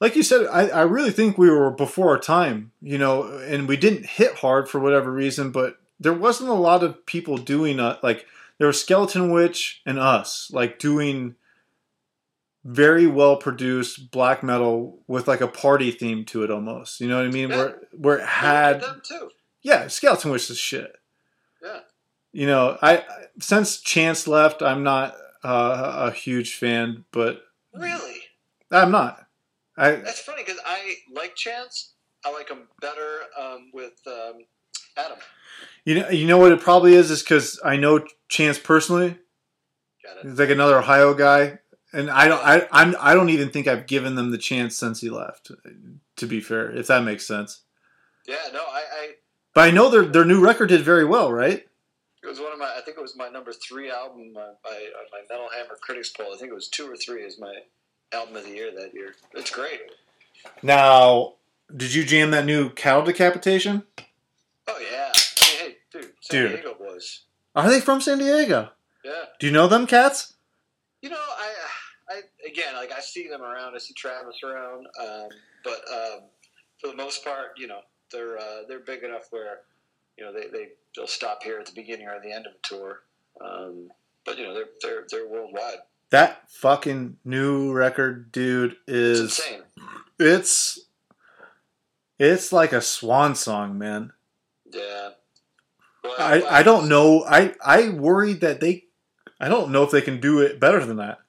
[0.00, 0.48] like you said.
[0.48, 4.38] I I really think we were before our time, you know, and we didn't hit
[4.38, 5.52] hard for whatever reason.
[5.52, 8.26] But there wasn't a lot of people doing uh, like
[8.58, 11.36] there was Skeletonwitch and us like doing
[12.64, 17.00] very well produced black metal with like a party theme to it almost.
[17.00, 17.50] You know what I mean?
[17.50, 17.56] Yeah.
[17.56, 19.30] Where where it had them too.
[19.62, 20.92] yeah, Skeletonwitch is shit.
[21.62, 21.80] Yeah.
[22.32, 23.04] You know, I
[23.40, 25.14] since Chance left, I'm not
[25.44, 27.42] uh, a huge fan, but
[27.74, 28.16] Really?
[28.70, 29.26] I'm not.
[29.76, 31.94] I That's funny because I like Chance.
[32.24, 34.44] I like him better um, with um,
[34.96, 35.18] Adam.
[35.84, 39.18] you know you know what it probably is is because I know Chance personally.
[40.04, 40.28] Got it.
[40.30, 41.58] He's like another Ohio guy,
[41.92, 45.00] and I don't I I'm, I don't even think I've given them the chance since
[45.00, 45.50] he left.
[46.16, 47.62] To be fair, if that makes sense.
[48.26, 49.10] Yeah, no, I, I
[49.54, 51.66] But I know their their new record did very well, right?
[52.22, 52.72] it was one of my.
[52.76, 56.10] I think it was my number three album uh, by uh, my Metal Hammer Critics
[56.10, 56.32] poll.
[56.32, 57.52] I think it was two or three is my
[58.12, 59.14] album of the year that year.
[59.34, 59.80] It's great.
[60.62, 61.34] Now,
[61.74, 63.82] did you jam that new cattle decapitation?
[64.68, 66.12] Oh yeah, San Dude.
[66.20, 67.22] San Diego boys.
[67.56, 68.70] Are they from San Diego?
[69.04, 69.24] Yeah.
[69.40, 70.34] Do you know them cats?
[71.00, 71.68] You know, I, I
[72.46, 73.74] again, like I see them around.
[73.74, 75.28] I see Travis around, um,
[75.64, 76.20] but um,
[76.80, 79.60] for the most part, you know, they're uh, they're big enough where
[80.18, 82.58] you know they they they'll stop here at the beginning or the end of a
[82.62, 83.00] tour.
[83.40, 83.90] Um,
[84.24, 85.78] but you know, they're they're they're worldwide.
[86.10, 89.62] That fucking new record, dude, It's is insane.
[90.18, 90.80] it's
[92.18, 94.12] it's like a swan song, man.
[94.70, 95.10] Yeah.
[96.04, 97.24] Well, I, I don't know.
[97.24, 98.84] I I worried that they.
[99.40, 101.21] I don't know if they can do it better than that.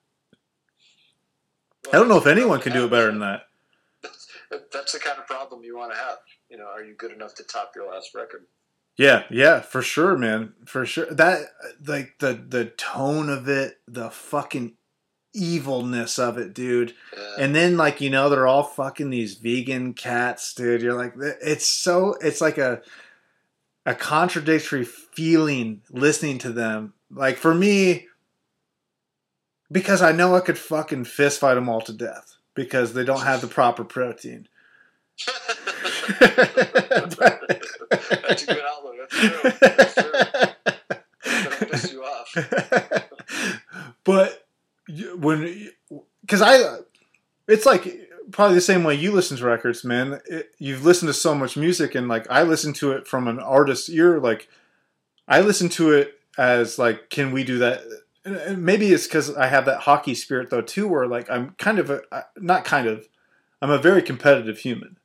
[1.88, 3.48] I don't know if anyone can do it better than that.
[4.02, 4.28] That's,
[4.72, 6.18] that's the kind of problem you want to have.
[6.50, 8.46] You know, are you good enough to top your last record?
[8.98, 11.08] Yeah, yeah, for sure, man, for sure.
[11.12, 11.48] That
[11.86, 14.74] like the the tone of it, the fucking
[15.34, 16.94] evilness of it, dude.
[17.18, 17.44] Yeah.
[17.44, 20.84] And then like you know they're all fucking these vegan cats, dude.
[20.84, 22.82] You're like it's so it's like a
[23.86, 26.94] a contradictory feeling listening to them.
[27.10, 28.08] Like for me,
[29.74, 33.24] because I know I could fucking fist fight them all to death because they don't
[33.24, 34.48] have the proper protein.
[36.20, 37.18] that's
[38.44, 38.96] a good outlook.
[39.10, 39.52] That's true.
[39.60, 41.68] That's true.
[41.68, 43.10] Piss you off.
[44.04, 44.46] but
[45.18, 45.70] when
[46.22, 46.78] because I
[47.48, 51.14] it's like probably the same way you listen to records man it, you've listened to
[51.14, 54.48] so much music and like i listen to it from an artist's ear like
[55.28, 57.82] i listen to it as like can we do that
[58.26, 61.80] and- maybe it's because i have that hockey spirit though too where like i'm kind
[61.80, 62.02] of a
[62.38, 63.08] not kind of
[63.62, 64.98] i'm a very competitive human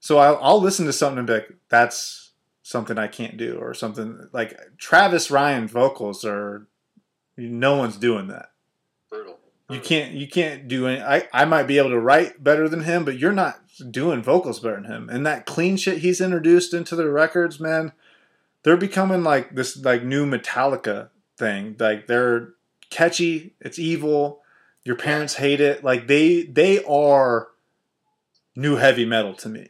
[0.00, 2.32] so i'll, I'll listen to something and be like that's
[2.62, 6.66] something i can't do or something like travis ryan vocals are
[7.36, 8.50] no one's doing that
[9.10, 9.38] Brutal.
[9.70, 12.84] you can't you can't do any I, I might be able to write better than
[12.84, 15.08] him, but you're not doing vocals better than him.
[15.08, 17.92] And that clean shit he's introduced into the records, man,
[18.62, 21.76] they're becoming like this like new Metallica thing.
[21.78, 22.54] Like they're
[22.90, 24.42] catchy, it's evil,
[24.84, 25.82] your parents hate it.
[25.84, 27.48] Like they they are
[28.56, 29.68] new heavy metal to me,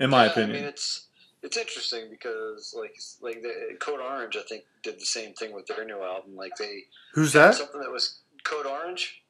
[0.00, 0.56] in my Yeah, opinion.
[0.56, 1.06] I mean, it's
[1.42, 5.66] it's interesting because like like the Code Orange, I think, did the same thing with
[5.66, 6.34] their new album.
[6.36, 6.84] Like they
[7.14, 7.54] Who's that?
[7.54, 9.22] something that was Code Orange.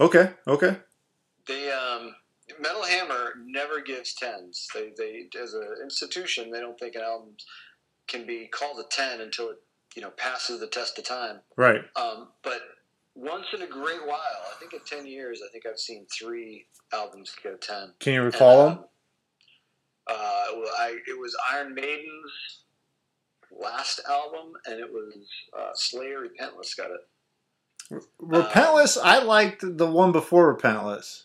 [0.00, 0.76] Okay, okay.
[1.46, 2.14] They um,
[2.60, 4.68] Metal Hammer never gives tens.
[4.74, 7.30] They they as an institution, they don't think an album
[8.06, 9.56] can be called a ten until it
[9.96, 11.40] you know passes the test of time.
[11.56, 11.82] Right.
[11.96, 12.60] Um, but
[13.14, 16.66] once in a great while, I think in ten years, I think I've seen three
[16.92, 17.92] albums a ten.
[18.00, 18.84] Can you recall And, um,
[20.08, 22.62] Uh, well, I it was Iron Maiden's
[23.50, 25.14] last album, and it was
[25.58, 28.04] uh, Slayer Repentless got it.
[28.20, 31.24] Repentless, I liked the one before Repentless.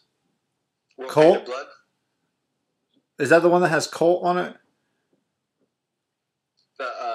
[0.97, 1.45] World Cult?
[1.45, 1.65] Blood.
[3.19, 4.55] Is that the one that has Cult on it?
[6.77, 7.12] The uh,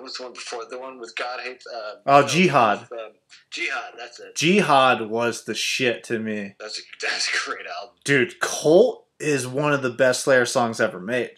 [0.00, 0.64] God, what's the one before?
[0.68, 1.66] The one with God hates.
[1.66, 2.80] Uh, Oh, Jihad.
[2.82, 3.12] with, um,
[3.50, 3.92] Jihad.
[3.98, 4.34] That's it.
[4.34, 6.54] Jihad was the shit to me.
[6.58, 7.96] That's a, that's a great album.
[8.04, 11.32] Dude, Cult is one of the best Slayer songs ever made.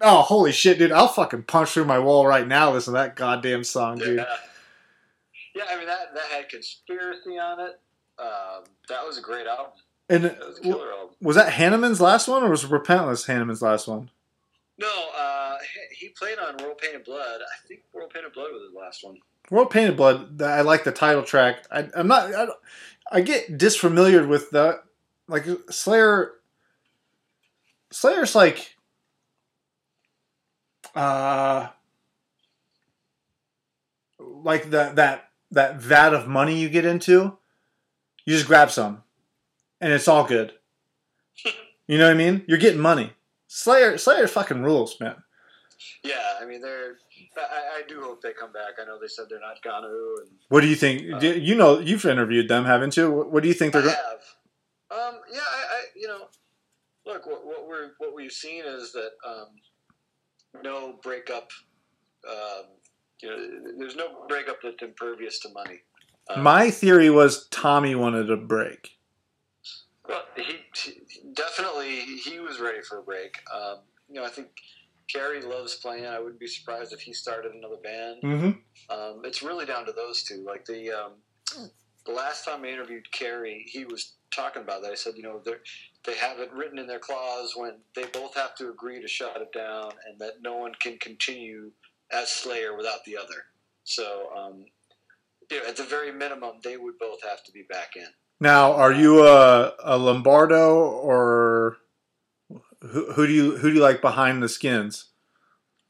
[0.00, 0.90] Oh, holy shit, dude.
[0.90, 4.18] I'll fucking punch through my wall right now listening to that goddamn song, dude.
[4.18, 4.24] Yeah.
[5.54, 7.80] Yeah, I mean that that had conspiracy on it.
[8.18, 9.72] Um, that was a great album.
[10.08, 11.14] And That was a killer album.
[11.20, 14.10] was that Hanneman's last one or was Repentless Hanneman's last one?
[14.78, 15.56] No, uh,
[15.92, 17.40] he played on World Painted Blood.
[17.40, 19.16] I think World Painted Blood was his last one.
[19.50, 20.42] World Painted Blood.
[20.42, 21.64] I like the title track.
[21.70, 22.34] I, I'm not.
[22.34, 22.48] I,
[23.12, 24.82] I get disfamiliar with that.
[25.28, 26.32] Like Slayer.
[27.92, 28.74] Slayer's like.
[30.94, 31.68] Uh.
[34.18, 37.38] Like that that that vat of money you get into,
[38.24, 39.02] you just grab some,
[39.80, 40.52] and it's all good.
[41.86, 42.44] You know what I mean?
[42.48, 43.12] You're getting money.
[43.46, 45.16] Slayer Slayer fucking rules, man.
[46.02, 46.94] Yeah, I mean they're.
[47.36, 48.74] I, I do hope they come back.
[48.80, 49.88] I know they said they're not gonna.
[49.88, 51.12] And What do you think?
[51.12, 53.10] Uh, Do- you know, you've interviewed them, haven't you?
[53.10, 53.94] What, what do you think they're going?
[54.90, 56.28] Um, yeah, I, I you know,
[57.04, 59.48] look what, what we're what we've seen is that um,
[60.62, 61.50] no breakup.
[62.26, 62.64] Um,
[63.24, 65.80] you know, there's no breakup that's impervious to money.
[66.28, 68.90] Um, My theory was Tommy wanted a break.
[70.08, 70.92] Well, he, he
[71.34, 73.36] definitely he was ready for a break.
[73.52, 73.78] Um,
[74.08, 74.48] you know, I think
[75.12, 76.06] Kerry loves playing.
[76.06, 78.22] I wouldn't be surprised if he started another band.
[78.22, 78.94] Mm-hmm.
[78.94, 80.44] Um, it's really down to those two.
[80.46, 81.12] Like the um,
[82.04, 84.92] the last time I interviewed Kerry, he was talking about that.
[84.92, 85.52] I said, you know, they
[86.04, 89.40] they have it written in their clause when they both have to agree to shut
[89.40, 91.70] it down, and that no one can continue
[92.14, 93.44] as Slayer without the other.
[93.84, 94.64] So um,
[95.50, 98.06] you know, at the very minimum, they would both have to be back in.
[98.40, 101.76] Now, are you a, a Lombardo or
[102.80, 105.06] who, who do you who do you like behind the skins?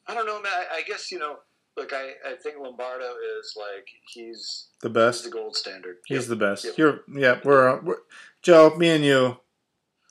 [0.07, 0.53] I don't know, man.
[0.53, 1.37] I, I guess you know.
[1.77, 5.25] Look, I, I think Lombardo is like he's The he's best.
[5.25, 5.97] the gold standard.
[6.07, 6.65] He's the best.
[6.65, 6.79] Yep.
[6.79, 7.41] You're yeah.
[7.43, 7.97] We're, we're
[8.43, 9.39] Joe, me and you,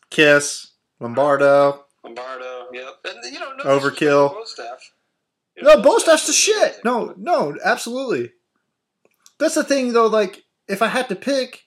[0.09, 1.85] Kiss, Lombardo.
[2.03, 2.65] Lombardo.
[2.73, 2.95] Yep.
[3.05, 4.35] And you know, no Overkill.
[4.35, 4.79] Bostaph.
[5.61, 6.83] No, Bostaph's the shit.
[6.83, 8.31] No, no, absolutely.
[9.39, 10.07] That's the thing though.
[10.07, 11.63] Like, if I had to pick,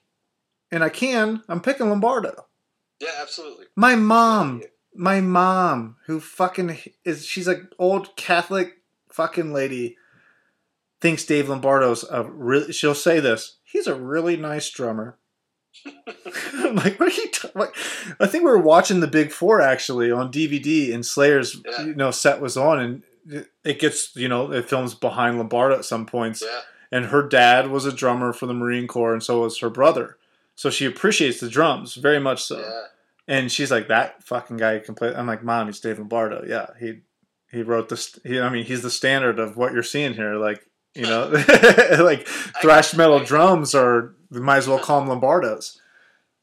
[0.72, 2.46] and I can, I'm picking Lombardo.
[3.00, 3.66] Yeah, absolutely.
[3.76, 4.62] My mom,
[4.94, 8.78] my mom, who fucking is, she's an old Catholic
[9.10, 9.96] fucking lady,
[11.00, 12.72] thinks Dave Lombardo's a really.
[12.72, 13.58] She'll say this.
[13.64, 15.18] He's a really nice drummer.
[16.54, 17.28] I'm like, what are you?
[17.30, 17.48] T-?
[17.54, 17.74] Like,
[18.18, 21.82] I think we were watching the Big Four actually on DVD, and Slayer's Yeah.
[21.84, 23.02] you know set was on, and
[23.64, 26.60] it- gets you know it films behind Lombardo at some points, Yeah.
[26.92, 30.16] and her dad was a drummer for the Marine Corps, and so was her brother.
[30.54, 32.58] So she appreciates the drums very much so.
[32.58, 32.82] Yeah.
[33.28, 35.12] And she's like, that fucking guy can play.
[35.14, 36.44] I'm like, mom, he's Dave Lombardo.
[36.48, 37.00] Yeah, he
[37.50, 38.18] he wrote this.
[38.24, 40.36] He, I mean, he's the standard of what you're seeing here.
[40.36, 41.28] Like, you know,
[42.00, 44.14] like thrash metal drums are.
[44.30, 45.76] We might as well call them Lombardos.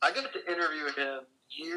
[0.01, 1.21] I got to interview him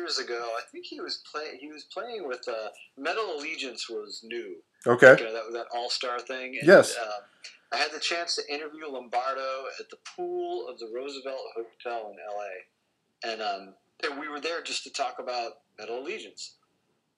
[0.07, 0.51] years ago.
[0.57, 1.59] I think he was playing.
[1.61, 4.57] He was playing with uh, Metal Allegiance was new.
[4.87, 5.17] Okay.
[5.19, 6.57] You know, that that All Star thing.
[6.59, 6.97] And, Yes.
[7.01, 7.25] Um,
[7.73, 12.17] I had the chance to interview Lombardo at the pool of the Roosevelt Hotel in
[12.35, 13.33] L.A.
[13.33, 13.75] and um,
[14.09, 16.55] and we were there just to talk about Metal Allegiance.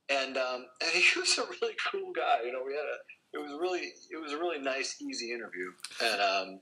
[0.08, 2.44] And um, and he was a really cool guy.
[2.44, 2.98] You know, we had a
[3.34, 5.72] it was really it was a really nice, easy interview.
[6.02, 6.60] And um,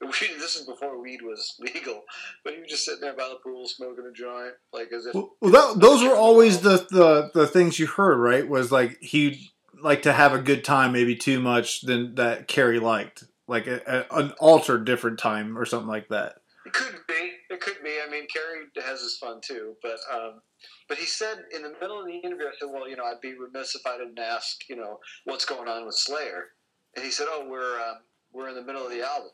[0.00, 0.08] we,
[0.38, 2.02] this is before weed was legal,
[2.44, 5.14] but he was just sitting there by the pool smoking a joint, like as if
[5.14, 8.48] Well, that, those were always the, the the things you heard, right?
[8.48, 9.50] Was like he
[9.82, 14.06] liked to have a good time, maybe too much than that Kerry liked, like a,
[14.10, 16.36] a, an altered different time or something like that.
[16.66, 17.32] It could be.
[17.50, 17.98] It could be.
[18.06, 20.40] I mean, Kerry has his fun too, but um,
[20.88, 23.20] but he said in the middle of the interview, I said, "Well, you know, I'd
[23.20, 26.48] be remiss if I didn't ask, you know, what's going on with Slayer."
[26.96, 27.98] And he said, "Oh, we're um,
[28.32, 29.30] we're in the middle of the album,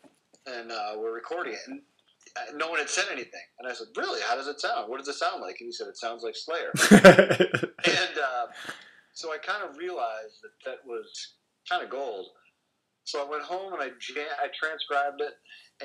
[0.46, 1.80] and uh, we're recording it." And
[2.36, 3.46] uh, no one had said anything.
[3.58, 4.20] And I said, "Really?
[4.26, 4.88] How does it sound?
[4.88, 8.46] What does it sound like?" And he said, "It sounds like Slayer." and uh,
[9.12, 11.34] so I kind of realized that that was
[11.68, 12.26] kind of gold.
[13.04, 15.34] So I went home and I I transcribed it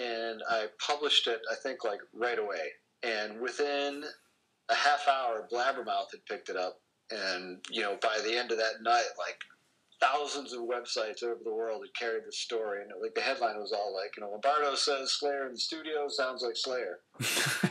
[0.01, 1.39] and I published it.
[1.51, 2.71] I think like right away.
[3.03, 4.03] And within
[4.69, 6.79] a half hour, Blabbermouth had picked it up,
[7.09, 9.37] and you know by the end of that night, like
[10.01, 13.71] thousands of websites over the world had carried the story, and like the headline was
[13.71, 16.99] all like, you know, Lombardo says Slayer in the studio sounds like Slayer.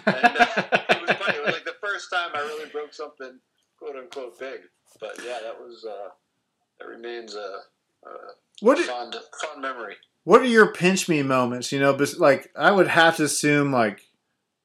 [0.06, 0.46] and uh,
[0.90, 1.38] it was funny.
[1.38, 3.38] It was like the first time I really broke something
[3.78, 4.60] quote unquote big.
[5.00, 6.10] But yeah, that was uh,
[6.78, 7.38] that remains a,
[8.06, 8.10] a
[8.60, 9.96] what did, fond fond memory.
[10.24, 11.72] what are your pinch me moments?
[11.72, 14.02] You know, bes- like I would have to assume like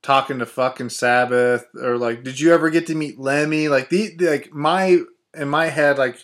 [0.04, 3.68] talking to fucking Sabbath or like, did you ever get to meet Lemmy?
[3.70, 5.00] Like the like my
[5.34, 6.18] in my head, like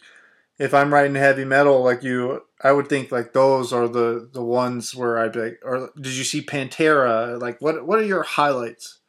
[0.61, 4.43] if I'm writing heavy metal, like you, I would think like those are the the
[4.43, 7.41] ones where I'd be like, or did you see Pantera?
[7.41, 8.99] Like what what are your highlights?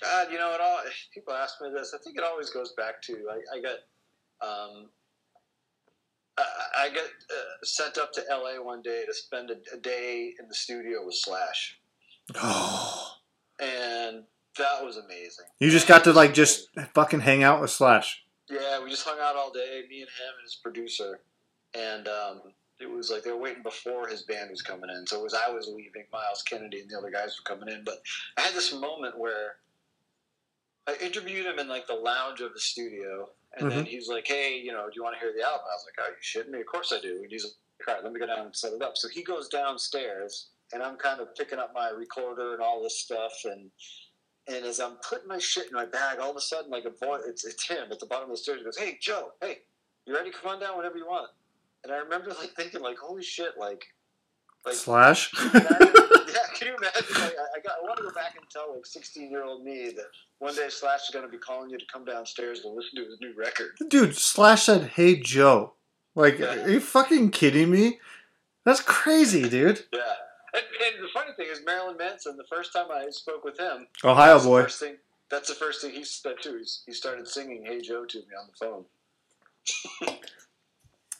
[0.00, 0.80] God, you know, it all.
[1.14, 1.94] People ask me this.
[1.94, 3.78] I think it always goes back to I, I got,
[4.46, 4.88] um,
[6.36, 6.44] I,
[6.84, 8.62] I got uh, sent up to L.A.
[8.62, 11.78] one day to spend a, a day in the studio with Slash,
[12.36, 13.12] Oh,
[13.60, 14.24] and
[14.58, 15.46] that was amazing.
[15.60, 18.24] you just got to like just fucking hang out with Slash.
[18.52, 21.20] Yeah, we just hung out all day, me and him and his producer,
[21.74, 22.42] and um,
[22.78, 25.06] it was like they were waiting before his band was coming in.
[25.06, 27.82] So it was I was leaving, Myles Kennedy and the other guys were coming in.
[27.82, 28.02] But
[28.36, 29.54] I had this moment where
[30.86, 34.58] I interviewed him in like the lounge of the studio, and then he's like, "Hey,
[34.58, 36.52] you know, do you want to hear the album?" I was like, "Are you shitting
[36.52, 36.60] me?
[36.60, 38.74] Of course I do." And he's like, "All right, let me go down and set
[38.74, 42.62] it up." So he goes downstairs, and I'm kind of picking up my recorder and
[42.62, 43.70] all this stuff, and
[44.48, 46.90] and as I'm putting my shit in my bag, all of a sudden, like a
[46.90, 48.58] boy, it's, it's him at the bottom of the stairs.
[48.58, 49.58] He goes, "Hey, Joe, hey,
[50.06, 50.30] you ready?
[50.30, 51.30] Come on down whenever you want."
[51.84, 53.84] And I remember like thinking, like, "Holy shit!" Like,
[54.64, 55.30] like, Slash.
[55.32, 55.68] can imagine-
[56.28, 57.22] yeah, can you imagine?
[57.22, 59.64] Like, I, I got, I want to go back and tell like 16 year old
[59.64, 60.06] me that
[60.38, 63.04] one day Slash is going to be calling you to come downstairs to listen to
[63.04, 63.70] his new record.
[63.88, 65.74] Dude, Slash said, "Hey Joe."
[66.14, 66.64] Like, Yeah.
[66.64, 67.98] are you fucking kidding me?
[68.64, 69.84] That's crazy, dude.
[69.92, 70.00] Yeah.
[70.54, 72.36] And, and the funny thing is, Marilyn Manson.
[72.36, 74.62] The first time I spoke with him, Ohio that's boy.
[74.62, 74.96] first thing.
[75.30, 76.56] That's the first thing he said too.
[76.58, 78.66] He's, he started singing "Hey Joe" to me on the
[80.06, 80.18] phone.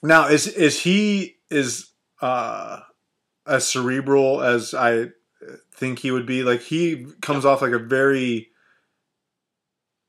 [0.02, 1.90] Now, is is he is
[2.20, 2.80] uh
[3.46, 5.10] as cerebral as I
[5.74, 6.42] think he would be?
[6.42, 8.50] Like he comes off like a very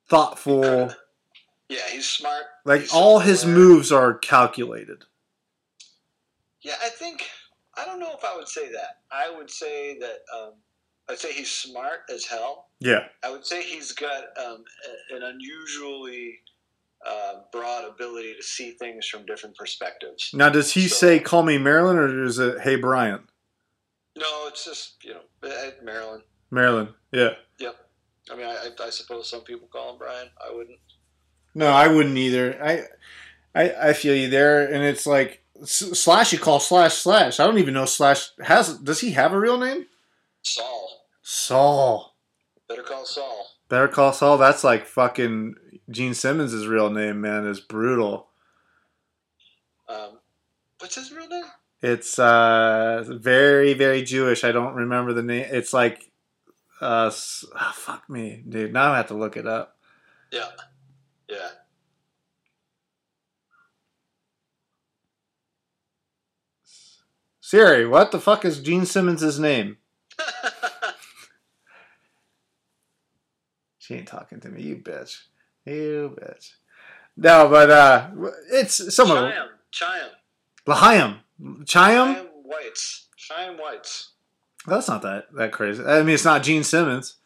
[0.10, 0.92] thoughtful.
[1.70, 2.44] Yeah, he's smart.
[2.66, 5.06] Like He's all his moves are calculated.
[6.62, 7.24] Yeah, I think
[7.78, 8.98] I don't know if I would say that.
[9.12, 10.54] I would say that um,
[11.10, 12.68] I'd say he's smart as hell.
[12.80, 13.06] Yeah.
[13.24, 14.64] I would say he's got um,
[15.12, 16.40] a- an unusually
[17.06, 20.30] uh, broad ability to see things from different perspectives.
[20.34, 23.28] Now, does he So- say "Call me Marilyn" or is it "Hey Brian"?
[24.16, 25.22] No, it's just you know
[25.84, 26.24] Maryland.
[26.52, 26.90] Marilyn.
[27.12, 27.32] Yeah.
[27.60, 27.76] Yep.
[28.32, 30.30] I mean, I, I, suppose some people call him Brian.
[30.40, 30.78] I wouldn't.
[31.56, 32.58] No, I wouldn't either.
[32.64, 32.84] I,
[33.60, 36.34] I, I feel you there, and it's like Slash.
[36.34, 37.40] You call Slash Slash.
[37.40, 38.78] I don't even know Slash has.
[38.80, 39.86] Does he have a real name?
[40.42, 41.08] Saul.
[41.22, 42.16] Saul.
[42.68, 43.48] Better call Saul.
[43.70, 44.38] Better call Saul.
[44.38, 45.56] That's like fucking
[45.90, 47.46] Gene Simmons' real name, man.
[47.46, 48.28] Is brutal.
[49.88, 50.20] Um,
[50.80, 51.46] what's his real name?
[51.82, 54.44] It's uh very very Jewish.
[54.44, 55.46] I don't remember the name.
[55.50, 56.12] It's like
[56.82, 57.12] uh
[57.56, 58.74] ah, fuck me, dude.
[58.74, 59.78] Now I have to look it up.
[60.32, 60.50] Yeah.
[61.30, 61.50] Yeah.
[67.54, 69.78] Siri, what the fuck is Gene Simmons' name?
[73.78, 75.24] She ain't talking to me, you bitch.
[75.66, 76.54] You bitch.
[77.18, 78.10] No, but uh
[78.50, 79.50] it's some of Chaim.
[79.74, 80.10] Chaim.
[80.66, 81.70] Lahayim.
[81.70, 82.16] Chaim?
[82.16, 83.08] Chaim Whites.
[83.30, 84.14] Chaim Whites.
[84.66, 85.84] That's not that that crazy.
[85.84, 87.18] I mean it's not Gene Simmons.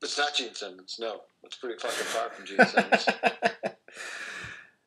[0.00, 0.96] It's not Gene Simmons.
[1.00, 3.06] No, it's pretty fucking far from Gene Simmons.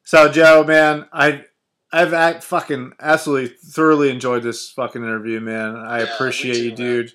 [0.10, 1.44] So Joe, man, I
[1.92, 5.76] I've act fucking absolutely thoroughly enjoyed this fucking interview, man.
[5.76, 6.76] I Yeah, appreciate too, you, man.
[6.78, 7.12] dude.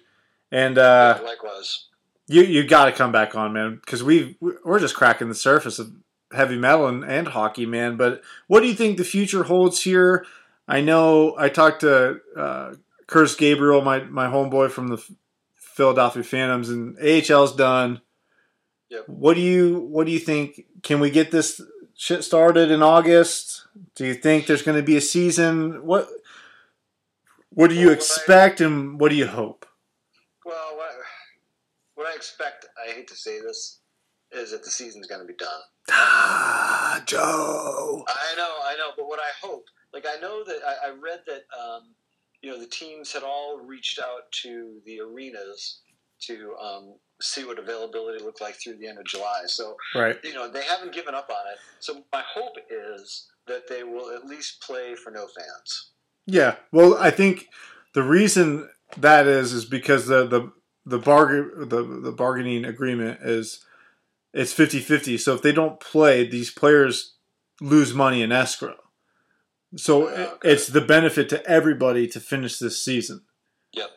[0.51, 1.87] And uh, Likewise.
[2.27, 5.79] you you got to come back on, man, because we we're just cracking the surface
[5.79, 5.93] of
[6.33, 7.97] heavy metal and, and hockey, man.
[7.97, 10.27] But what do you think the future holds here?
[10.67, 12.75] I know I talked to uh,
[13.07, 15.03] Curtis Gabriel, my my homeboy from the
[15.55, 18.01] Philadelphia Phantoms, and AHL's done.
[18.91, 19.09] Yep.
[19.09, 20.65] What do you what do you think?
[20.83, 21.61] Can we get this
[21.97, 23.66] shit started in August?
[23.95, 25.85] Do you think there's going to be a season?
[25.85, 26.09] What
[27.51, 29.66] what do you Well, what I- expect and what do you hope?
[30.45, 30.91] Well, what,
[31.95, 33.79] what I expect, I hate to say this,
[34.33, 35.61] is that the season's going to be done.
[35.91, 38.05] Ah, Joe.
[38.09, 41.21] I know, I know, but what I hope, like I know that I, I read
[41.27, 41.95] that, um,
[42.43, 45.81] you know, the teams had all reached out to the arenas
[46.23, 49.43] to um, see what availability looked like through the end of July.
[49.47, 50.19] So Right.
[50.24, 51.59] you know they haven't given up on it.
[51.81, 55.91] So my hope is that they will at least play for no fans.
[56.27, 56.57] Yeah.
[56.73, 57.49] Well, I think
[57.93, 60.53] the reason that is is because the the
[60.86, 63.65] the bargain the the bargaining agreement is
[64.32, 65.19] it's 50-50.
[65.20, 67.15] So if they don't play, these players
[67.61, 68.74] lose money in escrow.
[69.77, 70.51] So Oh, okay.
[70.51, 73.23] it's the benefit to everybody to finish this season.
[73.74, 73.91] Yep,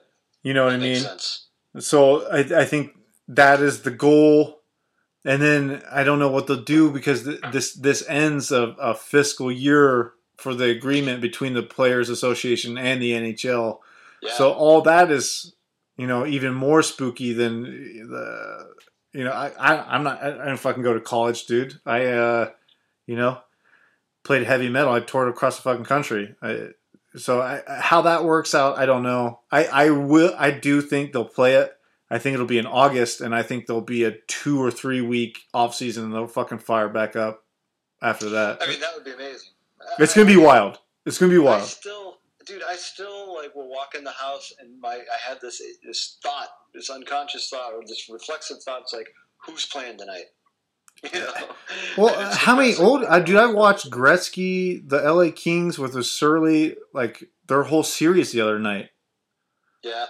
[0.43, 1.09] You know what I that makes mean?
[1.09, 1.47] sense.
[1.79, 2.91] So I, I think
[3.27, 4.61] that is the goal.
[5.25, 8.95] And then I don't know what they'll do because th- this this ends a, a
[8.95, 13.79] fiscal year for the agreement between the Players Association and the NHL.
[14.21, 14.33] Yeah.
[14.35, 15.53] So all that is,
[15.97, 18.69] you know, even more spooky than the,
[19.13, 21.79] you know, I, I I'm not I, I don't fucking go to college, dude.
[21.85, 22.49] I, uh,
[23.05, 23.39] you know,
[24.23, 24.93] played heavy metal.
[24.93, 26.35] I toured across the fucking country.
[26.41, 26.69] I,
[27.15, 29.39] so I, how that works out, I don't know.
[29.51, 30.33] I, I will.
[30.37, 31.76] I do think they'll play it.
[32.09, 35.01] I think it'll be in August, and I think there'll be a two or three
[35.01, 37.43] week off season, and they'll fucking fire back up
[38.01, 38.61] after that.
[38.61, 39.49] I mean, that would be amazing.
[39.99, 40.79] it's gonna be wild.
[41.05, 41.63] It's gonna be I wild.
[41.63, 45.61] still, dude, I still like will walk in the house and my I had this
[45.83, 48.81] this thought, this unconscious thought or this reflexive thought.
[48.81, 49.09] It's like,
[49.45, 50.25] who's playing tonight?
[51.13, 51.31] You know?
[51.95, 53.03] Well, And how many old?
[53.03, 55.29] Uh, dude, I watched Gretzky, the L.A.
[55.31, 58.89] Kings with the Surly, like their whole series the other night.
[59.83, 60.05] Yeah,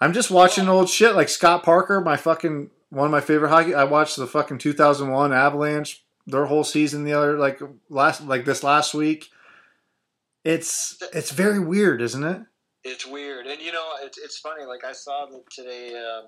[0.00, 3.74] I'm just watching old shit like Scott Parker, my fucking one of my favorite hockey.
[3.74, 8.62] I watched the fucking 2001 Avalanche, their whole season the other like last like this
[8.62, 9.30] last week.
[10.44, 12.42] It's it's very weird, isn't it?
[12.84, 14.64] it's weird, and you know, it's it's funny.
[14.64, 15.88] Like I saw that today.
[15.94, 16.26] Um,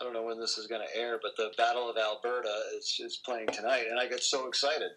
[0.00, 3.00] I don't know when this is going to air, but the Battle of Alberta is
[3.02, 4.90] is playing tonight, and I get so excited.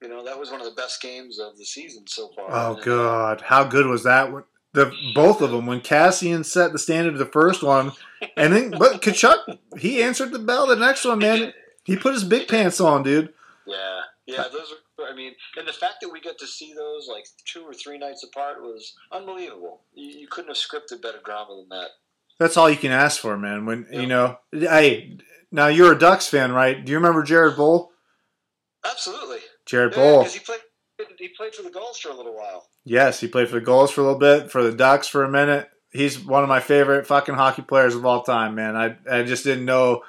[0.00, 2.46] You know, that was one of the best games of the season so far.
[2.50, 4.32] Oh god, how good was that?
[4.32, 7.92] When- The both of them when Kassian set the standard of the first one,
[8.36, 11.52] and then but Tkachuk he answered the bell the next one, man.
[11.84, 13.34] He put his big pants on, dude.
[13.66, 15.04] Yeah, yeah, those are.
[15.04, 17.98] I mean, and the fact that we get to see those like two or three
[17.98, 19.82] nights apart was unbelievable.
[19.94, 21.88] You, you couldn't have scripted better drama than that.
[22.38, 23.66] That's all you can ask for, man.
[23.66, 24.00] When Yeah.
[24.00, 25.18] you know, hey,
[25.50, 26.82] now you're a Ducks fan, right?
[26.82, 27.90] Do you remember Jared Boll?
[28.84, 30.24] Absolutely, Jared yeah, Boll.
[30.24, 30.60] he played.
[31.18, 32.68] He played for the Gulls for a little while.
[32.84, 35.30] Yes, he played for the Gulls for a little bit, for the Ducks for a
[35.30, 35.68] minute.
[35.92, 38.76] He's one of my favorite fucking hockey players of all time, man.
[38.76, 40.02] I I just didn't know,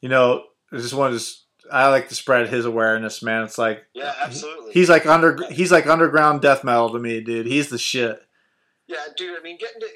[0.00, 1.26] you know, I just wanted to.
[1.72, 3.44] I like to spread his awareness, man.
[3.44, 4.72] It's like Yeah, absolutely.
[4.72, 7.46] he's like under he's like underground death metal to me, dude.
[7.46, 8.20] He's the shit.
[8.86, 9.38] Yeah, dude.
[9.38, 9.86] I mean, getting to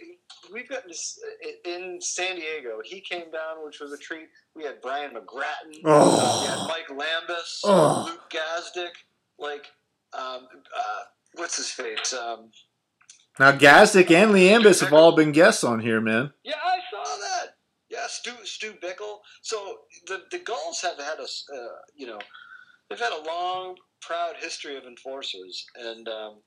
[0.52, 1.18] we've gotten this
[1.64, 2.78] in San Diego.
[2.84, 4.28] He came down, which was a treat.
[4.54, 5.80] We had Brian McGrattan.
[5.84, 6.40] Oh.
[6.42, 7.60] We had Mike Liambas.
[7.64, 8.04] Oh.
[8.08, 8.90] Luke Gazdic.
[9.36, 9.66] Like,
[10.12, 10.46] um,
[10.76, 11.02] uh,
[11.36, 12.12] what's his face?
[12.12, 12.50] Um,
[13.38, 16.32] Now, Gazdic and Liambas have all been guests on here, man.
[16.44, 17.56] yeah, I saw that.
[17.90, 19.18] Yeah, Stu Stu Bickel.
[19.42, 22.18] So the the Gulls have had a uh, you know
[22.88, 26.08] they've had a long proud history of enforcers and.
[26.08, 26.40] Um,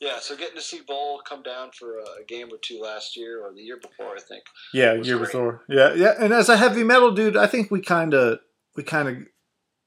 [0.00, 3.16] yeah, so getting to see Boll come down for a, a game or two last
[3.16, 4.42] year or the year before, I think.
[4.74, 5.26] Yeah, year great.
[5.28, 5.62] before.
[5.68, 6.14] Yeah, yeah.
[6.18, 8.40] And as a heavy metal dude, I think we kind of
[8.74, 9.16] we kind of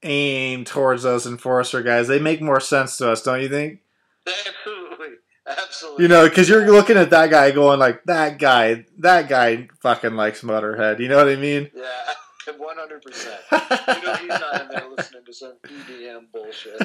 [0.04, 2.08] aim towards those enforcer guys.
[2.08, 3.82] They make more sense to us, don't you think?
[4.48, 5.16] Absolutely,
[5.48, 6.04] absolutely.
[6.04, 10.16] You know, because you're looking at that guy going like, that guy, that guy fucking
[10.16, 11.00] likes Motorhead.
[11.00, 11.70] You know what I mean?
[11.76, 13.40] Yeah, one hundred percent.
[13.52, 16.82] You know he's not in there listening to some EDM bullshit.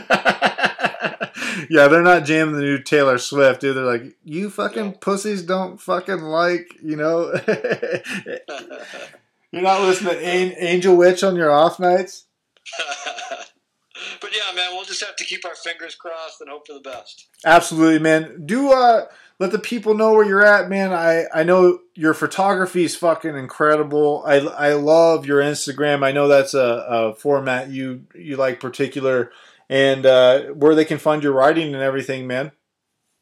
[1.70, 3.76] yeah, they're not jamming the new Taylor Swift, dude.
[3.76, 4.98] They're like, you fucking Yeah.
[5.00, 7.32] pussies don't fucking like, you know.
[9.52, 12.26] You're not listening to Angel Witch on your off nights.
[14.20, 16.80] But yeah, man, we'll just have to keep our fingers crossed and hope for the
[16.80, 17.28] best.
[17.44, 18.42] Absolutely, man.
[18.46, 19.06] Do uh
[19.38, 20.92] let the people know where you're at, man.
[20.92, 24.22] I I know your photography is fucking incredible.
[24.26, 26.04] I I love your Instagram.
[26.04, 29.32] I know that's a, a format you you like particular,
[29.68, 32.52] and uh, where they can find your writing and everything, man.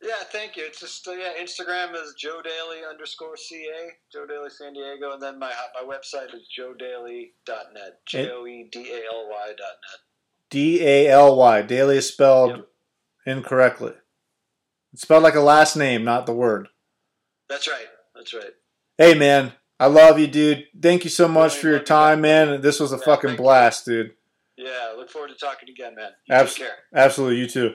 [0.00, 0.64] Yeah, thank you.
[0.64, 5.22] It's just uh, yeah, Instagram is Joe Daly underscore CA, Joe Daly San Diego, and
[5.22, 10.07] then my my website is joedaly.net, J O E D A L Y dot net.
[10.50, 11.62] D A L Y.
[11.62, 12.68] Daily is spelled Yep.
[13.26, 13.92] incorrectly.
[14.92, 16.68] It's spelled like a last name, not the word.
[17.48, 17.86] That's right.
[18.14, 18.52] That's right.
[18.96, 19.52] Hey, man.
[19.80, 20.64] I love you, dude.
[20.80, 22.48] Thank you so much Yeah, for your love you, time, man.
[22.50, 22.60] man.
[22.62, 23.44] This was a Yeah, fucking thank you.
[23.44, 24.10] blast, dude.
[24.56, 26.10] Yeah, look forward to talking again, man.
[26.26, 26.76] You Abs- take care.
[26.94, 27.74] Absolutely, you too.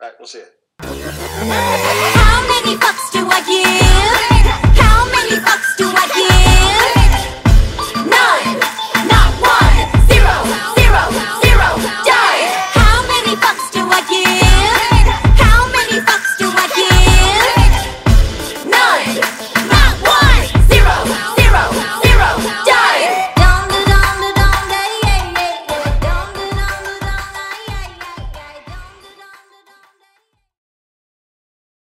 [0.00, 0.44] All right, we'll see you.
[0.80, 4.78] How many fucks do I give?
[4.82, 5.84] How many fucks do